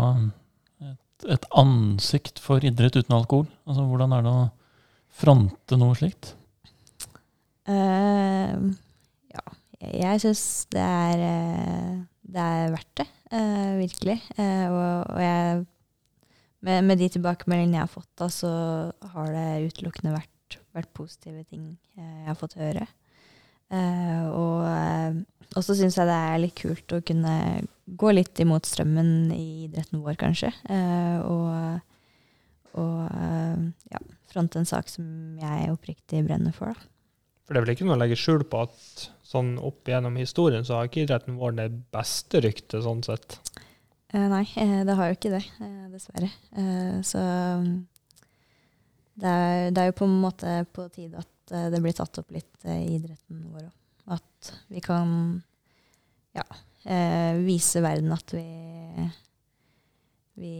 et, 0.86 1.28
et 1.36 1.47
ansikt 1.60 2.39
for 2.39 2.64
idrett 2.64 2.95
uten 2.95 3.18
alkohol? 3.18 3.49
Altså 3.68 3.84
Hvordan 3.89 4.16
er 4.16 4.24
det 4.24 4.32
å 4.32 4.45
fronte 5.16 5.80
noe 5.80 5.97
slikt? 5.99 6.34
Uh, 7.66 8.72
jeg 9.94 10.22
syns 10.24 10.44
det 10.74 10.82
eh, 10.82 11.96
det 12.36 12.42
er 12.42 12.74
verdt 12.74 13.00
det, 13.00 13.06
uh, 13.32 13.74
virkelig. 13.80 14.18
Uh, 14.38 14.68
og, 14.74 15.14
og 15.14 15.20
jeg, 15.22 15.66
med, 16.66 16.88
med, 16.90 17.00
de 17.00 17.10
tilbakemeldingene 17.14 17.78
jeg 17.78 17.86
har 17.86 17.92
fått, 17.92 18.12
da, 18.18 18.30
så 18.34 18.52
har 19.14 19.30
det 19.32 19.70
utelukkende 19.70 20.16
vært, 20.16 20.58
vært 20.76 20.92
positive 20.98 21.44
ting 21.46 21.76
jeg 21.96 22.26
har 22.26 22.38
fått 22.40 22.58
høre. 22.58 22.88
Og 24.36 25.62
så 25.64 25.76
syns 25.78 25.96
jeg 25.98 26.10
det 26.10 26.16
er 26.16 26.42
litt 26.42 26.58
kult 26.58 26.96
å 26.96 27.04
kunne 27.06 27.36
gå 27.86 28.12
litt 28.14 28.42
imot 28.42 28.68
strømmen 28.68 29.30
i 29.36 29.68
idretten 29.68 30.02
vår, 30.04 30.18
kanskje. 30.20 30.52
og 31.30 31.80
og 32.76 33.06
ja, 33.88 34.02
fronte 34.34 34.60
en 34.60 34.68
sak 34.68 34.90
som 34.92 35.06
jeg 35.40 35.72
oppriktig 35.72 36.26
brenner 36.28 36.52
for. 36.56 36.74
Da. 36.74 36.90
For 37.46 37.54
det 37.54 37.62
er 37.62 37.68
vel 37.68 37.76
ikke 37.78 37.88
noe 37.88 37.96
å 37.96 38.02
legge 38.02 38.18
skjul 38.20 38.44
på 38.50 38.66
at 38.66 39.06
sånn 39.26 39.56
opp 39.58 39.90
gjennom 39.90 40.18
historien 40.22 40.66
så 40.66 40.78
har 40.78 40.90
ikke 40.90 41.06
idretten 41.06 41.40
vår 41.40 41.58
det 41.58 41.70
beste 41.94 42.42
ryktet, 42.46 42.84
sånn 42.86 43.02
sett? 43.06 43.40
Eh, 44.14 44.28
nei, 44.32 44.44
eh, 44.62 44.82
det 44.86 44.96
har 44.96 45.10
jo 45.10 45.18
ikke 45.18 45.34
det, 45.34 45.44
eh, 45.66 45.86
dessverre. 45.92 46.30
Eh, 46.62 47.00
så 47.06 47.24
det 49.16 49.32
er, 49.32 49.72
det 49.72 49.82
er 49.82 49.90
jo 49.90 49.98
på 50.02 50.08
en 50.10 50.22
måte 50.22 50.54
på 50.76 50.86
tide 50.94 51.24
at 51.24 51.56
eh, 51.56 51.68
det 51.74 51.82
blir 51.84 51.96
tatt 51.98 52.22
opp 52.22 52.32
litt 52.36 52.68
eh, 52.68 52.84
i 52.84 52.96
idretten 53.00 53.50
vår 53.50 53.66
òg. 53.66 53.74
At 54.16 54.52
vi 54.70 54.84
kan 54.86 55.10
ja, 56.38 56.46
eh, 56.86 57.42
vise 57.42 57.82
verden 57.82 58.14
at 58.14 58.36
vi, 58.36 58.46
vi 60.38 60.56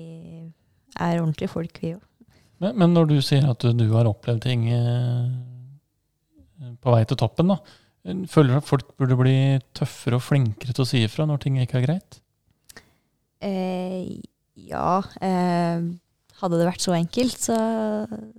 er 0.96 1.22
ordentlige 1.22 1.52
folk, 1.52 1.80
vi 1.84 1.94
òg. 2.00 2.04
Men, 2.64 2.78
men 2.80 2.96
når 2.96 3.12
du 3.12 3.18
sier 3.22 3.46
at 3.52 3.62
du, 3.62 3.76
du 3.76 3.90
har 3.94 4.08
opplevd 4.10 4.46
ting 4.48 4.66
eh, 4.72 5.28
på 6.82 6.94
vei 6.96 7.04
til 7.06 7.20
toppen, 7.20 7.52
da, 7.52 7.60
føler 8.06 8.54
du 8.54 8.60
at 8.60 8.68
folk 8.68 8.92
burde 9.00 9.18
bli 9.20 9.38
tøffere 9.78 10.20
og 10.20 10.26
flinkere 10.26 10.76
til 10.76 10.86
å 10.86 10.88
si 10.90 11.04
ifra 11.06 11.26
når 11.28 11.44
ting 11.44 11.58
ikke 11.62 11.80
er 11.82 11.88
greit? 11.88 12.20
Eh, 13.46 14.22
ja. 14.68 15.00
Eh, 15.24 15.88
hadde 16.42 16.60
det 16.60 16.68
vært 16.68 16.84
så 16.84 16.96
enkelt, 16.98 17.40
så, 17.48 17.58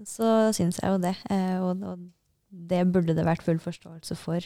så 0.06 0.30
syns 0.56 0.80
jeg 0.82 0.94
jo 0.94 1.02
det. 1.02 1.16
Eh, 1.32 1.58
og, 1.62 1.82
og, 1.82 2.06
det 2.56 2.86
burde 2.88 3.12
det 3.12 3.26
vært 3.26 3.44
full 3.44 3.58
forståelse 3.60 4.14
for 4.16 4.44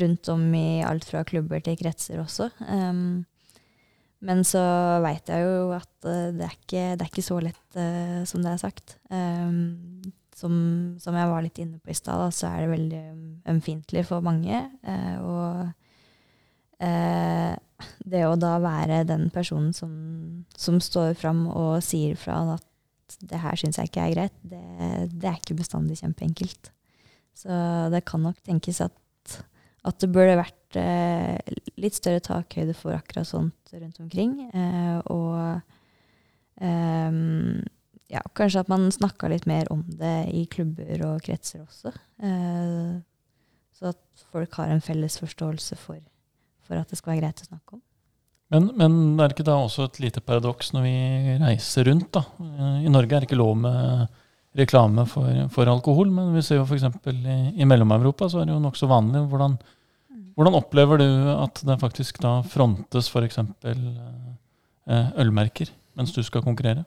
rundt 0.00 0.28
om 0.32 0.44
i 0.56 0.80
alt 0.86 1.04
fra 1.04 1.20
klubber 1.26 1.60
til 1.60 1.76
kretser 1.76 2.22
også. 2.22 2.46
Men 4.22 4.44
så 4.46 4.62
veit 5.02 5.28
jeg 5.28 5.42
jo 5.42 5.72
at 5.74 5.90
uh, 6.06 6.30
det, 6.30 6.46
er 6.46 6.54
ikke, 6.54 6.82
det, 6.94 7.02
er 7.02 7.10
ikke, 7.10 7.24
så 7.26 7.40
lett 7.42 7.78
uh, 7.78 8.22
som 8.28 8.44
det 8.44 8.52
er 8.54 8.60
sagt. 8.62 8.96
Um, 9.10 10.12
som, 10.42 10.54
som, 11.02 11.16
jeg 11.16 11.30
var 11.30 11.44
litt 11.44 11.60
inne 11.62 11.78
på 11.78 11.92
i 11.92 11.96
stad, 11.96 12.26
så 12.34 12.50
er 12.50 12.64
det 12.64 12.72
veldig 12.72 13.02
ømfintlig 13.52 14.04
for 14.08 14.24
mange. 14.24 14.64
Eh, 14.82 15.16
og 15.22 15.70
det 18.02 18.24
å 18.26 18.34
da 18.34 18.56
være 18.58 19.04
den 19.06 19.28
personen 19.30 19.70
som, 19.76 19.92
som 20.58 20.80
står 20.82 21.14
fram 21.14 21.44
og 21.46 21.76
sier 21.86 22.18
fra 22.18 22.40
at 22.56 22.66
det 23.20 23.40
her 23.42 23.58
syns 23.58 23.78
jeg 23.78 23.90
ikke 23.90 24.04
er 24.06 24.14
greit, 24.14 24.36
det, 24.42 24.62
det 25.12 25.28
er 25.28 25.38
ikke 25.38 25.58
bestandig 25.58 25.98
kjempeenkelt. 26.00 26.72
Så 27.36 27.52
det 27.92 28.04
kan 28.08 28.24
nok 28.24 28.40
tenkes 28.46 28.80
at, 28.84 29.36
at 29.88 30.00
det 30.02 30.10
burde 30.12 30.38
vært 30.40 30.78
eh, 30.80 31.38
litt 31.80 31.96
større 31.98 32.22
takhøyde 32.24 32.74
for 32.76 32.96
akkurat 32.96 33.28
sånt 33.28 33.72
rundt 33.72 34.00
omkring. 34.02 34.36
Eh, 34.52 34.98
og 35.12 35.60
eh, 36.62 37.20
ja, 38.12 38.20
kanskje 38.36 38.62
at 38.62 38.70
man 38.72 38.90
snakka 38.92 39.30
litt 39.32 39.46
mer 39.48 39.70
om 39.72 39.84
det 39.88 40.16
i 40.36 40.44
klubber 40.52 41.06
og 41.08 41.22
kretser 41.24 41.62
også. 41.64 41.94
Eh, 42.22 42.98
så 43.78 43.92
at 43.94 44.26
folk 44.34 44.58
har 44.60 44.72
en 44.72 44.84
felles 44.84 45.16
forståelse 45.22 45.78
for, 45.80 46.02
for 46.66 46.78
at 46.78 46.92
det 46.92 47.00
skal 47.00 47.14
være 47.14 47.24
greit 47.24 47.42
å 47.44 47.48
snakke 47.48 47.78
om. 47.78 47.82
Men, 48.52 48.68
men 48.76 48.96
det 49.16 49.30
ikke 49.32 49.48
da 49.48 49.56
også 49.56 49.86
et 49.88 50.02
lite 50.02 50.20
paradoks 50.20 50.74
når 50.74 50.84
vi 50.84 50.96
reiser 51.40 51.88
rundt? 51.88 52.10
da? 52.12 52.26
I 52.84 52.90
Norge 52.92 53.16
er 53.16 53.24
det 53.24 53.30
ikke 53.30 53.40
lov 53.40 53.54
med 53.62 54.10
reklame 54.60 55.06
for, 55.08 55.30
for, 55.54 55.70
alkohol, 55.72 56.10
men 56.12 56.34
vi 56.36 56.42
ser 56.44 56.60
jo 56.60 56.66
f.eks. 56.66 56.84
i, 57.08 57.36
i 57.56 57.68
Mellom-Europa 57.68 58.28
så 58.28 58.42
er 58.42 58.50
det 58.50 58.52
jo 58.52 58.60
nokså 58.60 58.88
vanlig. 58.90 59.24
Hvordan, 59.30 59.56
hvordan, 60.36 60.58
opplever 60.60 61.00
du 61.00 61.08
at 61.32 61.62
det 61.64 61.78
faktisk 61.80 62.20
da 62.20 62.40
frontes 62.44 63.08
f.eks. 63.08 63.40
Eh, 63.72 65.08
ølmerker 65.22 65.72
mens 65.96 66.12
du 66.12 66.20
skal 66.26 66.44
konkurrere? 66.44 66.84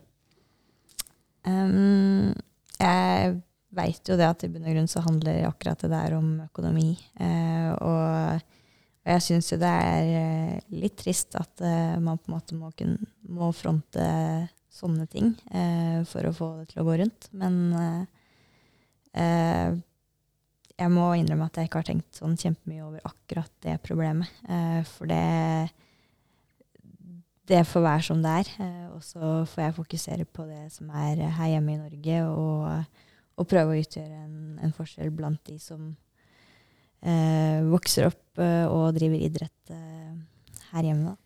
Um, 1.46 2.34
jeg 2.80 3.36
veit 3.76 4.10
jo 4.10 4.18
det 4.20 4.28
at 4.28 4.44
i 4.46 4.50
bunn 4.52 4.66
og 4.66 4.76
grunn 4.76 4.92
så 4.92 5.04
handler 5.06 5.48
akkurat 5.48 5.82
det 5.84 5.92
der 5.92 6.18
om 6.18 6.36
økonomi. 6.48 6.94
Eh, 7.20 7.72
og 7.76 8.44
og 9.06 9.12
jeg 9.14 9.22
syns 9.22 9.52
jo 9.54 9.58
det 9.62 9.70
er 9.70 10.08
eh, 10.18 10.62
litt 10.82 10.96
trist 10.98 11.36
at 11.38 11.62
uh, 11.62 11.94
man 12.02 12.18
på 12.18 12.32
en 12.32 12.34
måte 12.34 12.56
må, 12.58 12.72
kun, 12.74 12.96
må 13.30 13.52
fronte 13.54 14.06
sånne 14.74 15.06
ting 15.12 15.30
uh, 15.54 16.02
for 16.10 16.26
å 16.26 16.34
få 16.34 16.48
det 16.58 16.72
til 16.72 16.82
å 16.82 16.86
gå 16.88 16.96
rundt. 17.04 17.28
Men 17.38 17.60
uh, 17.78 19.76
jeg 20.74 20.92
må 20.92 21.12
innrømme 21.14 21.46
at 21.46 21.62
jeg 21.62 21.70
ikke 21.70 21.84
har 21.84 21.90
tenkt 21.92 22.18
sånn 22.18 22.34
kjempemye 22.34 22.82
over 22.88 23.06
akkurat 23.06 23.54
det 23.64 23.78
problemet. 23.86 24.28
for 24.90 25.08
det, 25.08 25.70
det 27.50 27.62
får 27.70 27.84
være 27.86 28.06
som 28.08 28.22
det 28.24 28.32
er. 28.42 28.48
og 28.96 29.04
så 29.04 29.46
får 29.50 29.62
jeg 29.62 29.76
fokusere 29.76 30.26
på 30.26 30.46
det 30.50 30.72
som 30.74 30.90
er 30.90 31.22
her 31.38 31.52
hjemme 31.54 31.74
i 31.74 31.82
Norge, 31.82 32.24
og, 32.26 32.84
og 33.38 33.48
prøve 33.48 33.76
å 33.76 33.82
utgjøre 33.82 34.24
en, 34.24 34.60
en 34.64 34.74
forskjell 34.74 35.12
blant 35.14 35.42
de 35.46 35.60
som 35.62 35.92
eh, 37.06 37.62
vokser 37.70 38.10
opp 38.10 38.42
eh, 38.42 38.66
og 38.66 38.96
driver 38.98 39.22
idrett 39.28 39.74
eh, 39.74 40.14
her 40.72 40.88
hjemme. 40.90 41.14
Da. 41.14 41.18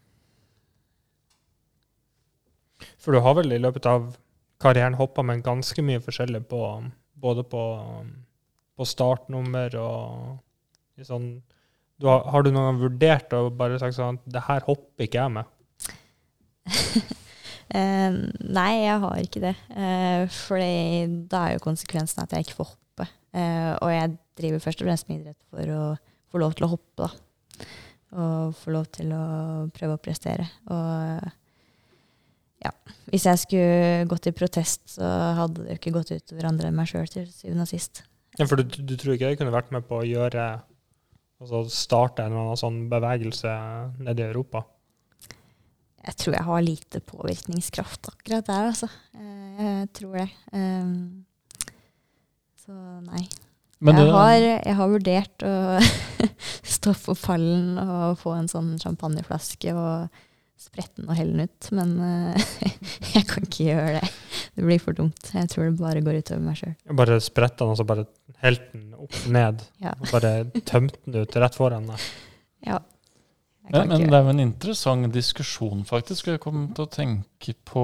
For 2.99 3.15
du 3.15 3.21
har 3.23 3.37
vel 3.39 3.55
i 3.55 3.61
løpet 3.61 3.87
av 3.89 4.11
karrieren 4.59 4.97
hoppa 4.99 5.23
med 5.23 5.43
ganske 5.45 5.83
mye 5.85 6.01
forskjellig 6.03 6.43
på 6.51 6.61
både 7.19 7.45
på, 7.47 7.63
på 8.75 8.87
startnummer 8.87 9.75
og 9.79 11.05
sånn 11.07 11.31
du 11.99 12.07
har, 12.07 12.23
har, 12.31 12.43
du 12.43 12.51
noen 12.51 12.69
gang 12.69 12.77
vurdert 12.79 13.33
å 13.35 13.49
bare 13.51 13.79
sagt 13.79 13.97
sånn 13.97 14.15
at 14.19 14.27
det 14.31 14.43
her 14.45 14.63
hopper 14.67 15.03
ikke 15.03 15.19
jeg 15.19 15.33
med? 15.35 15.47
eh, 17.77 18.19
nei, 18.49 18.71
jeg 18.83 19.01
har 19.05 19.23
ikke 19.23 19.43
det. 19.43 19.55
Eh, 19.73 20.23
for 20.33 20.61
da 21.31 21.43
er 21.45 21.57
jo 21.57 21.65
konsekvensen 21.65 22.23
at 22.23 22.35
jeg 22.35 22.47
ikke 22.47 22.59
får 22.61 22.71
hoppe. 22.73 23.09
Eh, 23.37 23.73
og 23.77 23.91
jeg 23.93 24.15
driver 24.39 24.63
først 24.63 24.83
og 24.83 24.89
fremst 24.89 25.09
med 25.09 25.21
idrett 25.21 25.41
for 25.51 25.75
å 25.75 25.83
få 26.29 26.41
lov 26.43 26.55
til 26.57 26.67
å 26.67 26.73
hoppe, 26.75 27.07
da. 27.07 27.69
Og 28.19 28.55
få 28.57 28.73
lov 28.73 28.87
til 28.93 29.11
å 29.13 29.25
prøve 29.75 29.97
å 29.97 30.01
prestere. 30.01 30.47
Og 30.73 31.29
ja, 32.59 32.71
hvis 33.11 33.27
jeg 33.29 33.41
skulle 33.43 34.07
gått 34.09 34.27
i 34.27 34.35
protest, 34.35 34.83
så 34.97 35.09
hadde 35.37 35.67
det 35.67 35.77
ikke 35.77 35.93
gått 35.95 36.11
ut 36.11 36.33
over 36.33 36.49
andre 36.49 36.69
enn 36.69 36.79
meg 36.79 36.89
sjøl 36.91 37.07
til 37.11 37.27
syvende 37.31 37.67
og 37.67 37.71
sist. 37.71 38.03
Ja, 38.39 38.47
for 38.47 38.59
du, 38.59 38.65
du, 38.65 38.95
tror 38.99 39.15
ikke 39.15 39.31
jeg 39.31 39.39
kunne 39.39 39.53
vært 39.53 39.71
med 39.75 39.87
på 39.87 40.01
å 40.01 40.07
gjøre 40.07 40.51
Altså 41.39 41.61
starte 41.71 42.25
en 42.25 42.33
eller 42.33 42.49
annen 42.49 42.59
sånn 42.59 42.79
bevegelse 42.91 43.51
nede 44.03 44.25
i 44.25 44.27
Europa? 44.27 44.65
Jeg 46.05 46.15
tror 46.21 46.35
jeg 46.37 46.47
har 46.47 46.63
lite 46.63 47.01
påvirkningskraft 47.03 48.09
akkurat 48.13 48.47
der, 48.47 48.69
altså. 48.71 48.87
Eh, 49.15 49.65
jeg 49.81 49.89
tror 49.99 50.15
det. 50.21 50.29
Um, 50.53 51.25
så 52.59 52.75
nei. 53.03 53.25
Jeg 53.79 54.11
har, 54.11 54.35
jeg, 54.35 54.75
har, 54.75 54.89
vurdert 54.91 55.43
å 55.47 55.53
stå 56.75 56.93
på 56.99 57.15
pallen 57.19 57.77
og 57.79 58.17
få 58.19 58.33
en 58.35 58.49
sånn 58.51 58.73
champagneflaske 58.81 59.71
og 59.71 60.25
sprette 60.59 60.99
den 60.99 61.07
og 61.07 61.15
helle 61.15 61.37
den 61.37 61.47
ut, 61.47 61.69
men 61.75 61.93
uh, 62.03 62.49
jeg 63.15 63.23
kan 63.29 63.47
ikke 63.47 63.69
gjøre 63.69 63.99
det. 63.99 64.09
Det 64.59 64.65
blir 64.67 64.81
for 64.83 64.97
dumt. 64.97 65.31
Jeg 65.31 65.51
tror 65.51 65.69
det 65.69 65.79
bare 65.79 66.03
går 66.03 66.19
utover 66.19 66.43
meg 66.43 66.59
sjøl. 66.59 66.75
Bare 66.99 67.19
sprette 67.23 67.63
den 67.63 67.71
og 67.71 67.79
så 67.79 67.87
bare 67.87 68.07
helte 68.43 68.71
den 68.75 68.95
opp 68.99 69.19
ned? 69.31 69.63
Ja. 69.83 69.95
Og 69.99 70.11
bare 70.11 70.33
tømte 70.67 70.99
den 71.05 71.23
ut 71.23 71.39
rett 71.39 71.59
foran 71.59 71.87
deg? 71.91 72.07
Ja. 72.67 72.81
Men, 73.69 73.91
men, 73.91 74.05
det 74.09 74.17
er 74.17 74.25
jo 74.25 74.33
en 74.33 74.41
interessant 74.41 75.13
diskusjon, 75.13 75.83
faktisk. 75.85 76.31
Jeg 76.31 76.41
kom 76.41 76.67
til 76.73 76.87
å 76.87 76.89
tenke 76.89 77.53
på 77.69 77.83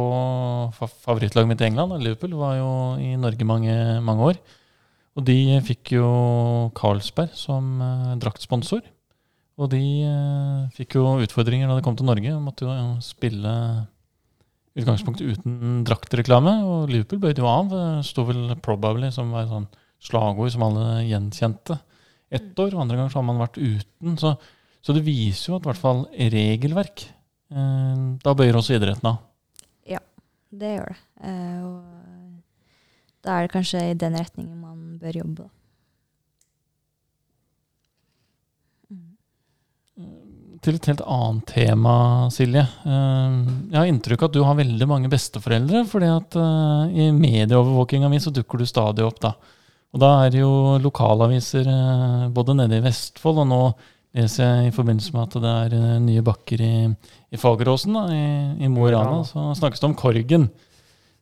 favorittlaget 0.73 1.51
mitt 1.51 1.61
i 1.61 1.67
England. 1.67 1.93
Liverpool 2.01 2.33
var 2.39 2.55
jo 2.57 2.71
i 3.01 3.11
Norge 3.21 3.45
mange, 3.45 3.75
mange 4.05 4.31
år. 4.31 4.39
Og 5.15 5.23
de 5.27 5.37
fikk 5.63 5.93
jo 5.95 6.07
Carlsberg 6.75 7.35
som 7.37 7.77
eh, 7.85 8.15
draktsponsor. 8.23 8.81
Og 9.61 9.69
de 9.71 9.83
eh, 10.03 10.65
fikk 10.75 10.97
jo 10.97 11.19
utfordringer 11.23 11.69
da 11.69 11.77
de 11.77 11.85
kom 11.85 11.95
til 11.95 12.09
Norge. 12.09 12.33
De 12.33 12.41
måtte 12.43 12.67
jo 12.67 12.97
spille 13.05 13.53
utgangspunktet 14.75 15.37
uten 15.37 15.85
draktreklame. 15.87 16.57
Og 16.67 16.91
Liverpool 16.91 17.21
bøyde 17.23 17.45
jo 17.45 17.51
av. 17.51 17.69
Det 17.71 17.85
sto 18.09 18.25
vel 18.27 18.57
'probably' 18.57 19.13
som 19.13 19.31
var 19.31 19.45
et 19.45 19.53
sånn 19.53 19.69
slagord 20.03 20.51
som 20.51 20.65
alle 20.65 21.05
gjenkjente. 21.07 21.79
Ett 22.33 22.57
år, 22.59 22.73
og 22.73 22.81
andre 22.83 22.97
ganger 22.97 23.13
så 23.13 23.21
har 23.21 23.29
man 23.29 23.39
vært 23.39 23.61
uten. 23.61 24.17
Så, 24.19 24.35
så 24.85 24.93
det 24.93 25.01
viser 25.05 25.49
jo 25.49 25.57
at 25.57 25.65
i 25.65 25.71
hvert 25.71 25.81
fall 25.81 26.03
regelverk 26.13 27.07
eh, 27.09 28.01
Da 28.21 28.35
bøyer 28.37 28.57
også 28.59 28.77
idretten 28.77 29.09
av. 29.09 29.21
Ja, 29.89 30.01
det 30.53 30.73
gjør 30.75 30.91
det. 30.93 30.99
Eh, 31.25 31.61
og 31.65 33.25
da 33.25 33.37
er 33.39 33.47
det 33.47 33.55
kanskje 33.55 33.81
i 33.89 33.95
den 33.97 34.17
retningen 34.19 34.59
man 34.61 34.99
bør 35.01 35.17
jobbe. 35.23 35.47
Mm. 38.93 40.59
Til 40.61 40.77
et 40.77 40.91
helt 40.91 41.01
annet 41.17 41.49
tema, 41.49 41.95
Silje. 42.35 42.67
Eh, 42.85 43.41
jeg 43.73 43.79
har 43.79 43.89
inntrykk 43.89 44.21
av 44.21 44.29
at 44.29 44.37
du 44.37 44.45
har 44.45 44.61
veldig 44.61 44.89
mange 44.93 45.09
besteforeldre. 45.09 45.81
fordi 45.89 46.13
at 46.13 46.39
i 46.93 47.09
medieovervåkinga 47.09 48.13
mi 48.13 48.21
så 48.21 48.29
dukker 48.37 48.61
du 48.61 48.69
stadig 48.69 49.09
opp. 49.09 49.17
da. 49.25 49.33
Og 49.97 50.05
da 50.05 50.13
er 50.21 50.29
det 50.29 50.45
jo 50.45 50.77
lokalaviser 50.77 51.73
både 52.35 52.53
nede 52.61 52.77
i 52.77 52.85
Vestfold, 52.85 53.41
og 53.41 53.49
nå 53.49 53.61
leser 54.15 54.47
jeg 54.47 54.69
i 54.69 54.75
forbindelse 54.75 55.13
med 55.15 55.25
at 55.25 55.35
det 55.43 55.55
er 55.63 55.75
uh, 55.75 55.97
nye 56.03 56.23
bakker 56.25 56.61
i, 56.63 56.75
i 57.35 57.39
Fageråsen, 57.41 57.97
da, 57.97 58.05
i, 58.15 58.63
i 58.65 58.71
Mo 58.71 58.87
i 58.87 58.93
Rana, 58.95 59.21
så 59.27 59.49
snakkes 59.59 59.83
det 59.83 59.89
om 59.89 59.97
Korgen. 59.99 60.49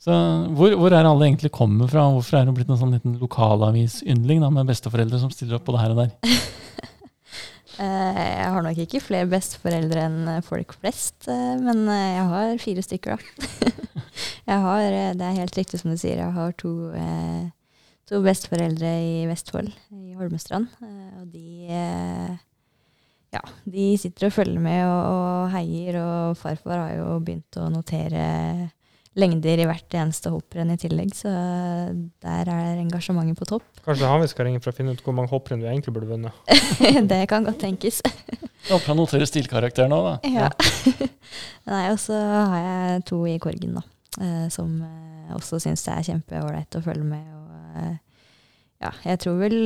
Så 0.03 0.11
hvor, 0.57 0.73
hvor, 0.75 0.91
er 0.91 1.07
alle 1.07 1.29
egentlig 1.29 1.53
kommer 1.55 1.87
fra? 1.87 2.09
Hvorfor 2.11 2.35
er 2.41 2.47
det 2.49 2.53
blitt 2.57 2.71
en 2.73 2.79
sånn 2.79 2.91
liten 2.91 3.13
lokalavisyndling 3.21 4.41
med 4.51 4.67
besteforeldre 4.67 5.21
som 5.21 5.31
stiller 5.31 5.55
opp 5.57 5.63
på 5.69 5.75
det 5.77 5.83
her 5.85 5.95
og 5.95 6.01
der? 6.03 6.11
Eh, 7.81 8.17
Jeg 8.37 8.49
har 8.53 8.61
nok 8.61 8.77
ikke 8.83 8.99
flere 9.01 9.25
besteforeldre 9.25 10.03
enn 10.05 10.27
folk 10.45 10.75
flest, 10.77 11.25
eh, 11.25 11.55
men 11.57 11.79
eh, 11.89 12.11
jeg 12.19 12.25
har 12.29 12.51
fire 12.61 12.83
stykker, 12.85 13.17
da. 13.17 13.71
Har, 14.67 14.83
eh, 14.85 15.15
det 15.17 15.25
er 15.25 15.39
helt 15.39 15.57
riktig 15.57 15.79
som 15.81 15.89
du 15.89 15.97
sier, 15.97 16.19
jeg 16.21 16.35
har 16.35 16.53
to, 16.61 16.91
eh, 16.93 17.47
to 18.05 18.21
besteforeldre 18.21 18.91
i 19.01 19.23
Vestfold, 19.25 19.71
i 19.89 20.13
Holmestrand. 20.19 20.69
eh, 20.85 21.21
Og 21.23 21.31
de, 21.33 21.65
eh, 21.73 22.35
ja, 23.33 23.41
de 23.65 23.89
sitter 23.97 24.29
og 24.29 24.35
følger 24.35 24.61
med 24.61 24.83
og, 24.85 25.01
og 25.09 25.51
heier, 25.55 25.99
og 26.03 26.39
farfar 26.39 26.85
har 26.85 26.95
jo 26.99 27.19
begynt 27.25 27.57
å 27.57 27.69
notere 27.73 28.27
lengder 29.19 29.61
i 29.61 29.65
hvert 29.69 29.93
eneste 29.97 30.31
hopprenn 30.33 30.73
i 30.73 30.77
tillegg, 30.81 31.11
så 31.13 31.29
der 32.23 32.49
er 32.49 32.79
engasjementet 32.81 33.37
på 33.37 33.47
topp. 33.51 33.65
Kanskje 33.83 34.01
det 34.01 34.07
er 34.07 34.13
han 34.13 34.23
vi 34.23 34.29
skal 34.31 34.47
ringe 34.47 34.61
for 34.63 34.73
å 34.73 34.77
finne 34.77 34.95
ut 34.95 35.03
hvor 35.05 35.15
mange 35.17 35.29
hopprenn 35.33 35.61
du 35.61 35.67
egentlig 35.69 35.93
burde 35.93 36.09
vunnet. 36.09 36.53
det 37.11 37.19
kan 37.29 37.45
godt 37.45 37.61
tenkes. 37.61 38.01
Jeg 38.05 38.71
håper 38.71 38.89
han 38.89 38.99
noterer 39.01 39.29
stilkarakter 39.29 39.91
nå, 39.91 39.99
da. 40.07 40.15
Ja. 40.33 40.49
Nei, 41.71 41.83
og 41.91 41.99
så 42.01 42.17
har 42.17 42.63
jeg 42.63 43.05
to 43.11 43.21
i 43.29 43.37
korgen, 43.43 43.77
da. 43.77 43.85
eh, 44.17 44.47
som 44.53 44.79
eh, 44.87 45.35
også 45.37 45.61
syns 45.61 45.85
det 45.85 45.93
er 45.93 46.09
kjempeålreit 46.09 46.79
å 46.79 46.83
følge 46.85 47.05
med. 47.05 47.29
Og 47.37 47.83
eh, 47.83 47.95
ja, 48.83 48.93
jeg 49.11 49.21
tror 49.21 49.37
vel 49.45 49.57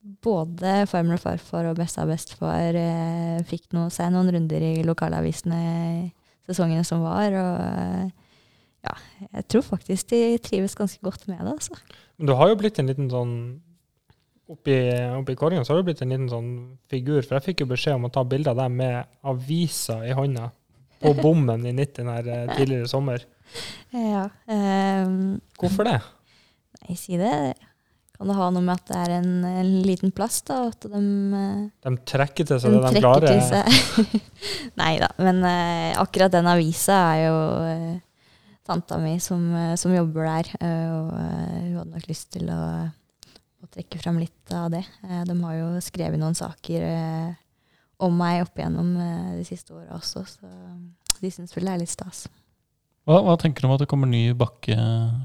både 0.00 0.86
farmor 0.88 1.18
og 1.18 1.22
farfar 1.24 1.68
og 1.70 1.78
besta 1.78 2.04
av 2.04 2.10
bestefar 2.12 2.76
eh, 2.78 3.40
fikk 3.48 3.70
noe, 3.76 3.90
seg 3.92 4.12
noen 4.14 4.30
runder 4.32 4.64
i 4.64 4.84
lokalavisene 4.86 5.60
sesongene 6.48 6.84
som 6.88 7.04
var. 7.04 7.34
Og 7.36 7.56
eh, 7.64 8.28
ja, 8.88 8.94
jeg 9.36 9.48
tror 9.52 9.66
faktisk 9.66 10.12
de 10.14 10.22
trives 10.42 10.76
ganske 10.78 11.02
godt 11.04 11.26
med 11.28 11.42
det, 11.44 11.52
altså. 11.52 11.76
Men 12.16 12.30
du 12.30 12.36
har 12.38 12.48
jo 12.52 12.60
blitt 12.60 12.80
en 12.80 12.88
liten 12.92 13.10
sånn 13.12 13.34
Oppi, 14.50 14.72
oppi 15.14 15.36
Korgen 15.38 15.62
så 15.62 15.76
har 15.76 15.78
du 15.78 15.86
blitt 15.86 16.00
en 16.02 16.10
liten 16.10 16.26
sånn 16.26 16.48
figur. 16.90 17.20
For 17.22 17.36
jeg 17.36 17.44
fikk 17.44 17.60
jo 17.62 17.68
beskjed 17.70 17.94
om 18.00 18.08
å 18.08 18.10
ta 18.10 18.24
bilde 18.26 18.50
av 18.50 18.58
deg 18.58 18.72
med 18.80 19.06
avisa 19.30 20.00
i 20.02 20.10
hånda 20.10 20.48
på 21.04 21.12
bommen 21.22 21.62
i 21.70 21.74
90 21.76 22.10
her 22.10 22.30
eh, 22.34 22.50
tidligere 22.56 22.88
i 22.88 22.90
sommer. 22.90 23.28
Ja, 23.94 24.24
Um, 24.50 25.38
Hvorfor 25.58 25.86
det? 25.86 26.00
nei, 26.80 26.96
si 26.98 27.14
det. 27.20 27.30
Kan 28.20 28.28
det 28.28 28.34
ha 28.36 28.46
noe 28.52 28.60
med 28.60 28.76
at 28.76 28.90
det 28.90 28.96
er 29.00 29.12
en, 29.16 29.28
en 29.48 29.68
liten 29.80 30.10
plass, 30.12 30.42
da? 30.44 30.66
At 30.68 30.84
de 30.84 30.98
eh, 31.38 31.60
De 31.86 31.92
trekker 32.04 32.44
til 32.50 32.58
seg 32.60 32.74
de 32.74 32.82
det 32.84 32.90
de 32.98 33.00
klarer. 33.00 33.30
til 33.30 33.40
seg. 33.48 34.10
Nei 34.82 34.90
da, 35.00 35.08
men 35.24 35.40
uh, 35.40 35.96
akkurat 36.02 36.34
den 36.34 36.50
avisa 36.52 36.98
er 37.14 37.22
jo 37.22 37.38
uh, 37.64 37.94
tanta 38.68 38.98
mi 39.00 39.14
som, 39.24 39.46
uh, 39.56 39.72
som 39.80 39.96
jobber 39.96 40.28
der. 40.28 40.52
og 40.60 41.14
hun 41.16 41.78
hadde 41.78 41.94
nok 41.94 42.10
lyst 42.12 42.28
til 42.36 42.52
å, 42.52 42.60
å 43.64 43.70
trekke 43.72 44.02
frem 44.04 44.20
litt 44.20 44.52
av 44.52 44.68
det. 44.76 44.84
De 45.00 45.40
har 45.40 45.56
jo 45.56 45.72
skrevet 45.80 46.20
noen 46.20 46.36
saker 46.36 46.84
om 48.04 48.20
meg 48.20 48.42
opp 48.44 48.60
igjennom 48.60 48.92
de 49.38 49.48
siste 49.48 49.72
åra 49.72 49.96
også, 49.96 50.26
så 50.28 50.52
de 51.24 51.32
syns 51.32 51.56
vel 51.56 51.72
det 51.72 51.72
er 51.72 51.82
litt 51.86 51.96
stas. 51.96 52.26
Hva, 53.10 53.16
hva 53.26 53.32
tenker 53.42 53.64
du 53.64 53.66
om 53.66 53.72
at 53.74 53.80
det 53.82 53.88
kommer 53.90 54.06
ny 54.06 54.30
bakke, 54.38 54.76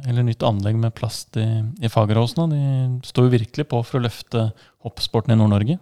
eller 0.10 0.26
nytt 0.26 0.42
anlegg 0.48 0.78
med 0.82 0.94
plast 0.98 1.38
i, 1.38 1.46
i 1.86 1.90
Fageråsen? 1.92 2.50
De 2.50 2.62
står 3.06 3.28
jo 3.28 3.34
virkelig 3.36 3.66
på 3.70 3.82
for 3.86 4.00
å 4.00 4.02
løfte 4.02 4.48
hoppsporten 4.82 5.36
i 5.36 5.38
Nord-Norge. 5.38 5.76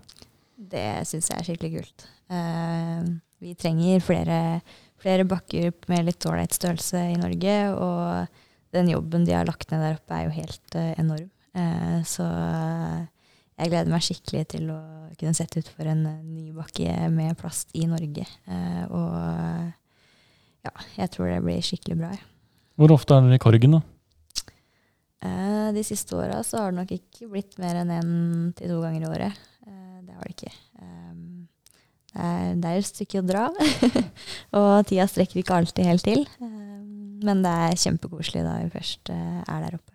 Det 0.73 0.83
syns 1.07 1.29
jeg 1.31 1.37
er 1.37 1.45
skikkelig 1.47 1.77
kult. 1.77 2.03
Uh, 2.27 3.07
vi 3.39 3.53
trenger 3.55 4.03
flere, 4.03 4.39
flere 4.99 5.23
bakker 5.31 5.69
med 5.87 6.09
litt 6.09 6.27
ålreit 6.27 6.51
størrelse 6.57 7.05
i 7.13 7.15
Norge, 7.21 7.53
og 7.71 8.75
den 8.75 8.89
jobben 8.91 9.23
de 9.23 9.37
har 9.37 9.47
lagt 9.47 9.71
ned 9.71 9.85
der 9.85 9.95
oppe, 9.95 10.17
er 10.17 10.27
jo 10.27 10.35
helt 10.41 10.75
uh, 10.75 10.89
enorm. 10.99 11.29
Uh, 11.55 12.01
så 12.09 12.25
jeg 13.53 13.71
gleder 13.71 13.93
meg 13.93 14.03
skikkelig 14.03 14.43
til 14.57 14.73
å 14.75 14.81
kunne 15.21 15.37
sette 15.39 15.63
ut 15.63 15.71
for 15.71 15.87
en 15.87 16.03
ny 16.03 16.49
bakke 16.57 16.97
med 17.15 17.39
plast 17.39 17.71
i 17.79 17.85
Norge. 17.87 18.27
Og 18.91 19.71
ja, 20.63 20.73
jeg 20.97 21.11
tror 21.13 21.29
det 21.29 21.41
blir 21.43 21.65
skikkelig 21.65 21.97
bra. 21.99 22.11
Ja. 22.15 22.29
Hvor 22.79 22.93
ofte 22.95 23.15
er 23.17 23.27
dere 23.27 23.37
i 23.37 23.41
Korgen, 23.43 23.75
da? 23.77 23.81
Eh, 25.23 25.67
de 25.75 25.83
siste 25.87 26.15
åra 26.17 26.41
så 26.43 26.63
har 26.63 26.73
det 26.73 26.81
nok 26.81 26.93
ikke 26.95 27.29
blitt 27.31 27.57
mer 27.61 27.79
enn 27.83 27.91
én 27.95 28.13
til 28.57 28.71
to 28.73 28.79
ganger 28.83 29.05
i 29.05 29.09
året. 29.11 29.43
Eh, 29.67 29.99
det 30.03 30.15
har 30.17 30.25
det 30.27 30.33
ikke. 30.33 30.53
Um, 30.81 31.21
det, 32.13 32.25
er, 32.25 32.49
det 32.59 32.71
er 32.71 32.81
et 32.81 32.89
stykke 32.89 33.21
å 33.21 33.27
dra, 33.27 33.45
og 34.59 34.71
tida 34.89 35.07
strekker 35.09 35.39
ikke 35.43 35.59
alltid 35.61 35.87
helt 35.87 36.07
til. 36.07 36.25
Um, 36.41 37.21
men 37.23 37.43
det 37.45 37.53
er 37.69 37.79
kjempekoselig 37.85 38.43
da 38.43 38.57
vi 38.63 38.73
først 38.73 39.13
eh, 39.13 39.39
er 39.45 39.63
der 39.63 39.77
oppe. 39.79 39.93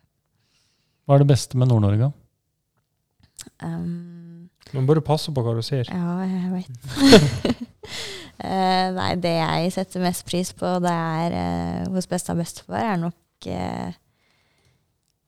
Hva 1.04 1.16
er 1.16 1.24
det 1.24 1.30
beste 1.32 1.60
med 1.60 1.70
Nord-Norge? 1.72 2.12
Um, 3.64 4.48
Man 4.74 4.88
bør 4.88 5.00
passe 5.04 5.32
på 5.32 5.44
hva 5.44 5.54
du 5.56 5.62
sier. 5.64 5.88
ja, 5.88 6.16
jeg 6.28 6.52
veit. 6.52 7.62
Eh, 8.38 8.88
nei, 8.94 9.12
det 9.18 9.34
jeg 9.34 9.72
setter 9.74 10.04
mest 10.04 10.22
pris 10.28 10.52
på 10.54 10.76
det 10.84 10.92
er 10.94 11.34
uh, 11.34 11.88
hos 11.90 12.06
beste 12.06 12.30
av 12.30 12.38
bestefar, 12.38 12.84
er 12.84 13.00
nok 13.02 13.48
uh, 13.50 13.90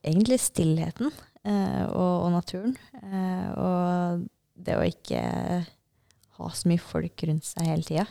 egentlig 0.07 0.39
stillheten 0.39 1.11
og, 1.11 1.97
og 1.97 2.27
naturen. 2.35 2.75
Og 3.57 4.25
det 4.61 4.75
å 4.77 4.85
ikke 4.85 5.21
ha 6.37 6.49
så 6.53 6.69
mye 6.69 6.83
folk 6.85 7.25
rundt 7.25 7.47
seg 7.49 7.65
hele 7.65 7.87
tida. 7.87 8.05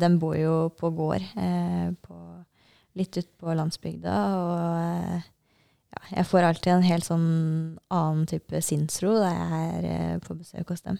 De 0.00 0.08
bor 0.20 0.32
jo 0.38 0.54
på 0.80 0.88
gård, 0.96 1.26
på, 2.00 2.16
litt 2.96 3.18
ute 3.18 3.28
på 3.36 3.52
landsbygda. 3.58 4.14
Og 4.32 5.20
ja, 5.92 6.02
jeg 6.14 6.28
får 6.30 6.48
alltid 6.48 6.72
en 6.72 6.88
helt 6.88 7.08
sånn 7.08 7.28
annen 7.92 8.24
type 8.32 8.64
sinnsro 8.64 9.12
da 9.20 9.28
jeg 9.28 9.92
er 9.92 10.24
på 10.24 10.38
besøk 10.40 10.72
hos 10.72 10.80
dem. 10.88 10.96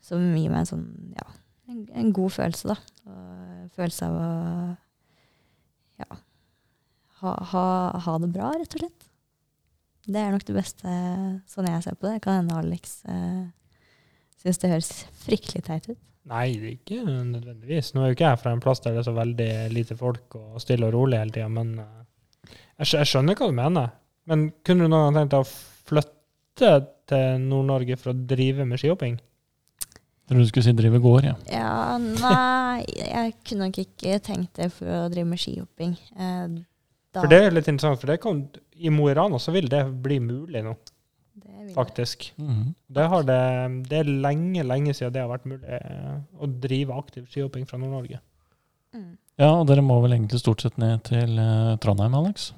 Som 0.00 0.32
gir 0.32 0.48
meg 0.48 0.62
en 0.62 0.72
sånn, 0.72 0.88
ja, 1.12 1.28
en, 1.70 1.84
en 2.02 2.10
god 2.16 2.34
følelse, 2.34 2.74
da. 2.74 2.76
Og 3.10 3.76
følelse 3.76 4.08
av 4.08 4.18
å 4.18 4.26
ja, 6.00 6.18
ha, 7.20 7.36
ha, 7.52 7.64
ha 8.06 8.18
det 8.22 8.30
bra, 8.34 8.50
rett 8.56 8.76
og 8.76 8.84
slett. 8.84 9.08
Det 10.10 10.20
er 10.20 10.34
nok 10.34 10.46
det 10.48 10.56
beste 10.56 10.92
sånn 11.50 11.68
jeg 11.68 11.84
ser 11.84 11.98
på 11.98 12.08
det. 12.08 12.20
Kan 12.24 12.40
hende 12.40 12.58
Alex 12.58 13.00
eh, 13.10 13.42
syns 14.40 14.60
det 14.62 14.72
høres 14.72 14.92
fryktelig 15.22 15.64
teit 15.66 15.90
ut. 15.90 16.00
Nei, 16.30 16.46
det 16.60 16.66
er 16.68 16.76
ikke 16.76 17.00
nødvendigvis. 17.06 17.92
Nå 17.94 18.02
er 18.02 18.10
jo 18.10 18.16
ikke 18.16 18.28
jeg 18.28 18.40
fra 18.42 18.52
en 18.54 18.62
plass 18.62 18.82
der 18.84 18.94
det 18.94 19.02
er 19.02 19.08
så 19.08 19.16
veldig 19.16 19.50
lite 19.74 19.96
folk 19.98 20.36
og 20.38 20.60
stille 20.62 20.88
og 20.88 20.94
rolig 20.96 21.20
hele 21.20 21.34
tida, 21.34 21.48
men 21.52 21.74
eh, 21.82 21.98
jeg, 22.80 22.94
jeg 22.96 23.10
skjønner 23.12 23.38
hva 23.38 23.50
du 23.50 23.56
mener. 23.56 23.92
Men 24.30 24.48
kunne 24.66 24.86
du 24.86 24.92
noen 24.92 25.10
gang 25.10 25.18
tenkt 25.20 25.34
deg 25.34 25.44
å 25.44 25.90
flytte 25.90 26.72
til 27.10 27.44
Nord-Norge 27.48 27.98
for 28.00 28.12
å 28.12 28.22
drive 28.32 28.66
med 28.68 28.80
skihopping? 28.80 29.18
Tror 30.30 30.44
du 30.44 30.46
skulle 30.46 30.62
si 30.62 30.72
drive 30.78 31.00
gård, 31.02 31.24
ja. 31.26 31.32
Ja, 31.50 31.96
nei, 31.98 32.84
jeg 32.94 33.32
kunne 33.42 33.66
nok 33.66 33.80
ikke 33.82 34.20
tenkt 34.22 34.60
det 34.60 34.68
for 34.76 34.86
å 34.86 35.08
drive 35.10 35.26
med 35.26 35.40
skihopping. 35.42 35.96
Eh, 36.14 36.44
da, 37.10 37.24
For 37.24 37.32
det 37.32 37.40
er 37.42 37.56
litt 37.56 37.66
interessant, 37.66 37.98
for 37.98 38.12
det 38.12 38.20
kan, 38.22 38.44
i 38.78 38.92
Mo 38.94 39.08
i 39.10 39.16
Rana 39.18 39.40
så 39.42 39.50
vil 39.50 39.66
det 39.72 39.80
bli 40.04 40.20
mulig 40.22 40.62
nå, 40.62 40.76
det 41.42 41.72
faktisk. 41.74 42.28
Mhm. 42.38 42.68
Det, 42.86 43.08
har 43.10 43.26
det, 43.26 43.40
det 43.90 43.98
er 44.04 44.12
lenge, 44.28 44.62
lenge 44.70 44.94
siden 44.94 45.16
det 45.16 45.24
har 45.24 45.32
vært 45.32 45.50
mulig 45.50 45.66
eh, 45.66 46.14
å 46.38 46.52
drive 46.62 47.00
aktiv 47.02 47.26
skihopping 47.26 47.66
fra 47.66 47.82
Nord-Norge. 47.82 48.22
Mm. 48.94 49.10
Ja, 49.40 49.50
og 49.56 49.66
dere 49.66 49.82
må 49.82 49.98
vel 50.04 50.14
egentlig 50.14 50.44
stort 50.44 50.62
sett 50.62 50.78
ned 50.78 51.02
til 51.10 51.42
eh, 51.42 51.74
Trondheim, 51.82 52.14
Alex? 52.22 52.52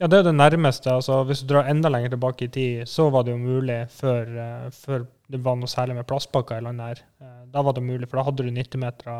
Ja, 0.00 0.08
det 0.08 0.18
er 0.18 0.22
det 0.30 0.32
nærmeste. 0.32 0.88
altså 0.88 1.22
Hvis 1.28 1.42
du 1.44 1.50
drar 1.52 1.68
enda 1.68 1.90
lenger 1.92 2.14
tilbake 2.14 2.46
i 2.46 2.48
tid, 2.48 2.88
så 2.88 3.10
var 3.12 3.26
det 3.26 3.34
jo 3.34 3.42
mulig 3.42 3.82
før, 3.92 4.22
eh, 4.24 4.70
før 4.72 5.04
det 5.28 5.40
var 5.44 5.58
noe 5.60 5.68
særlig 5.68 5.98
med 5.98 6.08
plastbakker 6.08 6.56
i 6.56 6.64
landet 6.64 6.86
her. 6.86 7.02
Eh, 7.20 7.42
da 7.52 7.62
var 7.62 7.76
det 7.76 7.84
mulig, 7.84 8.08
for 8.08 8.16
da 8.16 8.24
hadde 8.24 8.46
du 8.46 8.50
90-metere 8.50 9.16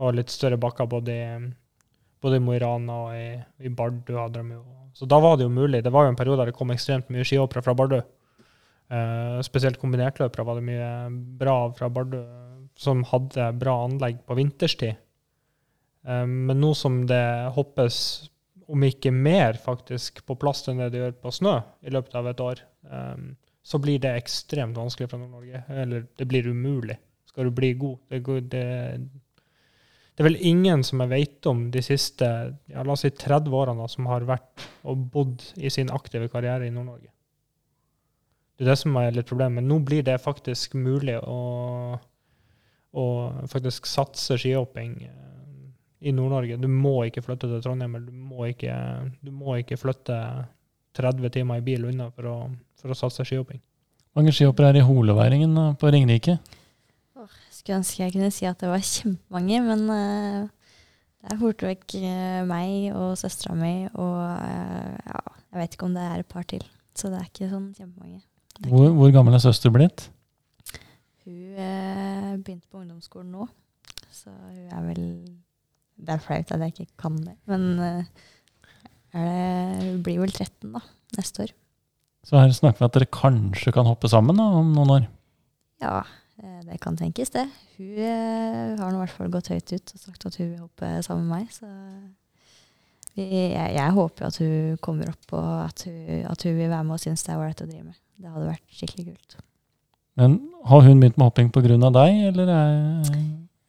og 0.00 0.14
litt 0.14 0.28
større 0.32 0.60
bakker 0.60 0.88
både 0.88 1.16
både 2.20 2.36
i 2.36 2.42
Mo 2.44 2.52
i 2.52 2.60
Rana 2.60 2.96
og 3.06 3.16
i, 3.16 3.28
i 3.64 3.72
Bardu. 3.72 4.12
hadde 4.18 4.42
de 4.42 4.56
jo. 4.58 4.64
Så 4.92 5.08
da 5.08 5.20
var 5.22 5.38
det 5.38 5.46
jo 5.46 5.54
mulig. 5.54 5.82
Det 5.84 5.92
var 5.92 6.04
jo 6.04 6.12
en 6.12 6.18
periode 6.18 6.42
der 6.42 6.50
det 6.50 6.58
kom 6.58 6.72
ekstremt 6.74 7.08
mye 7.12 7.24
skihoppere 7.24 7.62
fra 7.64 7.74
Bardu. 7.74 8.00
Uh, 8.90 9.38
spesielt 9.46 9.78
kombinertløpere 9.78 10.44
var 10.44 10.58
det 10.58 10.66
mye 10.66 10.88
bra 11.38 11.70
fra 11.78 11.88
Bardu, 11.88 12.18
som 12.76 13.04
hadde 13.06 13.52
bra 13.60 13.76
anlegg 13.86 14.18
på 14.26 14.36
vinterstid. 14.36 14.98
Uh, 16.04 16.26
men 16.26 16.60
nå 16.60 16.74
som 16.76 17.04
det 17.08 17.22
hoppes 17.54 18.28
om 18.70 18.84
ikke 18.86 19.12
mer 19.14 19.58
faktisk 19.60 20.22
på 20.26 20.36
plast 20.40 20.68
enn 20.70 20.80
det 20.82 20.90
det 20.94 21.02
gjør 21.02 21.16
på 21.24 21.32
snø 21.34 21.56
i 21.86 21.92
løpet 21.94 22.16
av 22.20 22.28
et 22.30 22.42
år, 22.44 22.62
um, 22.90 23.32
så 23.62 23.80
blir 23.82 24.00
det 24.02 24.12
ekstremt 24.16 24.78
vanskelig 24.78 25.10
for 25.10 25.20
Nord-Norge. 25.20 25.64
Eller 25.82 26.06
det 26.18 26.26
blir 26.30 26.48
umulig. 26.48 26.96
Skal 27.28 27.46
du 27.46 27.54
bli 27.54 27.72
god. 27.78 27.98
Det, 28.08 28.20
det, 28.50 28.64
det 30.14 30.22
er 30.22 30.28
vel 30.28 30.40
ingen 30.50 30.82
som 30.86 31.02
jeg 31.04 31.12
vet 31.12 31.48
om 31.50 31.66
de 31.74 31.82
siste 31.84 32.26
ja, 32.26 32.82
la 32.82 32.94
oss 32.96 33.04
si 33.06 33.12
30 33.14 33.54
årene 33.54 33.86
som 33.90 34.08
har 34.10 34.26
vært 34.28 34.66
og 34.88 35.06
bodd 35.14 35.44
i 35.60 35.70
sin 35.72 35.92
aktive 35.94 36.30
karriere 36.32 36.66
i 36.66 36.74
Nord-Norge. 36.74 37.10
Det 38.58 38.66
er 38.66 38.72
det 38.74 38.80
som 38.82 38.96
er 39.00 39.14
litt 39.16 39.28
problemet. 39.28 39.64
Nå 39.64 39.78
blir 39.86 40.04
det 40.04 40.18
faktisk 40.20 40.74
mulig 40.76 41.16
å, 41.24 41.96
å 42.92 43.06
faktisk 43.48 43.88
satse 43.88 44.36
skihopping 44.40 44.98
eh, 45.06 45.29
i 46.00 46.12
Nord-Norge. 46.16 46.56
Du 46.60 46.68
må 46.72 46.94
ikke 47.08 47.22
flytte 47.24 47.48
til 47.50 47.60
Trondheim, 47.64 47.94
eller 47.98 48.06
du 48.08 48.16
må 48.30 48.46
ikke, 48.48 48.72
du 49.20 49.30
må 49.34 49.58
ikke 49.60 49.76
flytte 49.80 50.16
30 50.96 51.28
timer 51.34 51.60
i 51.60 51.64
bil 51.66 51.84
unna 51.90 52.08
for 52.14 52.28
å, 52.30 52.36
for 52.80 52.92
å 52.92 52.96
satse 52.98 53.24
skihopping. 53.28 53.60
mange 54.16 54.32
skihoppere 54.34 54.72
er 54.72 54.80
i 54.80 54.86
Holeværingen 54.86 55.58
på 55.78 55.90
Ringerike? 55.92 56.38
Skulle 57.50 57.82
ønske 57.82 58.00
jeg 58.02 58.14
kunne 58.14 58.30
si 58.32 58.46
at 58.48 58.58
det 58.62 58.70
var 58.70 58.80
kjempemange, 58.80 59.58
men 59.66 59.82
uh, 59.92 60.48
det 61.20 61.34
er 61.34 61.40
fort 61.42 61.62
vekk 61.66 61.94
eh, 62.00 62.38
meg 62.48 62.94
og 62.96 63.10
søstera 63.20 63.52
mi 63.58 63.74
og 63.90 64.16
uh, 64.16 64.94
ja, 65.04 65.20
jeg 65.52 65.60
vet 65.60 65.76
ikke 65.76 65.88
om 65.90 65.94
det 65.98 66.06
er 66.08 66.22
et 66.24 66.30
par 66.30 66.46
til. 66.48 66.64
Så 66.96 67.10
det 67.12 67.20
er 67.20 67.28
ikke 67.28 67.50
sånn 67.52 67.68
kjempemange. 67.76 68.22
Hvor, 68.64 68.86
ikke- 68.88 68.96
hvor 68.96 69.12
gammel 69.18 69.36
er 69.36 69.44
søster 69.44 69.72
blitt? 69.76 70.06
Hun 71.26 72.40
begynte 72.42 72.66
på 72.72 72.80
ungdomsskolen 72.80 73.30
nå, 73.36 73.46
så 74.10 74.32
hun 74.32 74.72
er 74.72 74.86
vel 74.88 75.04
Det 76.00 76.14
er 76.14 76.22
flaut 76.24 76.52
at 76.54 76.62
jeg 76.64 76.74
ikke 76.74 77.02
kan 77.02 77.16
det, 77.24 77.34
men 77.50 77.66
eh, 77.84 78.04
det, 79.12 79.98
blir 80.04 80.22
vel 80.22 80.32
13 80.32 80.72
da, 80.72 80.82
neste 81.18 81.46
år. 81.46 81.52
Så 82.26 82.36
her 82.36 82.52
snakker 82.54 82.82
vi 82.82 82.88
at 82.88 82.96
dere 82.96 83.10
kanskje 83.12 83.72
kan 83.74 83.88
hoppe 83.88 84.10
sammen 84.12 84.38
da, 84.40 84.46
om 84.60 84.72
noen 84.76 84.94
år. 84.96 85.06
Ja, 85.80 86.00
eh, 86.40 86.60
det 86.68 86.80
kan 86.84 86.98
tenkes, 87.00 87.32
det. 87.36 87.46
Hun 87.78 88.00
eh, 88.04 88.80
har 88.80 88.90
nå 88.92 88.98
i 88.98 89.02
hvert 89.04 89.16
fall 89.16 89.32
gått 89.32 89.52
høyt 89.52 89.74
ut 89.76 89.94
og 89.96 90.02
sagt 90.06 90.26
at 90.28 90.40
hun 90.40 90.50
vil 90.50 90.64
hoppe 90.64 90.92
sammen 91.06 91.28
med 91.28 91.44
meg. 91.44 91.54
Så 91.54 91.68
jeg, 93.18 93.54
jeg 93.76 93.96
håper 93.96 94.28
at 94.28 94.40
hun 94.40 94.80
kommer 94.84 95.12
opp, 95.12 95.32
og 95.36 95.52
at 95.64 95.86
hun, 95.88 96.26
at 96.30 96.46
hun 96.46 96.58
vil 96.58 96.72
være 96.72 96.84
med 96.86 96.96
og 96.96 97.02
synes 97.02 97.24
det 97.26 97.34
er 97.34 97.40
ålreit 97.40 97.64
å 97.64 97.70
drive 97.70 97.86
med. 97.88 97.96
Det 98.20 98.34
hadde 98.34 98.50
vært 98.50 98.76
skikkelig 98.76 99.08
kult. 99.12 99.40
Men 100.20 100.36
har 100.68 100.84
hun 100.84 101.00
begynt 101.00 101.16
med 101.16 101.30
hopping 101.30 101.50
pga. 101.54 101.76
deg, 101.96 102.22
eller 102.28 102.52
er, 102.52 102.78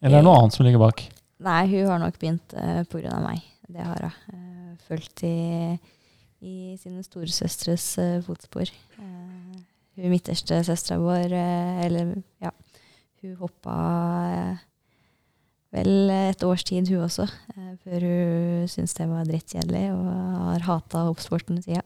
eller 0.02 0.16
er 0.18 0.18
det 0.18 0.24
noe 0.26 0.38
annet 0.42 0.56
som 0.56 0.66
ligger 0.66 0.82
bak? 0.82 1.06
Nei, 1.42 1.62
hun 1.72 1.90
har 1.90 2.02
nok 2.02 2.18
begynt 2.20 2.54
uh, 2.56 2.82
pga. 2.90 3.18
meg. 3.24 3.42
Det 3.72 3.84
har 3.86 4.06
hun. 4.06 4.16
Uh, 4.32 4.72
fulgt 4.88 5.22
i, 5.26 5.76
i 6.42 6.74
sine 6.80 7.04
storesøstres 7.06 7.86
uh, 8.02 8.18
fotspor. 8.26 8.72
Uh, 8.98 9.60
hun 10.00 10.12
midterste 10.12 10.62
søstera 10.64 10.98
vår, 11.02 11.34
eller 11.84 12.14
ja, 12.40 12.52
hun 13.20 13.34
hoppa 13.42 13.74
vel 15.72 16.12
et 16.12 16.44
års 16.44 16.64
tid, 16.68 16.88
hun 16.92 17.04
også, 17.06 17.26
før 17.84 18.04
hun 18.04 18.68
syntes 18.72 18.96
det 18.96 19.08
var 19.08 19.28
drittkjedelig 19.28 19.84
og 19.94 20.08
har 20.48 20.64
hata 20.66 21.04
hoppsporten 21.08 21.60
siden. 21.64 21.84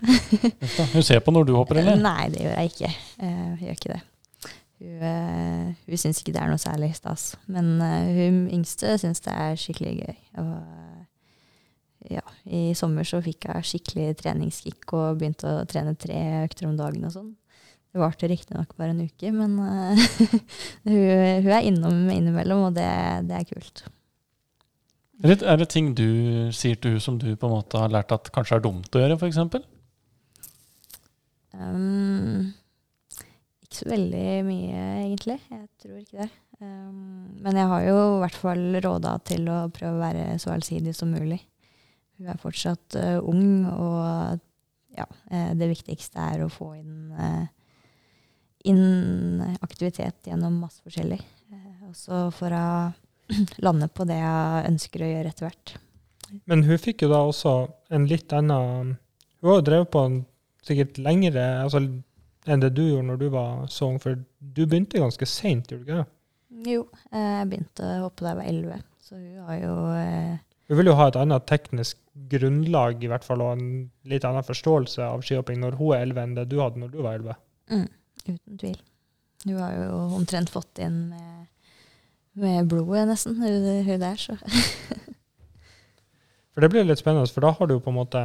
Hun 0.95 1.07
ser 1.07 1.23
på 1.23 1.35
når 1.35 1.47
du 1.47 1.55
hopper, 1.59 1.83
eller? 1.83 1.99
Nei, 2.03 2.29
det 2.35 2.43
gjør 2.43 2.57
jeg 2.61 2.73
ikke. 2.73 2.93
Eh, 3.23 3.37
jeg 3.37 3.67
gjør 3.67 3.79
ikke 3.79 3.93
det. 3.95 4.01
Hun, 4.77 4.97
uh, 5.01 5.73
hun 5.87 6.01
syns 6.01 6.21
ikke 6.21 6.35
det 6.37 6.43
er 6.43 6.51
noe 6.53 6.61
særlig 6.61 6.91
stas. 6.99 7.31
Men 7.49 7.77
eh, 7.85 8.11
hun 8.19 8.43
yngste 8.59 8.97
syns 9.01 9.23
det 9.25 9.33
er 9.33 9.57
skikkelig 9.61 9.95
gøy. 10.03 10.19
Og 10.43 10.53
eh, 10.57 12.17
ja, 12.19 12.25
i 12.45 12.69
sommer 12.79 13.09
så 13.09 13.23
fikk 13.25 13.49
jeg 13.49 13.71
skikkelig 13.71 14.11
treningskick 14.21 14.93
og 14.97 15.19
begynte 15.21 15.49
å 15.49 15.67
trene 15.69 15.97
tre 15.99 16.21
økter 16.45 16.69
om 16.69 16.77
dagen 16.79 17.09
og 17.09 17.15
sånn. 17.15 17.33
Det 17.97 18.03
varte 18.03 18.29
riktignok 18.29 18.75
bare 18.77 18.93
en 18.93 19.07
uke, 19.09 19.33
men 19.33 19.57
eh, 19.65 20.03
hun, 20.91 20.99
hun 21.47 21.53
er 21.57 21.69
innom 21.71 22.03
innimellom, 22.13 22.67
og 22.69 22.77
det, 22.77 22.91
det 23.31 23.41
er 23.41 23.49
kult. 23.49 23.87
Er 25.25 25.33
det, 25.33 25.41
er 25.49 25.57
det 25.57 25.71
ting 25.73 25.95
du 25.97 26.09
sier 26.53 26.77
til 26.77 26.99
hun 26.99 27.03
som 27.03 27.17
du 27.17 27.31
på 27.33 27.49
en 27.49 27.57
måte 27.57 27.81
har 27.81 27.89
lært 27.93 28.13
at 28.13 28.29
kanskje 28.35 28.59
er 28.59 28.67
dumt 28.67 28.93
å 28.93 29.01
gjøre, 29.01 29.17
f.eks.? 29.17 29.41
Um, 31.57 32.53
veldig 33.85 34.27
mye, 34.47 34.83
egentlig. 35.05 35.37
Jeg 35.51 35.67
tror 35.83 36.01
ikke 36.01 36.25
det. 36.25 36.31
Um, 36.61 37.37
men 37.45 37.59
jeg 37.61 37.69
har 37.69 37.83
jo 37.85 37.97
i 38.01 38.21
hvert 38.23 38.39
fall 38.41 38.65
råda 38.85 39.13
til 39.29 39.45
å 39.53 39.59
prøve 39.75 39.99
å 39.99 40.03
være 40.03 40.39
så 40.41 40.55
allsidig 40.55 40.95
som 40.97 41.13
mulig. 41.13 41.43
Hun 42.17 42.31
er 42.33 42.41
fortsatt 42.41 42.97
uh, 42.97 43.19
ung, 43.21 43.67
og 43.69 44.41
ja, 44.97 45.05
eh, 45.29 45.51
det 45.53 45.69
viktigste 45.69 46.23
er 46.23 46.45
å 46.45 46.49
få 46.49 46.71
inn, 46.79 47.11
uh, 47.13 47.45
inn 48.65 49.43
aktivitet 49.61 50.31
gjennom 50.31 50.57
masse 50.63 50.81
forskjellig. 50.87 51.21
Uh, 51.53 51.91
og 51.91 51.99
så 51.99 52.23
for 52.33 52.57
å 52.57 52.69
lande 53.67 53.91
på 53.93 54.07
det 54.09 54.17
jeg 54.23 54.71
ønsker 54.71 55.05
å 55.05 55.11
gjøre 55.11 55.35
etter 55.35 55.49
hvert. 55.51 55.75
Men 56.49 56.65
hun 56.67 56.81
fikk 56.81 57.05
jo 57.05 57.13
da 57.13 57.21
også 57.27 57.53
en 57.95 58.09
litt 58.11 58.33
annen 58.35 58.97
Hun 59.39 59.51
har 59.51 59.61
jo 59.61 59.67
drevet 59.69 59.93
på 59.93 60.01
en 60.09 60.17
sikkert 60.67 60.97
lengre 60.99 61.45
altså, 61.63 61.85
enn 62.47 62.63
det 62.63 62.73
du 62.77 62.83
gjorde 62.85 63.09
når 63.11 63.21
du 63.21 63.29
var 63.35 63.67
så 63.73 63.91
ung, 63.91 64.01
for 64.03 64.19
du 64.39 64.63
begynte 64.65 65.03
ganske 65.03 65.29
seint, 65.29 65.71
gjorde 65.71 65.85
du 65.85 65.91
ikke 65.91 66.03
det? 66.03 66.11
Jo, 66.67 66.83
jeg 67.13 67.49
begynte 67.51 67.87
å 67.87 68.03
hoppe 68.07 68.25
da 68.25 68.33
jeg 68.33 68.41
var 68.41 68.51
elleve, 68.53 68.81
så 69.03 69.19
hun 69.19 69.49
har 69.49 69.59
jo 69.61 69.75
eh, 69.99 70.37
Hun 70.67 70.81
vil 70.81 70.91
jo 70.91 70.97
ha 70.99 71.09
et 71.11 71.19
annet 71.21 71.47
teknisk 71.47 71.99
grunnlag 72.31 73.03
i 73.05 73.11
hvert 73.11 73.27
fall, 73.27 73.43
og 73.45 73.59
en 73.59 73.67
litt 74.09 74.25
annen 74.27 74.47
forståelse 74.47 75.05
av 75.05 75.25
skihopping 75.27 75.61
når 75.63 75.77
hun 75.79 75.93
er 75.95 76.07
11 76.07 76.23
enn 76.23 76.39
det 76.39 76.47
du 76.51 76.57
hadde 76.63 76.83
når 76.83 76.95
du 76.95 77.03
var 77.03 77.19
11. 77.21 77.37
Mm, 77.71 77.89
uten 78.27 78.63
tvil. 78.63 78.79
Hun 79.47 79.61
har 79.61 79.77
jo 79.77 80.01
omtrent 80.17 80.51
fått 80.51 80.81
inn 80.83 80.97
med, 81.13 81.45
med 82.41 82.71
blodet, 82.71 83.05
nesten, 83.11 83.37
hun, 83.43 83.69
hun 83.87 84.03
der. 84.03 84.19
Så. 84.19 84.39
For 86.57 86.65
det 86.65 86.73
blir 86.73 86.89
litt 86.89 87.03
spennende, 87.03 87.29
for 87.29 87.45
da 87.45 87.53
har 87.53 87.69
du 87.69 87.77
jo 87.77 87.85
på 87.85 87.93
en 87.93 87.99
måte 87.99 88.21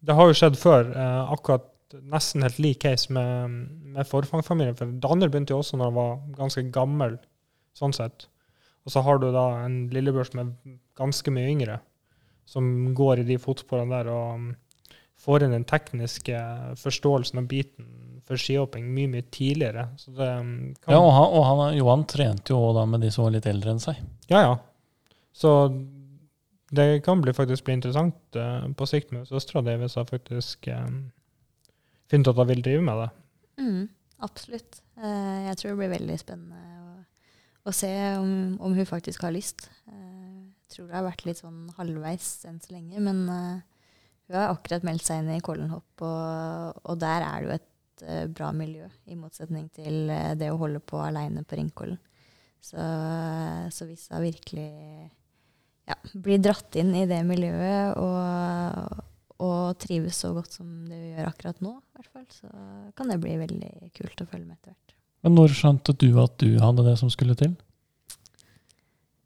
Det 0.00 0.14
har 0.16 0.30
jo 0.30 0.36
skjedd 0.38 0.56
før, 0.56 0.90
eh, 0.96 1.32
akkurat 1.36 1.68
nesten 2.02 2.44
helt 2.44 2.60
lik 2.62 2.82
case 2.84 3.12
med, 3.12 3.58
med 3.94 4.08
forfangfamilien. 4.08 4.76
For 4.78 4.92
Daniel 5.02 5.32
begynte 5.32 5.54
jo 5.54 5.60
også 5.62 5.78
når 5.78 5.90
han 5.90 5.98
var 5.98 6.14
ganske 6.38 6.64
gammel, 6.74 7.18
sånn 7.76 7.94
sett. 7.96 8.28
Og 8.84 8.92
så 8.92 9.02
har 9.04 9.20
du 9.20 9.30
da 9.32 9.46
en 9.64 9.84
lillebror 9.92 10.28
som 10.28 10.42
er 10.42 10.52
ganske 10.98 11.32
mye 11.34 11.50
yngre, 11.50 11.78
som 12.48 12.92
går 12.96 13.22
i 13.22 13.28
de 13.30 13.38
fotsporene 13.40 13.94
der 13.94 14.10
og 14.12 14.52
får 15.24 15.46
inn 15.46 15.54
den 15.54 15.66
tekniske 15.68 16.38
forståelsen 16.80 17.40
av 17.40 17.48
biten 17.48 17.88
for 18.24 18.40
skihopping 18.40 18.86
mye, 18.92 19.10
mye 19.12 19.26
tidligere. 19.32 19.88
Så 20.00 20.12
det 20.16 20.28
mm, 20.28 20.54
kan 20.82 20.96
Ja, 20.96 21.00
og, 21.00 21.10
han, 21.12 21.26
og 21.30 21.44
han, 21.48 21.76
Johan 21.78 22.06
trente 22.08 22.54
jo 22.54 22.60
da 22.76 22.84
med 22.88 23.04
de 23.04 23.10
som 23.14 23.26
var 23.26 23.36
litt 23.36 23.48
eldre 23.48 23.74
enn 23.74 23.82
seg. 23.82 24.00
Ja, 24.32 24.44
ja. 24.44 24.54
Så 25.34 25.52
det 26.74 27.04
kan 27.04 27.22
bli 27.22 27.34
faktisk 27.36 27.66
bli 27.66 27.76
interessant 27.76 28.38
uh, 28.38 28.66
på 28.76 28.88
sikt 28.88 29.12
med 29.14 29.28
søstera 29.28 29.62
di 29.66 29.76
hvis 29.80 29.96
hun 29.98 30.08
faktisk 30.08 30.68
eh, 30.72 30.86
finner 32.10 32.26
ut 32.26 32.32
at 32.32 32.40
hun 32.40 32.50
vil 32.50 32.64
drive 32.64 32.84
med 32.84 33.02
det. 33.02 33.10
Mm, 33.60 33.82
absolutt. 34.26 34.80
Eh, 34.98 35.40
jeg 35.48 35.58
tror 35.58 35.72
det 35.72 35.80
blir 35.80 35.92
veldig 35.94 36.16
spennende 36.20 36.62
å, 36.80 36.96
å 37.70 37.74
se 37.74 37.92
om, 38.20 38.32
om 38.62 38.76
hun 38.76 38.88
faktisk 38.88 39.26
har 39.26 39.34
lyst. 39.34 39.68
Eh, 39.90 40.40
jeg 40.64 40.76
tror 40.76 40.88
det 40.88 40.98
har 40.98 41.06
vært 41.06 41.26
litt 41.28 41.42
sånn 41.42 41.68
halvveis 41.78 42.30
enn 42.48 42.58
så 42.62 42.74
lenge, 42.74 43.02
men 43.02 43.22
eh, 43.30 43.62
hun 44.28 44.38
har 44.40 44.54
akkurat 44.54 44.86
meldt 44.86 45.06
seg 45.06 45.22
inn 45.22 45.36
i 45.36 45.44
Kollenhopp, 45.44 45.92
og, 46.02 46.82
og 46.82 46.98
der 47.02 47.26
er 47.26 47.42
det 47.42 47.48
jo 47.48 47.56
et 47.58 47.70
bra 48.34 48.48
miljø, 48.56 48.88
i 49.06 49.14
motsetning 49.16 49.68
til 49.72 50.10
det 50.36 50.48
å 50.50 50.58
holde 50.58 50.80
på 50.82 50.98
aleine 50.98 51.44
på 51.46 51.56
Ringkollen. 51.60 52.00
Så, 52.64 52.80
så 53.70 53.86
hvis 53.86 54.08
hun 54.10 54.24
virkelig 54.24 54.66
ja, 55.86 55.96
blir 56.16 56.40
dratt 56.42 56.74
inn 56.80 56.90
i 56.96 57.04
det 57.06 57.20
miljøet 57.28 58.00
og, 58.00 59.04
og 59.42 59.78
trives 59.82 60.20
så 60.22 60.32
godt 60.36 60.54
som 60.54 60.68
det 60.88 61.00
gjør 61.14 61.30
akkurat 61.30 61.62
nå, 61.64 61.74
i 61.80 61.98
hvert 61.98 62.10
fall, 62.12 62.26
så 62.30 62.50
kan 62.96 63.10
det 63.10 63.20
bli 63.22 63.36
veldig 63.40 63.72
kult 63.96 64.22
å 64.22 64.28
følge 64.30 64.46
med 64.46 64.58
etter 64.58 64.74
hvert. 64.74 64.96
Men 65.24 65.38
når 65.38 65.54
skjønte 65.56 65.94
du 65.96 66.10
at 66.20 66.36
du 66.42 66.50
hadde 66.60 66.84
det 66.86 66.98
som 67.00 67.10
skulle 67.12 67.36
til? 67.38 67.54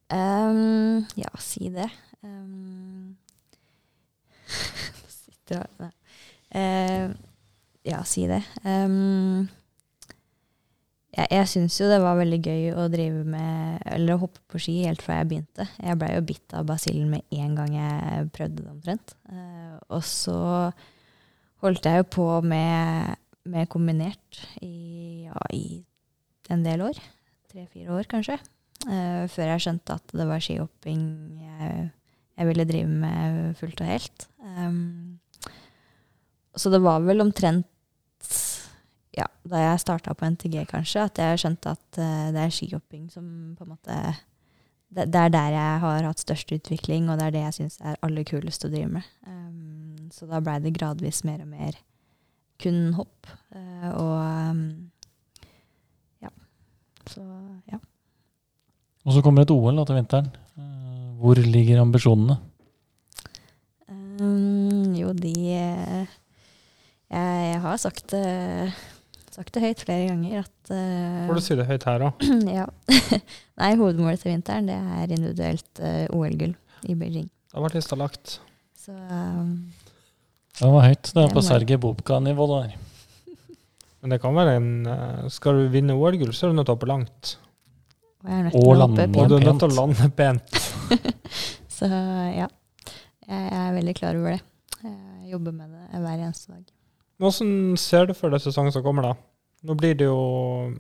Um, 0.09 1.05
ja, 1.19 1.33
si 1.43 1.73
det. 1.75 1.91
Um, 2.19 3.15
sitter 5.07 5.69
Nei. 5.79 5.93
Ehm, 6.51 7.13
ja, 7.87 8.01
si 8.05 8.25
det. 8.27 8.41
Um, 8.65 9.47
jeg 11.19 11.29
jeg 11.35 11.49
syns 11.51 11.77
jo 11.81 11.89
det 11.91 11.99
var 12.03 12.19
veldig 12.19 12.39
gøy 12.39 12.67
å 12.79 12.87
drive 12.93 13.25
med 13.27 13.83
Eller 13.91 14.21
hoppe 14.21 14.43
på 14.51 14.61
ski 14.63 14.77
helt 14.85 15.03
fra 15.03 15.21
jeg 15.21 15.31
begynte. 15.33 15.67
Jeg 15.83 15.99
blei 15.99 16.13
jo 16.15 16.27
bitt 16.29 16.55
av 16.57 16.69
basillen 16.69 17.11
med 17.11 17.39
en 17.43 17.57
gang 17.59 17.75
jeg 17.75 18.29
prøvde 18.37 18.63
det 18.63 18.71
omtrent. 18.73 19.15
Eh, 19.33 19.75
og 19.91 20.05
så 20.07 20.39
holdt 21.65 21.89
jeg 21.89 22.03
jo 22.03 22.09
på 22.15 22.27
med, 22.47 23.19
med 23.51 23.71
kombinert 23.73 24.43
i, 24.63 25.27
ja, 25.27 25.43
i 25.51 25.83
en 26.55 26.63
del 26.67 26.87
år. 26.87 27.01
Tre-fire 27.51 27.99
år, 27.99 28.07
kanskje. 28.11 28.39
Eh, 28.87 29.25
før 29.33 29.55
jeg 29.55 29.65
skjønte 29.65 29.99
at 29.99 30.15
det 30.15 30.27
var 30.29 30.45
skihopping 30.45 31.03
jeg, 31.43 31.89
jeg 32.39 32.51
ville 32.53 32.69
drive 32.69 33.01
med 33.03 33.57
fullt 33.59 33.83
og 33.83 33.91
helt. 33.91 34.29
Um, 34.39 35.19
så 36.55 36.71
det 36.71 36.79
var 36.85 37.03
vel 37.03 37.25
omtrent 37.25 37.67
ja, 39.19 39.27
da 39.49 39.61
jeg 39.65 39.83
starta 39.83 40.15
på 40.15 40.31
NTG, 40.31 40.63
kanskje, 40.71 41.05
at 41.11 41.21
jeg 41.21 41.43
skjønte 41.43 41.75
at 41.75 42.01
uh, 42.01 42.27
det 42.35 42.45
er 42.45 42.55
skihopping 42.55 43.09
som 43.13 43.29
på 43.59 43.67
en 43.67 43.75
måte 43.75 44.01
det, 44.89 45.09
det 45.13 45.21
er 45.21 45.33
der 45.33 45.53
jeg 45.53 45.81
har 45.83 46.07
hatt 46.09 46.23
størst 46.23 46.53
utvikling, 46.57 47.11
og 47.11 47.19
det 47.21 47.29
er 47.29 47.35
det 47.35 47.45
jeg 47.45 47.57
syns 47.59 47.79
er 47.85 47.99
aller 48.05 48.25
kulest 48.29 48.65
å 48.65 48.71
drive 48.73 48.89
med. 48.93 49.09
Um, 49.29 50.09
så 50.15 50.29
da 50.29 50.41
blei 50.41 50.57
det 50.65 50.77
gradvis 50.79 51.23
mer 51.29 51.43
og 51.45 51.51
mer 51.53 51.77
kun 52.63 52.95
hopp. 52.97 53.29
Uh, 53.53 53.89
og 53.93 54.15
um, 54.25 54.63
ja. 56.25 56.33
Så 57.11 57.25
ja. 57.69 57.81
Og 59.05 59.17
så 59.17 59.25
kommer 59.25 59.45
et 59.45 59.53
OL 59.53 59.77
da 59.77 59.85
til 59.89 60.01
vinteren. 60.01 60.33
Uh, 60.57 61.13
Hvor 61.21 61.41
ligger 61.45 61.85
ambisjonene? 61.85 62.39
Um, 63.89 64.97
jo, 64.97 65.13
de 65.13 65.33
jeg, 65.37 66.07
jeg 67.13 67.61
har 67.63 67.77
sagt 67.81 68.11
det 68.17 68.25
sagt 69.39 69.55
det 69.55 69.63
høyt 69.63 69.83
flere 69.87 70.07
ganger 70.09 70.41
at 70.43 70.71
uh, 70.73 71.27
Får 71.29 71.39
du 71.39 71.43
si 71.45 71.57
det 71.59 71.67
høyt 71.69 71.85
her 71.87 72.05
òg? 72.09 72.25
ja. 72.59 72.65
Nei, 73.61 73.71
hovedmålet 73.79 74.23
til 74.25 74.33
vinteren 74.35 74.71
det 74.71 74.79
er 74.79 75.15
individuelt 75.15 75.83
uh, 75.83 76.07
OL-gull 76.17 76.55
i 76.89 76.97
Beijing. 76.99 77.29
Da 77.53 77.63
ble 77.63 77.71
lista 77.77 77.99
lagt. 77.99 78.39
Så 78.79 78.95
um, 78.95 79.53
Det 80.59 80.71
var 80.75 80.89
høyt. 80.89 81.11
Det 81.15 81.23
er 81.23 81.35
på 81.35 81.45
Sergej 81.47 81.79
Bobka-nivå, 81.83 82.49
det 82.51 82.59
der. 82.65 83.37
Men 84.03 84.15
det 84.15 84.21
kan 84.23 84.35
være 84.37 84.57
en 84.61 84.71
eh, 84.87 85.25
Skal 85.35 85.59
du 85.59 85.73
vinne 85.73 85.97
OL-gull, 85.99 86.31
så 86.35 86.47
er 86.47 86.53
du 86.53 86.59
nødt 86.59 86.69
til 86.69 86.75
å 86.75 86.79
hoppe 86.79 86.91
langt. 86.91 87.33
og 88.23 88.31
jeg 88.31 88.39
er 88.39 88.45
nødt 88.47 88.59
Og 88.59 88.63
til 88.63 88.71
å 88.71 88.79
lande 88.83 89.07
pent. 89.07 89.19
Og 89.19 89.31
du 89.31 89.37
er 89.39 89.47
nødt 89.47 89.63
til 89.63 89.71
å 89.71 89.79
lande 89.79 90.11
pent. 90.19 90.61
Så 91.79 91.87
ja, 91.87 92.47
jeg 93.29 93.51
er 93.55 93.75
veldig 93.77 93.95
klar 93.95 94.19
over 94.19 94.35
det. 94.35 94.41
Jeg 94.83 95.33
jobber 95.35 95.55
med 95.55 95.71
det 95.71 96.03
hver 96.03 96.15
eneste 96.17 96.55
dag. 96.55 96.63
Hvordan 97.19 97.77
ser 97.79 98.07
du 98.11 98.15
for 98.19 98.35
deg 98.35 98.43
sesongen 98.43 98.75
som 98.75 98.83
kommer, 98.87 99.11
da? 99.11 99.28
Nå 99.67 99.75
blir 99.75 99.97
det 99.99 100.07
jo 100.07 100.75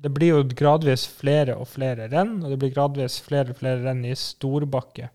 Det 0.00 0.08
blir 0.08 0.32
jo 0.32 0.44
gradvis 0.56 1.04
flere 1.04 1.58
og 1.60 1.68
flere 1.68 2.06
renn, 2.08 2.38
og 2.40 2.48
det 2.48 2.56
blir 2.62 2.70
gradvis 2.72 3.18
flere 3.20 3.52
og 3.52 3.58
flere 3.58 3.82
renn 3.84 4.00
i 4.08 4.14
storbakke. 4.16 5.10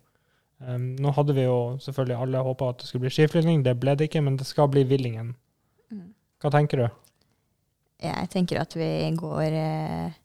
Um, 0.62 0.92
nå 1.02 1.10
hadde 1.18 1.34
vi 1.34 1.48
jo 1.48 1.80
selvfølgelig 1.82 2.20
alle 2.22 2.44
håpa 2.46 2.70
at 2.70 2.84
det 2.84 2.90
skulle 2.90 3.08
bli 3.08 3.16
skiflygning, 3.16 3.64
det 3.66 3.74
ble 3.82 3.96
det 3.98 4.08
ikke, 4.08 4.22
men 4.22 4.38
det 4.38 4.46
skal 4.46 4.70
bli 4.70 4.86
Villingen. 4.86 5.34
Hva 6.46 6.52
tenker 6.54 6.84
du? 6.84 6.86
Jeg 8.06 8.30
tenker 8.30 8.60
at 8.62 8.76
vi 8.78 8.88
går 9.18 9.56
eh, 9.58 10.16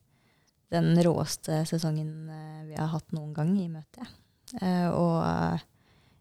den 0.74 0.92
råeste 1.06 1.62
sesongen 1.70 2.28
eh, 2.28 2.62
vi 2.68 2.76
har 2.76 2.90
hatt 2.92 3.14
noen 3.16 3.32
gang 3.36 3.54
i 3.56 3.70
møte. 3.70 4.04
Eh, 4.60 4.88
og 4.90 5.22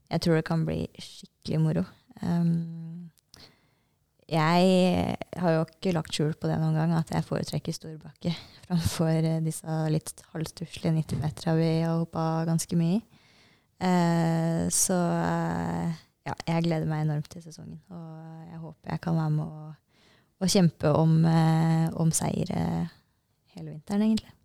jeg 0.09 0.23
tror 0.23 0.39
det 0.39 0.45
kan 0.47 0.63
bli 0.67 0.85
skikkelig 0.95 1.59
moro. 1.63 1.83
Um, 2.21 2.88
jeg 4.30 5.15
har 5.41 5.55
jo 5.55 5.63
ikke 5.65 5.93
lagt 5.95 6.13
skjul 6.13 6.36
på 6.38 6.49
det 6.49 6.59
noen 6.61 6.77
gang, 6.77 6.93
at 6.99 7.11
jeg 7.13 7.25
foretrekker 7.25 7.75
storbakke 7.75 8.34
framfor 8.67 9.25
eh, 9.25 9.39
disse 9.45 9.80
litt 9.89 10.23
halvstusslige 10.34 10.93
90-metera 11.01 11.55
vi 11.57 11.71
har 11.82 11.97
hoppa 11.97 12.45
ganske 12.49 12.80
mye 12.80 12.99
i. 12.99 13.03
Eh, 13.80 14.63
så 14.75 14.97
eh, 14.97 15.99
ja, 16.27 16.34
jeg 16.51 16.65
gleder 16.67 16.89
meg 16.89 17.05
enormt 17.05 17.30
til 17.32 17.43
sesongen. 17.43 17.80
Og 17.93 18.49
jeg 18.51 18.59
håper 18.63 18.95
jeg 18.95 19.03
kan 19.05 19.19
være 19.19 19.36
med 19.38 19.45
å, 19.45 19.69
å 20.43 20.51
kjempe 20.51 20.91
om, 20.99 21.15
eh, 21.25 21.88
om 21.99 22.11
seier 22.15 22.51
hele 23.55 23.71
vinteren, 23.71 24.05
egentlig. 24.05 24.36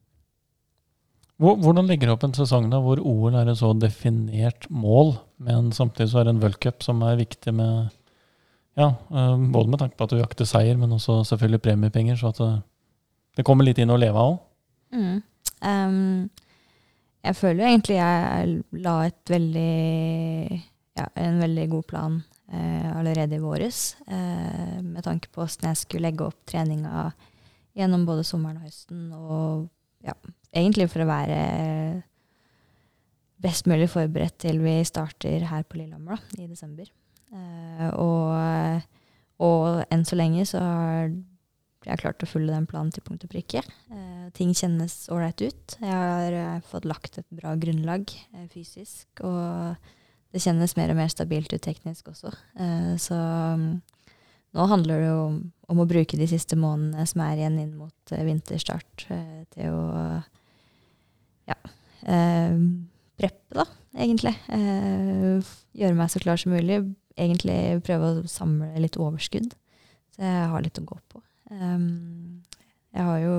Hvordan 1.43 1.89
legger 1.91 2.09
du 2.09 2.14
opp 2.14 2.24
en 2.24 2.37
sesong 2.37 2.68
da, 2.70 2.78
hvor 2.80 3.01
OL 3.03 3.35
er 3.35 3.49
et 3.51 3.59
så 3.59 3.72
definert 3.74 4.68
mål, 4.70 5.16
men 5.43 5.72
samtidig 5.74 6.12
så 6.12 6.20
er 6.20 6.28
det 6.28 6.37
en 6.37 6.43
v-cup 6.45 6.85
som 6.87 7.03
er 7.03 7.18
viktig 7.18 7.53
med 7.59 7.91
ja, 8.75 8.89
eh, 8.91 9.37
både 9.55 9.70
med 9.70 9.83
tanke 9.83 9.97
på 9.97 10.07
at 10.07 10.14
du 10.14 10.20
jakter 10.20 10.49
seier, 10.49 10.79
men 10.81 10.93
også 10.97 11.22
selvfølgelig 11.29 11.62
premiepenger, 11.64 12.18
så 12.18 12.33
at 12.33 12.41
det, 12.43 12.53
det 13.39 13.47
kommer 13.47 13.66
litt 13.66 13.79
inn 13.83 13.93
å 13.95 14.01
leve 14.01 14.18
av 14.18 14.35
òg. 14.35 14.41
Mm. 14.95 15.20
Um, 15.64 16.31
jeg 17.25 17.37
føler 17.39 17.62
jo 17.62 17.68
egentlig 17.70 17.97
jeg 17.97 18.57
la 18.85 18.95
et 19.09 19.33
veldig, 19.33 20.62
ja, 20.99 21.07
en 21.25 21.39
veldig 21.41 21.68
god 21.72 21.87
plan 21.89 22.18
eh, 22.53 22.91
allerede 22.91 23.39
i 23.39 23.43
våres, 23.43 23.95
eh, 24.05 24.81
med 24.83 25.01
tanke 25.07 25.31
på 25.33 25.41
hvordan 25.41 25.70
jeg 25.70 25.81
skulle 25.81 26.11
legge 26.11 26.27
opp 26.27 26.43
treninga 26.51 27.07
gjennom 27.75 28.05
både 28.07 28.27
sommeren 28.29 28.61
og 28.61 28.66
høsten, 28.68 29.07
og 29.16 30.05
ja, 30.05 30.14
egentlig 30.53 30.91
for 30.93 31.03
å 31.03 31.09
være 31.09 31.39
best 33.45 33.66
mulig 33.68 33.89
forberedt 33.93 34.37
til 34.45 34.61
vi 34.64 34.77
starter 34.87 35.49
her 35.49 35.64
på 35.64 35.81
Lillehammer 35.81 36.20
i 36.37 36.47
desember. 36.47 36.87
Eh, 37.35 37.89
og, 37.99 38.85
og 39.45 39.82
enn 39.93 40.05
så 40.07 40.18
lenge 40.18 40.47
så 40.49 40.62
har 40.62 41.11
jeg 41.85 42.01
klart 42.01 42.24
å 42.24 42.28
følge 42.28 42.55
den 42.55 42.68
planen 42.70 42.93
til 42.95 43.05
punkt 43.05 43.26
og 43.26 43.32
prikke. 43.32 43.64
Eh, 43.93 44.28
ting 44.37 44.55
kjennes 44.57 45.05
ålreit 45.12 45.43
ut. 45.45 45.76
Jeg 45.80 45.93
har 45.93 46.39
eh, 46.39 46.62
fått 46.70 46.89
lagt 46.89 47.20
et 47.20 47.28
bra 47.35 47.57
grunnlag 47.61 48.09
fysisk, 48.55 49.09
og 49.26 49.74
det 50.35 50.43
kjennes 50.43 50.76
mer 50.78 50.95
og 50.95 50.99
mer 50.99 51.12
stabilt 51.12 51.53
ut 51.55 51.62
teknisk 51.62 52.09
også. 52.11 52.32
Så 52.99 53.14
mm, 53.14 53.68
nå 54.55 54.66
handler 54.70 55.03
det 55.03 55.09
jo 55.09 55.20
om, 55.26 55.39
om 55.72 55.82
å 55.82 55.89
bruke 55.91 56.18
de 56.18 56.26
siste 56.30 56.57
månedene 56.59 57.05
som 57.11 57.22
er 57.24 57.41
igjen 57.41 57.59
inn 57.59 57.72
mot 57.78 58.14
eh, 58.14 58.24
vinterstart, 58.26 59.07
eh, 59.11 59.41
til 59.55 59.74
å 59.74 59.87
ja, 61.51 61.57
eh, 62.07 62.55
preppe, 63.18 63.57
da, 63.59 63.66
egentlig. 63.99 64.35
Gjøre 65.74 65.99
meg 65.99 66.12
så 66.12 66.22
klar 66.22 66.39
som 66.41 66.55
mulig. 66.55 66.80
Egentlig 67.15 67.83
prøve 67.87 68.11
å 68.11 68.29
samle 68.31 68.73
litt 68.83 68.99
overskudd, 68.99 69.53
så 70.15 70.25
jeg 70.27 70.49
har 70.51 70.65
litt 70.65 70.81
å 70.81 70.87
gå 70.89 70.97
på. 71.12 71.21
Um, 71.51 72.43
jeg 72.95 73.07
har 73.09 73.21
jo 73.23 73.37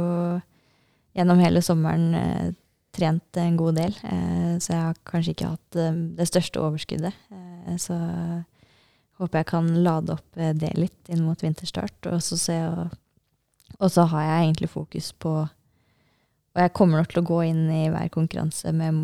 gjennom 1.16 1.40
hele 1.40 1.62
sommeren 1.64 2.16
eh, 2.20 2.50
trent 2.96 3.40
en 3.40 3.58
god 3.60 3.78
del, 3.80 3.96
eh, 4.04 4.56
så 4.60 4.74
jeg 4.74 4.82
har 4.82 5.00
kanskje 5.08 5.36
ikke 5.36 5.52
hatt 5.54 5.80
eh, 5.80 6.02
det 6.18 6.28
største 6.28 6.64
overskuddet. 6.64 7.16
Eh, 7.32 7.78
så 7.82 7.98
håper 9.22 9.42
jeg 9.42 9.50
kan 9.52 9.70
lade 9.84 10.16
opp 10.16 10.40
eh, 10.40 10.54
det 10.56 10.74
litt 10.78 11.12
inn 11.12 11.24
mot 11.26 11.42
vinterstart. 11.44 12.10
Og 12.12 12.24
så, 12.24 12.38
se, 12.40 12.58
og 13.80 13.92
så 13.92 14.08
har 14.12 14.28
jeg 14.28 14.48
egentlig 14.48 14.72
fokus 14.74 15.14
på 15.14 15.44
Og 16.56 16.62
jeg 16.62 16.72
kommer 16.72 17.02
nok 17.02 17.10
til 17.12 17.20
å 17.20 17.28
gå 17.28 17.38
inn 17.50 17.64
i 17.68 17.90
hver 17.92 18.08
konkurranse 18.14 18.72
med, 18.72 19.00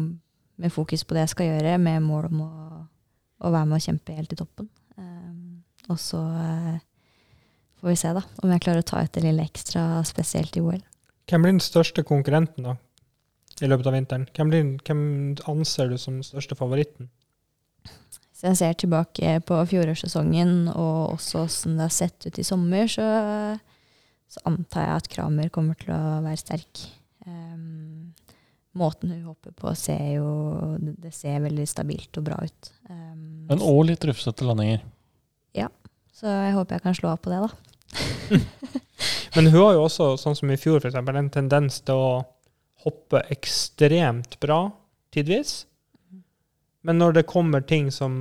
med 0.56 0.72
fokus 0.72 1.02
på 1.04 1.18
det 1.18 1.26
jeg 1.26 1.32
skal 1.34 1.50
gjøre, 1.50 1.74
med 1.84 2.06
mål 2.06 2.30
om 2.30 2.44
å, 2.46 2.52
å 3.42 3.52
være 3.52 3.70
med 3.70 3.80
og 3.80 3.86
kjempe 3.86 4.16
helt 4.16 4.34
i 4.34 4.40
toppen. 4.40 4.70
Um, 4.98 5.62
og 5.90 5.98
så 6.00 6.20
eh, 6.22 6.78
får 7.82 7.90
vi 7.90 7.98
se 8.00 8.14
da, 8.16 8.24
om 8.44 8.54
jeg 8.54 8.64
klarer 8.64 8.84
å 8.84 8.90
ta 8.92 9.02
ut 9.02 9.14
det 9.16 9.24
lille 9.26 9.46
ekstra, 9.46 10.04
spesielt 10.08 10.58
i 10.58 10.64
OL. 10.64 10.82
Hvem 11.30 11.46
blir 11.46 11.56
den 11.56 11.64
største 11.64 12.04
konkurrenten 12.08 12.68
da, 12.68 12.76
i 13.62 13.70
løpet 13.70 13.90
av 13.90 13.98
vinteren? 13.98 14.28
Hvem, 14.36 14.54
blir, 14.54 14.70
hvem 14.86 15.02
anser 15.50 15.92
du 15.92 15.98
som 16.02 16.20
den 16.20 16.28
største 16.28 16.58
favoritten? 16.60 17.10
Hvis 17.86 18.46
jeg 18.46 18.58
ser 18.58 18.78
tilbake 18.82 19.36
på 19.46 19.58
fjorårssesongen 19.70 20.72
og 20.72 21.18
også 21.18 21.46
hvordan 21.46 21.78
det 21.78 21.86
har 21.86 21.94
sett 21.94 22.26
ut 22.26 22.40
i 22.42 22.46
sommer, 22.46 22.88
så, 22.90 23.06
så 24.30 24.46
antar 24.50 24.88
jeg 24.88 25.02
at 25.02 25.10
Kramer 25.14 25.52
kommer 25.54 25.78
til 25.82 25.94
å 25.94 26.22
være 26.26 26.42
sterk. 26.42 26.86
Um, 27.28 27.81
måten 28.78 29.12
hun 29.12 29.24
hopper 29.28 29.52
på, 29.52 29.74
ser 29.76 30.16
jo 30.16 30.78
det- 30.80 31.02
Det 31.02 31.14
ser 31.14 31.40
veldig 31.40 31.68
stabilt 31.68 32.18
og 32.18 32.24
bra 32.24 32.38
ut. 32.44 32.72
Um, 32.90 33.46
Men 33.48 33.60
òg 33.60 33.86
litt 33.88 34.06
rufsete 34.06 34.46
landinger. 34.48 34.82
Ja. 35.54 35.68
så 36.14 36.28
jeg 36.28 36.54
håper 36.54 36.76
jeg 36.76 36.82
kan 36.84 36.94
slå 36.94 37.10
av 37.10 37.22
på 37.22 37.32
det, 37.32 37.42
da. 37.50 38.38
Men 39.36 39.46
hun 39.48 39.62
har 39.62 39.74
jo 39.74 39.84
også, 39.88 40.18
sånn 40.20 40.36
som 40.36 40.52
i 40.52 40.58
fjor, 40.60 40.80
for 40.80 40.90
eksempel, 40.90 41.16
en 41.18 41.30
tendens 41.30 41.80
til 41.82 41.96
å 41.96 42.26
hoppe 42.84 43.22
ekstremt 43.32 44.40
bra 44.40 44.72
tidvis. 45.12 45.66
Men 46.84 46.98
når 46.98 47.14
det 47.14 47.28
kommer 47.28 47.62
ting 47.62 47.92
som 47.92 48.14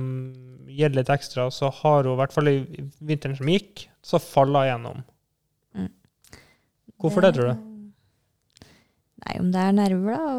gjelder 0.67 1.01
litt 1.01 1.09
ekstra, 1.09 1.49
så 1.51 1.71
har 1.81 2.03
hun, 2.03 2.13
i 2.13 2.19
hvert 2.21 2.33
fall 2.33 2.47
i 2.47 2.57
vinteren 3.01 3.37
som 3.37 3.47
gikk, 3.47 3.87
så 4.03 4.19
faller 4.21 4.71
hun 4.77 5.03
Mm. 5.73 5.87
Hvorfor 6.99 7.21
det, 7.21 7.33
tror 7.35 7.47
du? 7.53 7.70
Nei, 9.21 9.35
om 9.37 9.51
det 9.53 9.61
er 9.61 9.75
nerver, 9.77 10.15
da, 10.17 10.31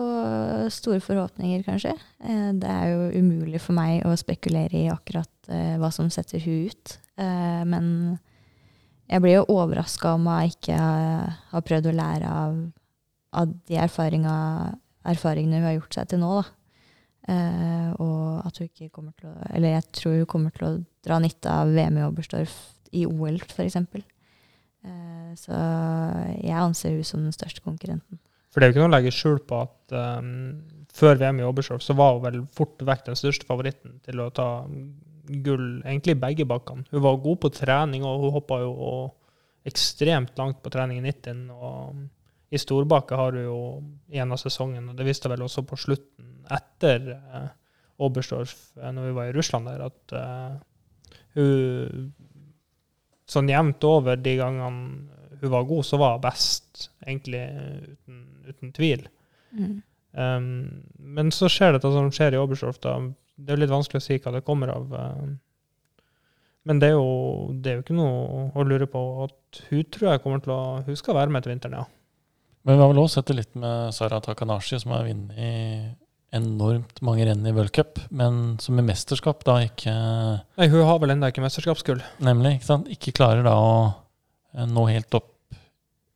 og 0.67 0.73
store 0.75 0.99
forhåpninger, 1.03 1.63
kanskje. 1.67 1.93
Eh, 2.25 2.51
Det 2.59 2.69
er 2.69 2.89
jo 2.91 3.21
umulig 3.23 3.61
for 3.63 3.77
meg 3.79 4.03
å 4.07 4.17
spekulere 4.19 4.75
i 4.75 4.91
akkurat 4.91 5.31
eh, 5.49 5.77
hva 5.79 5.91
som 5.95 6.11
setter 6.11 6.43
hun 6.43 6.67
ut. 6.69 6.97
Eh, 7.17 7.63
Men 7.65 8.19
jeg 9.09 9.23
blir 9.23 9.37
jo 9.39 9.47
overraska 9.55 10.15
om 10.17 10.27
hun 10.27 10.51
ikke 10.51 10.75
har 10.77 11.63
prøvd 11.69 11.91
å 11.91 11.95
lære 11.95 12.27
av, 12.27 12.59
av 13.33 13.55
de 13.69 13.79
erfaringene 13.79 15.61
hun 15.61 15.69
har 15.69 15.79
gjort 15.79 15.95
seg 15.95 16.09
til 16.09 16.23
nå, 16.23 16.33
da. 16.43 16.49
Og 18.03 18.43
at 18.43 18.57
hun 18.59 18.67
ikke 18.67 18.91
kommer 18.91 19.13
til 19.15 19.29
å 19.31 19.35
Eller 19.55 19.77
jeg 19.77 19.85
tror 19.95 20.17
hun 20.17 20.27
kommer 20.27 20.51
til 20.51 20.67
å 20.67 20.85
dra 21.07 21.21
nytte 21.23 21.47
av 21.47 21.71
VM 21.71 22.01
i 22.01 22.03
Oberstdorf 22.03 22.57
i 22.93 23.05
OL, 23.07 23.39
f.eks. 23.47 23.77
Uh, 24.83 25.31
så 25.39 25.55
jeg 26.43 26.59
anser 26.59 26.97
hun 26.97 27.07
som 27.07 27.23
den 27.23 27.33
største 27.35 27.63
konkurrenten. 27.63 28.19
For 28.53 28.61
det 28.61 28.67
er 28.67 28.71
jo 28.71 28.75
ikke 28.75 28.83
noe 28.85 28.91
å 28.91 28.95
legge 28.97 29.15
skjul 29.17 29.39
på 29.49 29.63
at 29.65 29.95
um, 29.97 30.33
før 30.93 31.17
VM 31.21 31.41
i 31.41 31.47
Oberstdorf 31.47 31.85
så 31.85 31.97
var 31.97 32.19
hun 32.19 32.27
vel 32.27 32.43
fort 32.53 32.83
vekk 32.85 33.07
den 33.07 33.17
største 33.17 33.49
favoritten 33.49 33.97
til 34.05 34.21
å 34.21 34.29
ta 34.35 34.49
gull, 35.25 35.81
egentlig 35.87 36.19
begge 36.21 36.47
bakkene. 36.49 36.85
Hun 36.93 37.05
var 37.05 37.23
god 37.25 37.41
på 37.41 37.53
trening, 37.57 38.05
og 38.05 38.27
hun 38.27 38.35
hoppa 38.35 38.61
jo 38.61 38.75
ekstremt 39.69 40.37
langt 40.41 40.61
på 40.63 40.73
trening 40.75 41.01
i 41.01 41.07
90. 41.07 41.47
Og 41.55 42.53
i 42.53 42.61
storbakke 42.61 43.17
har 43.17 43.39
hun 43.39 43.47
jo 43.47 43.59
en 44.21 44.35
av 44.37 44.41
sesongen, 44.43 44.91
og 44.91 44.99
det 44.99 45.07
viste 45.09 45.31
vel 45.33 45.47
også 45.47 45.65
på 45.65 45.79
slutten 45.81 46.45
etter 46.53 47.15
uh, 47.15 47.49
Oberstdorf, 48.03 48.53
uh, 48.83 48.91
når 48.93 49.09
vi 49.09 49.17
var 49.17 49.31
i 49.31 49.37
Russland 49.39 49.71
der, 49.71 49.87
at 49.89 50.17
uh, 50.19 51.17
hun 51.39 52.13
sånn 53.33 53.49
jevnt 53.49 53.85
over 53.89 54.19
de 54.21 54.35
gangene 54.37 55.22
hun 55.43 55.53
var 55.53 55.69
god, 55.69 55.87
så 55.87 55.99
var 56.01 56.17
hun 56.17 56.25
best, 56.25 56.89
egentlig 57.07 57.43
uten, 57.93 58.21
uten 58.49 58.75
tvil. 58.77 59.07
Mm. 59.53 59.81
Um, 60.13 60.45
men 60.99 61.33
så 61.35 61.49
skjer 61.51 61.75
dette 61.77 61.91
som 61.93 62.11
skjer 62.15 62.37
i 62.37 62.41
Oberstdorf. 62.41 62.79
da. 62.85 62.99
Det 63.37 63.55
er 63.55 63.63
litt 63.63 63.73
vanskelig 63.73 64.03
å 64.03 64.05
si 64.05 64.21
hva 64.21 64.35
det 64.37 64.45
kommer 64.47 64.75
av. 64.75 64.93
Um, 64.93 65.41
Men 66.63 66.79
det 66.79 66.93
er, 66.93 66.95
jo, 66.95 67.51
det 67.59 67.71
er 67.71 67.75
jo 67.75 67.83
ikke 67.83 67.97
noe 67.99 68.45
å 68.55 68.63
lure 68.63 68.87
på. 68.87 69.01
at 69.25 69.63
Hun 69.67 69.83
tror 69.91 70.13
jeg 70.13 70.23
kommer 70.23 70.39
til 70.45 70.53
å 70.55 70.61
Hun 70.87 70.99
skal 71.01 71.17
være 71.19 71.35
med 71.35 71.43
til 71.43 71.51
vinteren, 71.51 71.81
ja. 71.81 71.89
Men 72.63 72.77
vi 72.79 72.85
har 72.85 72.93
vel 72.93 73.01
også 73.03 73.19
sett 73.19 73.33
det 73.33 73.39
litt 73.41 73.57
med 73.59 73.91
Sara 73.97 74.21
Takanashi, 74.23 74.79
som 74.79 74.93
har 74.95 75.03
vunnet 75.09 75.97
enormt 76.33 77.03
mange 77.05 77.27
renn 77.27 77.43
i 77.45 77.53
World 77.53 77.73
Cup, 77.75 77.99
men 78.15 78.57
som 78.63 78.79
i 78.79 78.85
mesterskap 78.87 79.43
da 79.45 79.59
ikke 79.67 79.93
Nei, 79.93 80.69
Hun 80.71 80.87
har 80.87 81.01
vel 81.03 81.13
ennå 81.17 81.29
ikke 81.29 81.43
mesterskapsgull. 81.45 82.01
Nemlig. 82.25 82.61
Ikke, 82.61 82.69
sant? 82.71 82.89
ikke 82.95 83.13
klarer 83.19 83.43
da 83.45 83.57
å 83.59 83.75
eh, 84.55 84.69
nå 84.71 84.87
helt 84.89 85.19
opp 85.19 85.32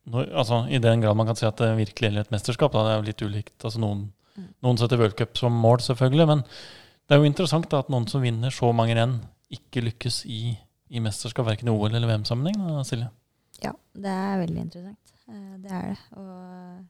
nå, 0.07 0.23
altså, 0.33 0.61
I 0.71 0.79
den 0.83 1.01
grad 1.03 1.15
man 1.19 1.27
kan 1.27 1.35
si 1.39 1.45
at 1.47 1.57
det 1.59 1.71
virkelig 1.77 2.07
gjelder 2.09 2.25
et 2.27 2.31
mesterskap. 2.33 2.71
Da, 2.73 2.83
det 2.87 2.91
er 2.93 3.01
jo 3.01 3.07
litt 3.11 3.25
ulikt. 3.27 3.57
Altså, 3.63 3.79
noen, 3.83 4.07
Mm. 4.37 4.51
noen 4.61 4.77
setter 4.77 4.99
World 5.01 5.15
Cup 5.17 5.37
som 5.39 5.51
mål, 5.57 5.79
selvfølgelig. 5.81 6.27
Men 6.29 6.43
det 6.45 7.15
er 7.15 7.17
jo 7.23 7.25
interessant 7.25 7.69
da, 7.71 7.79
at 7.79 7.87
noen 7.89 8.05
som 8.07 8.21
vinner 8.21 8.51
så 8.53 8.69
mange 8.75 8.93
renn, 8.93 9.15
ikke 9.49 9.81
lykkes 9.81 10.19
i, 10.29 10.51
i 10.93 10.99
mesterskap, 11.01 11.47
verken 11.47 11.67
i 11.67 11.73
OL- 11.73 11.95
eller 11.95 12.05
VM-sammenheng. 12.11 12.83
Silje. 12.85 13.07
Ja, 13.63 13.71
det 13.97 14.11
er 14.13 14.37
veldig 14.45 14.61
interessant. 14.61 15.13
Eh, 15.27 15.57
Det 15.63 15.71
er 15.71 15.87
det. 15.89 15.97
Og 16.17 16.85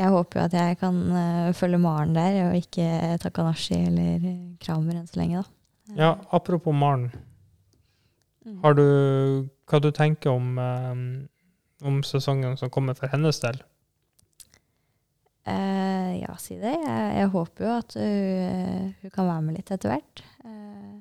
jeg 0.00 0.08
håper 0.14 0.40
jo 0.40 0.44
at 0.46 0.52
jeg 0.56 0.78
kan 0.80 1.00
eh, 1.12 1.52
følge 1.52 1.78
Maren 1.82 2.14
der, 2.16 2.38
og 2.48 2.56
ikke 2.56 3.18
Takanashi 3.20 3.76
eller 3.90 4.24
Kramer 4.64 4.96
enn 5.02 5.06
så 5.10 5.20
lenge, 5.20 5.42
da. 5.42 5.96
Ja, 6.00 6.10
apropos 6.32 6.72
Maren. 6.74 7.10
Mm. 8.46 8.60
Har 8.64 8.72
du 8.78 8.84
hva 9.68 9.80
du 9.84 9.90
tenker 9.92 10.30
om, 10.32 10.56
eh, 10.58 11.28
om 11.82 12.00
sesongen 12.06 12.56
som 12.60 12.72
kommer 12.72 12.96
for 12.98 13.12
hennes 13.12 13.40
del? 13.42 13.60
Uh, 15.48 16.12
ja, 16.20 16.34
si 16.38 16.58
det. 16.60 16.74
Jeg, 16.74 17.06
jeg 17.16 17.30
håper 17.32 17.66
jo 17.66 17.76
at 17.78 17.96
hun, 17.96 18.90
hun 19.00 19.14
kan 19.14 19.30
være 19.30 19.46
med 19.46 19.58
litt 19.58 19.72
etter 19.74 19.94
hvert. 19.94 20.24
Uh, 20.44 21.00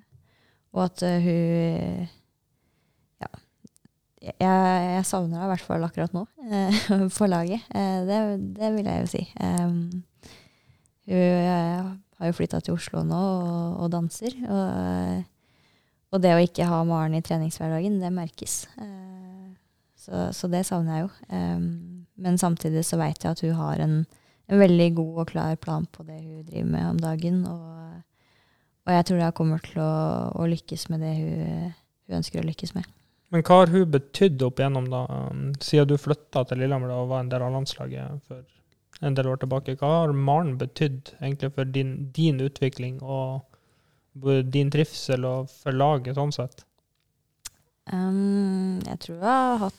og 0.77 0.85
at 0.85 1.03
eh, 1.07 1.23
hun 1.25 2.09
Ja. 3.19 3.29
Jeg, 4.21 4.35
jeg 4.39 5.05
savner 5.07 5.39
henne 5.39 5.47
i 5.47 5.51
hvert 5.53 5.65
fall 5.65 5.85
akkurat 5.87 6.13
nå, 6.13 6.25
uh, 6.27 6.83
på 7.17 7.29
laget. 7.29 7.65
Eh, 7.73 7.97
det, 8.07 8.19
det 8.59 8.69
vil 8.75 8.91
jeg 8.91 9.03
jo 9.03 9.11
si. 9.15 9.23
Um, 9.41 10.03
hun 11.09 11.17
eh, 11.17 11.89
har 12.19 12.29
jo 12.29 12.35
flytta 12.37 12.59
til 12.61 12.75
Oslo 12.77 13.01
nå 13.07 13.17
og, 13.17 13.83
og 13.83 13.91
danser. 13.95 14.35
Og, 14.45 14.65
eh, 14.77 15.21
og 16.13 16.21
det 16.21 16.35
å 16.35 16.43
ikke 16.43 16.67
ha 16.69 16.83
Maren 16.85 17.17
i 17.17 17.23
treningshverdagen, 17.25 17.97
det 18.01 18.11
merkes. 18.13 18.61
Eh, 18.77 19.18
så, 19.99 20.29
så 20.35 20.47
det 20.51 20.63
savner 20.67 20.95
jeg 20.95 21.05
jo. 21.05 21.11
Um, 21.35 22.05
men 22.19 22.39
samtidig 22.39 22.85
så 22.87 22.99
veit 22.99 23.23
jeg 23.23 23.35
at 23.35 23.43
hun 23.45 23.55
har 23.59 23.83
en 23.83 24.01
en 24.49 24.61
veldig 24.61 24.93
god 24.97 25.17
og 25.23 25.31
klar 25.31 25.57
plan 25.61 25.85
på 25.93 26.03
det 26.07 26.19
hun 26.19 26.45
driver 26.47 26.69
med 26.73 26.85
om 26.89 27.01
dagen. 27.01 27.41
Og, 27.45 27.99
og 28.87 28.93
jeg 28.95 29.07
tror 29.07 29.23
hun 29.23 29.35
kommer 29.37 29.65
til 29.65 29.81
å, 29.83 29.91
å 30.41 30.47
lykkes 30.49 30.87
med 30.93 31.03
det 31.05 31.15
hun, 31.19 31.73
hun, 32.07 32.21
ønsker 32.21 32.41
å 32.41 32.47
lykkes 32.47 32.73
med. 32.77 32.87
Men 33.29 33.43
hva 33.45 33.59
har 33.61 33.73
hun 33.73 33.91
betydd 33.93 34.41
opp 34.41 34.57
igjennom, 34.57 34.87
da, 34.89 35.03
um, 35.29 35.43
siden 35.61 35.91
du 35.91 35.99
flytta 36.01 36.47
til 36.49 36.63
Lillehammer 36.63 36.95
og 36.95 37.11
var 37.11 37.21
en 37.21 37.29
del 37.29 37.45
av 37.45 37.53
landslaget 37.53 38.23
for 38.25 39.05
en 39.05 39.17
del 39.17 39.29
år 39.29 39.43
tilbake? 39.43 39.77
Hva 39.77 39.91
har 39.99 40.15
Maren 40.17 40.55
betydd 40.61 41.13
egentlig 41.19 41.51
for 41.53 41.69
din, 41.77 41.93
din 42.15 42.41
utvikling 42.41 42.97
og 43.05 43.45
din 44.49 44.73
trivsel 44.73 45.27
og 45.29 45.53
for 45.53 45.77
laget 45.77 46.17
sånn 46.17 46.33
sett? 46.33 46.65
Um, 47.93 48.81
jeg 48.85 48.97
tror 49.05 49.21
jeg 49.21 49.29
har 49.29 49.61
hatt 49.67 49.77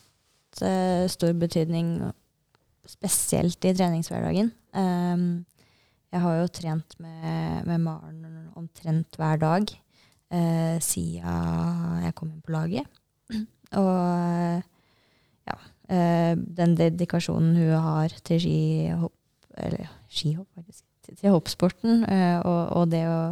uh, 0.67 1.07
stor 1.11 1.33
betydning, 1.39 1.99
spesielt 2.89 3.65
i 3.65 3.75
treningshverdagen. 3.77 4.53
Um, 4.75 5.45
jeg 6.11 6.23
har 6.25 6.41
jo 6.41 6.51
trent 6.51 6.97
med, 6.99 7.67
med 7.69 7.79
Maren 7.85 8.51
omtrent 8.59 9.15
hver 9.19 9.39
dag 9.39 9.71
uh, 10.35 10.77
siden 10.83 12.03
jeg 12.05 12.17
kom 12.19 12.33
inn 12.33 12.43
på 12.43 12.55
laget. 12.55 13.01
Og 13.81 14.63
ja, 15.47 15.57
uh, 15.57 16.35
den 16.35 16.77
dedikasjonen 16.79 17.55
hun 17.59 17.75
har 17.87 18.17
til 18.27 18.43
skihopp, 18.43 19.17
eller 19.61 19.95
skihopp 20.11 20.49
faktisk, 20.59 20.85
til, 21.07 21.17
til 21.23 21.37
hoppsporten, 21.37 22.05
uh, 22.07 22.39
og, 22.43 22.61
og, 22.81 22.91
det 22.91 23.07
å 23.11 23.23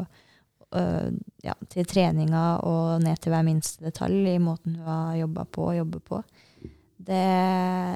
ja, 1.41 1.55
til 1.73 1.87
treninga 1.89 2.59
og 2.69 2.99
ned 3.01 3.17
til 3.25 3.33
hver 3.33 3.45
minste 3.47 3.87
detalj 3.87 4.35
i 4.35 4.41
måten 4.43 4.75
hun 4.77 4.85
har 4.85 5.15
jobba 5.17 5.47
på 5.49 5.63
og 5.71 5.79
jobber 5.79 6.03
på. 6.11 6.19
Det, 6.99 7.25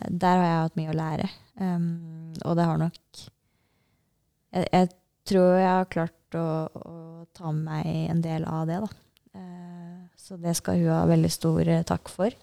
der 0.09 0.39
har 0.39 0.45
jeg 0.47 0.59
hatt 0.63 0.77
mye 0.79 0.93
å 0.93 0.97
lære. 0.97 1.29
Um, 1.59 2.33
og 2.47 2.57
det 2.57 2.65
har 2.65 2.79
nok 2.81 3.23
jeg, 4.53 4.67
jeg, 4.67 4.89
tror 5.29 5.51
jeg 5.59 5.69
har 5.69 5.91
klart 5.93 6.37
å, 6.39 6.47
å, 6.69 6.97
ta 7.33 7.53
med 7.53 7.65
meg 7.67 8.11
en 8.13 8.23
del 8.25 8.47
av 8.49 8.67
det, 8.69 8.81
da. 8.85 8.91
Uh, 9.37 10.01
så 10.19 10.37
det 10.41 10.55
skal 10.59 10.81
hun 10.81 10.93
ha 10.93 11.03
veldig 11.09 11.31
stor 11.33 11.69
uh, 11.69 11.81
takk 11.89 12.13
for. 12.13 12.35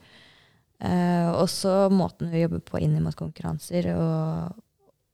Uh, 0.80 1.30
også 1.36 1.90
måten 1.94 2.32
hun 2.32 2.44
jobber 2.44 2.64
på 2.66 2.82
inn 2.82 2.98
mot 3.04 3.18
konkurranser, 3.18 3.92
og, 3.94 4.62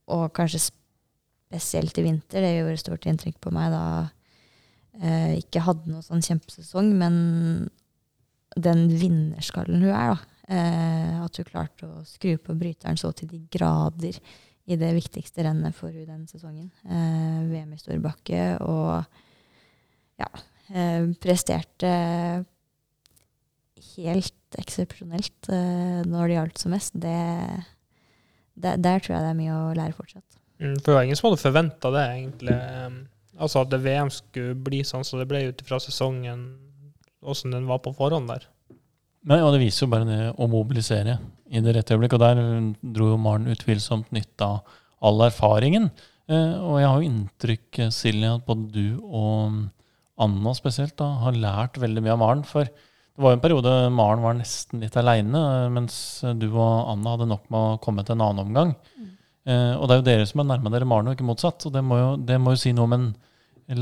og, 0.08 0.28
kanskje 0.38 0.68
spesielt 0.70 1.98
i 2.00 2.06
vinter. 2.06 2.46
Det 2.46 2.54
gjorde 2.60 2.84
stort 2.84 3.10
inntrykk 3.10 3.41
på 3.43 3.54
meg 3.56 3.74
da 3.76 3.86
ikke 5.36 5.60
hadde 5.60 5.91
noen 5.91 6.06
sånn 6.06 6.22
kjempesesong, 6.24 6.93
men 6.96 7.16
den 8.56 8.86
vinnerskallen 8.96 9.82
hun 9.84 9.91
er, 9.91 10.14
da. 10.14 10.35
Eh, 10.46 11.22
at 11.26 11.39
hun 11.39 11.48
klarte 11.48 11.88
å 11.89 12.04
skru 12.06 12.36
på 12.38 12.54
bryteren 12.58 13.00
så 13.02 13.10
til 13.18 13.32
de 13.32 13.39
grader 13.50 14.18
i 14.66 14.78
det 14.78 14.91
viktigste 14.93 15.46
rennet 15.46 15.74
for 15.78 15.93
hun 15.93 16.06
den 16.06 16.28
sesongen. 16.30 16.70
Eh, 16.86 17.39
VM 17.50 17.74
i 17.74 17.80
Storbakke. 17.82 18.43
Og 18.62 20.22
ja, 20.22 20.30
eh, 20.70 21.08
presterte 21.22 21.91
helt 23.96 24.60
eksepsjonelt 24.60 25.50
når 26.08 26.30
det 26.30 26.38
gjaldt 26.38 26.62
som 26.62 26.74
mest. 26.74 26.93
Det, 26.96 27.18
der, 28.54 28.78
der, 28.78 29.02
tror 29.02 29.18
jeg 29.18 29.26
det 29.26 29.34
er 29.34 29.41
mye 29.41 29.58
å 29.58 29.76
lære 29.76 29.98
fortsatt. 29.98 30.39
Mm, 30.62 30.78
for 30.78 30.88
det 30.88 30.96
var 30.96 31.08
ingen 31.08 31.20
som 31.20 31.28
hadde 31.28 31.41
forventa 31.41 31.91
det, 31.91 32.06
egentlig. 32.14 32.56
Altså 33.36 33.66
at 33.66 33.74
det 33.74 33.82
VM 33.84 34.12
skulle 34.14 34.56
bli 34.56 34.80
sånn 34.88 35.04
som 35.04 35.18
så 35.18 35.24
det 35.24 35.28
ble 35.28 35.41
ut 35.50 35.64
ifra 35.66 35.82
sesongen, 35.84 36.46
åssen 37.26 37.52
den 37.52 37.68
var 37.68 37.82
på 37.84 37.91
forhånd 37.98 38.32
der. 38.32 38.48
Men, 39.26 39.41
og 39.41 39.55
det 39.55 39.63
viser 39.63 39.86
jo 39.86 39.91
bare 39.93 40.07
det 40.07 40.19
å 40.38 40.47
mobilisere 40.49 41.17
i 41.49 41.61
det 41.63 41.76
rette 41.76 41.95
øyeblikk. 41.95 42.15
Og 42.17 42.21
der 42.21 42.41
dro 42.95 43.11
jo 43.13 43.21
Maren 43.21 43.49
utvilsomt 43.51 44.11
nytte 44.15 44.47
av 44.47 44.76
all 45.05 45.26
erfaringen. 45.28 45.89
Eh, 46.30 46.53
og 46.57 46.80
jeg 46.80 46.89
har 46.89 46.99
jo 46.99 47.09
inntrykk, 47.09 47.80
Silje, 47.93 48.34
at 48.38 48.45
både 48.47 48.69
du 48.73 48.99
og 49.05 49.63
Anna 50.21 50.53
spesielt 50.55 50.95
da, 51.01 51.09
har 51.26 51.38
lært 51.38 51.80
veldig 51.82 52.05
mye 52.05 52.13
av 52.15 52.21
Maren. 52.21 52.45
For 52.47 52.69
det 52.69 53.23
var 53.23 53.34
jo 53.34 53.39
en 53.39 53.43
periode 53.43 53.73
Maren 53.95 54.23
var 54.23 54.38
nesten 54.38 54.84
litt 54.84 54.95
aleine, 54.99 55.43
mens 55.73 55.97
du 56.38 56.47
og 56.51 56.93
Anna 56.93 57.15
hadde 57.15 57.30
nok 57.32 57.49
med 57.49 57.59
å 57.59 57.78
komme 57.84 58.05
til 58.05 58.17
en 58.17 58.26
annen 58.28 58.45
omgang. 58.45 58.76
Mm. 58.95 59.11
Eh, 59.45 59.73
og 59.78 59.88
det 59.88 59.95
er 59.95 60.01
jo 60.01 60.07
dere 60.09 60.30
som 60.30 60.41
har 60.41 60.49
nærma 60.53 60.73
dere 60.73 60.89
Maren, 60.89 61.09
og 61.09 61.17
ikke 61.17 61.28
motsatt. 61.28 61.65
Og 61.67 61.73
det 61.73 61.84
må, 61.86 61.99
jo, 62.01 62.11
det 62.30 62.39
må 62.41 62.55
jo 62.55 62.61
si 62.61 62.73
noe 62.76 62.89
om 62.89 62.97
en 62.97 63.09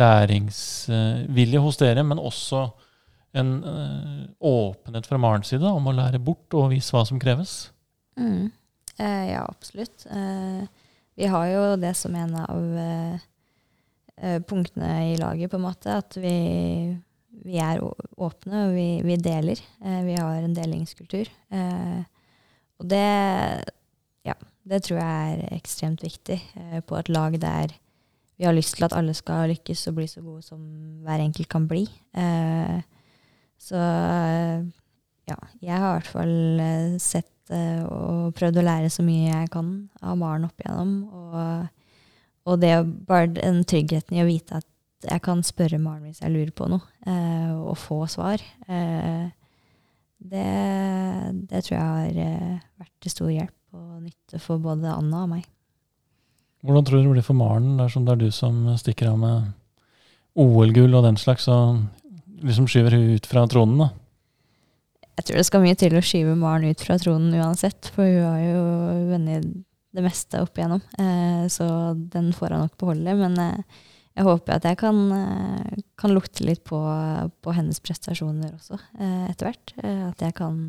læringsvilje 0.04 1.62
hos 1.64 1.80
dere, 1.82 2.06
men 2.08 2.22
også 2.22 2.68
en 3.34 3.54
uh, 3.66 4.26
åpenhet 4.40 5.08
fra 5.10 5.18
Marens 5.22 5.50
side 5.50 5.66
om 5.66 5.90
å 5.90 5.96
lære 5.96 6.22
bort 6.22 6.54
og 6.58 6.72
vise 6.74 6.94
hva 6.94 7.04
som 7.10 7.22
kreves? 7.22 7.74
Mm. 8.20 8.52
Eh, 8.98 9.32
ja, 9.32 9.46
absolutt. 9.50 10.06
Eh, 10.06 10.66
vi 11.16 11.30
har 11.30 11.48
jo 11.50 11.64
det 11.82 11.94
som 11.98 12.16
en 12.16 12.36
av 12.38 12.78
eh, 12.78 14.40
punktene 14.46 15.14
i 15.14 15.18
laget, 15.18 15.52
på 15.52 15.58
en 15.58 15.66
måte. 15.66 15.98
At 15.98 16.18
vi, 16.18 16.36
vi 17.46 17.60
er 17.62 17.82
åpne, 17.82 18.68
og 18.68 18.76
vi, 18.78 18.88
vi 19.06 19.18
deler. 19.18 19.62
Eh, 19.82 20.02
vi 20.06 20.18
har 20.18 20.42
en 20.42 20.58
delingskultur. 20.58 21.30
Eh, 21.54 22.02
og 22.82 22.90
det, 22.90 23.06
ja, 24.26 24.38
det 24.70 24.84
tror 24.86 25.00
jeg 25.00 25.40
er 25.40 25.58
ekstremt 25.58 26.06
viktig 26.06 26.40
på 26.90 26.98
et 27.00 27.10
lag 27.14 27.38
der 27.42 27.74
vi 28.34 28.48
har 28.48 28.56
lyst 28.56 28.76
til 28.76 28.88
at 28.88 28.96
alle 28.98 29.14
skal 29.16 29.52
lykkes 29.52 29.86
og 29.88 30.00
bli 30.00 30.08
så 30.10 30.22
gode 30.26 30.42
som 30.42 30.60
hver 31.06 31.22
enkelt 31.22 31.48
kan 31.52 31.68
bli. 31.70 31.86
Eh, 32.18 32.82
så 33.62 33.80
ja, 35.30 35.38
jeg 35.64 35.80
har 35.80 35.94
i 35.94 36.00
hvert 36.00 36.12
fall 36.12 36.64
eh, 36.64 36.98
sett 37.02 37.54
uh, 37.54 37.84
og 37.88 38.36
prøvd 38.38 38.60
å 38.60 38.66
lære 38.66 38.92
så 38.92 39.06
mye 39.06 39.30
jeg 39.30 39.52
kan 39.54 39.72
av 40.04 40.20
Maren 40.20 40.48
opp 40.50 40.64
igjennom. 40.64 40.94
Og, 41.16 41.72
og 42.50 42.60
det 42.64 42.74
bare 43.08 43.32
den 43.38 43.64
tryggheten 43.68 44.20
i 44.20 44.24
å 44.24 44.28
vite 44.30 44.60
at 44.60 44.70
jeg 45.04 45.24
kan 45.24 45.44
spørre 45.44 45.82
Maren 45.84 46.08
hvis 46.08 46.22
jeg 46.24 46.32
lurer 46.32 46.52
på 46.56 46.70
noe, 46.72 46.84
og 47.60 47.74
få 47.76 48.06
svar. 48.08 48.40
Det, 50.24 50.44
det, 51.50 51.60
tror 51.66 51.74
jeg 51.76 51.82
har 51.84 52.62
vært 52.80 52.94
til 53.04 53.12
stor 53.12 53.34
hjelp 53.34 53.76
og 53.76 53.98
nytte 54.06 54.40
for 54.40 54.64
både 54.64 54.94
Anna 54.94 55.26
og 55.26 55.34
meg. 55.34 55.44
Hvordan 56.64 56.88
tror 56.88 57.02
du 57.02 57.10
det 57.10 57.18
blir 57.18 57.28
for 57.28 57.36
Maren 57.36 57.76
dersom 57.82 58.08
det 58.08 58.14
er 58.14 58.24
du 58.24 58.32
som 58.32 58.64
stikker 58.80 59.12
av 59.12 59.20
med 59.20 59.52
OL-gull 60.40 60.96
og 60.96 61.04
den 61.04 61.20
slags, 61.20 61.50
og 61.52 61.84
liksom 62.44 62.68
skyver 62.70 62.98
hun 62.98 63.14
ut 63.18 63.28
fra 63.30 63.46
tronen, 63.50 63.86
da? 63.86 63.90
Jeg 65.14 65.28
tror 65.28 65.40
det 65.40 65.46
skal 65.46 65.62
mye 65.62 65.78
til 65.78 65.94
å 65.96 66.02
skyve 66.04 66.34
Maren 66.40 66.72
ut 66.74 66.82
fra 66.82 66.98
tronen 67.02 67.36
uansett, 67.38 67.92
for 67.94 68.08
hun 68.08 68.24
har 68.26 68.42
jo 68.42 68.64
vunnet 69.12 69.50
det 69.94 70.02
meste 70.02 70.42
opp 70.42 70.58
igjennom. 70.58 70.82
Eh, 70.98 71.44
så 71.54 71.68
den 71.94 72.32
får 72.34 72.56
hun 72.56 72.64
nok 72.66 72.78
beholde. 72.82 73.14
Men 73.20 73.38
eh, 73.42 73.84
jeg 74.18 74.26
håper 74.26 74.56
at 74.56 74.66
jeg 74.66 74.80
kan, 74.82 75.04
eh, 75.14 75.84
kan 76.00 76.16
lukte 76.16 76.46
litt 76.48 76.64
på, 76.66 76.80
på 77.46 77.54
hennes 77.54 77.82
prestasjoner 77.84 78.56
også, 78.56 78.80
eh, 78.98 79.28
etter 79.30 79.52
hvert. 79.52 79.76
At 80.10 80.26
jeg 80.26 80.36
kan 80.38 80.64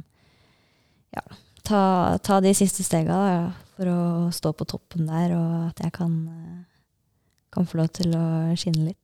ja, 1.16 1.24
ta, 1.64 1.82
ta 2.24 2.40
de 2.44 2.52
siste 2.56 2.84
stega 2.84 3.16
da, 3.16 3.40
for 3.78 3.90
å 3.90 4.00
stå 4.34 4.52
på 4.52 4.68
toppen 4.68 5.08
der, 5.08 5.32
og 5.38 5.70
at 5.70 5.80
jeg 5.86 5.96
kan, 5.96 6.18
kan 7.54 7.68
få 7.70 7.80
lov 7.80 7.90
til 7.96 8.12
å 8.18 8.26
skinne 8.60 8.90
litt. 8.90 9.03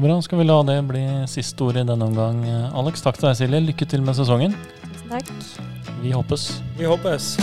Så 0.00 0.06
bra. 0.06 0.22
Skal 0.22 0.38
vi 0.38 0.44
la 0.44 0.62
det 0.64 0.78
bli 0.88 1.02
siste 1.28 1.60
ord 1.66 1.76
i 1.76 1.82
denne 1.84 2.06
omgang. 2.08 2.38
Alex, 2.72 3.02
takk 3.04 3.18
til 3.20 3.28
deg, 3.28 3.36
Silje. 3.36 3.60
Lykke 3.66 3.84
til 3.84 4.00
med 4.06 4.16
sesongen. 4.16 4.56
Tusen 4.86 5.12
takk. 5.12 5.28
Vi 6.00 6.14
håpes. 6.16 6.46
Vi 6.78 6.88
håpes. 6.88 7.34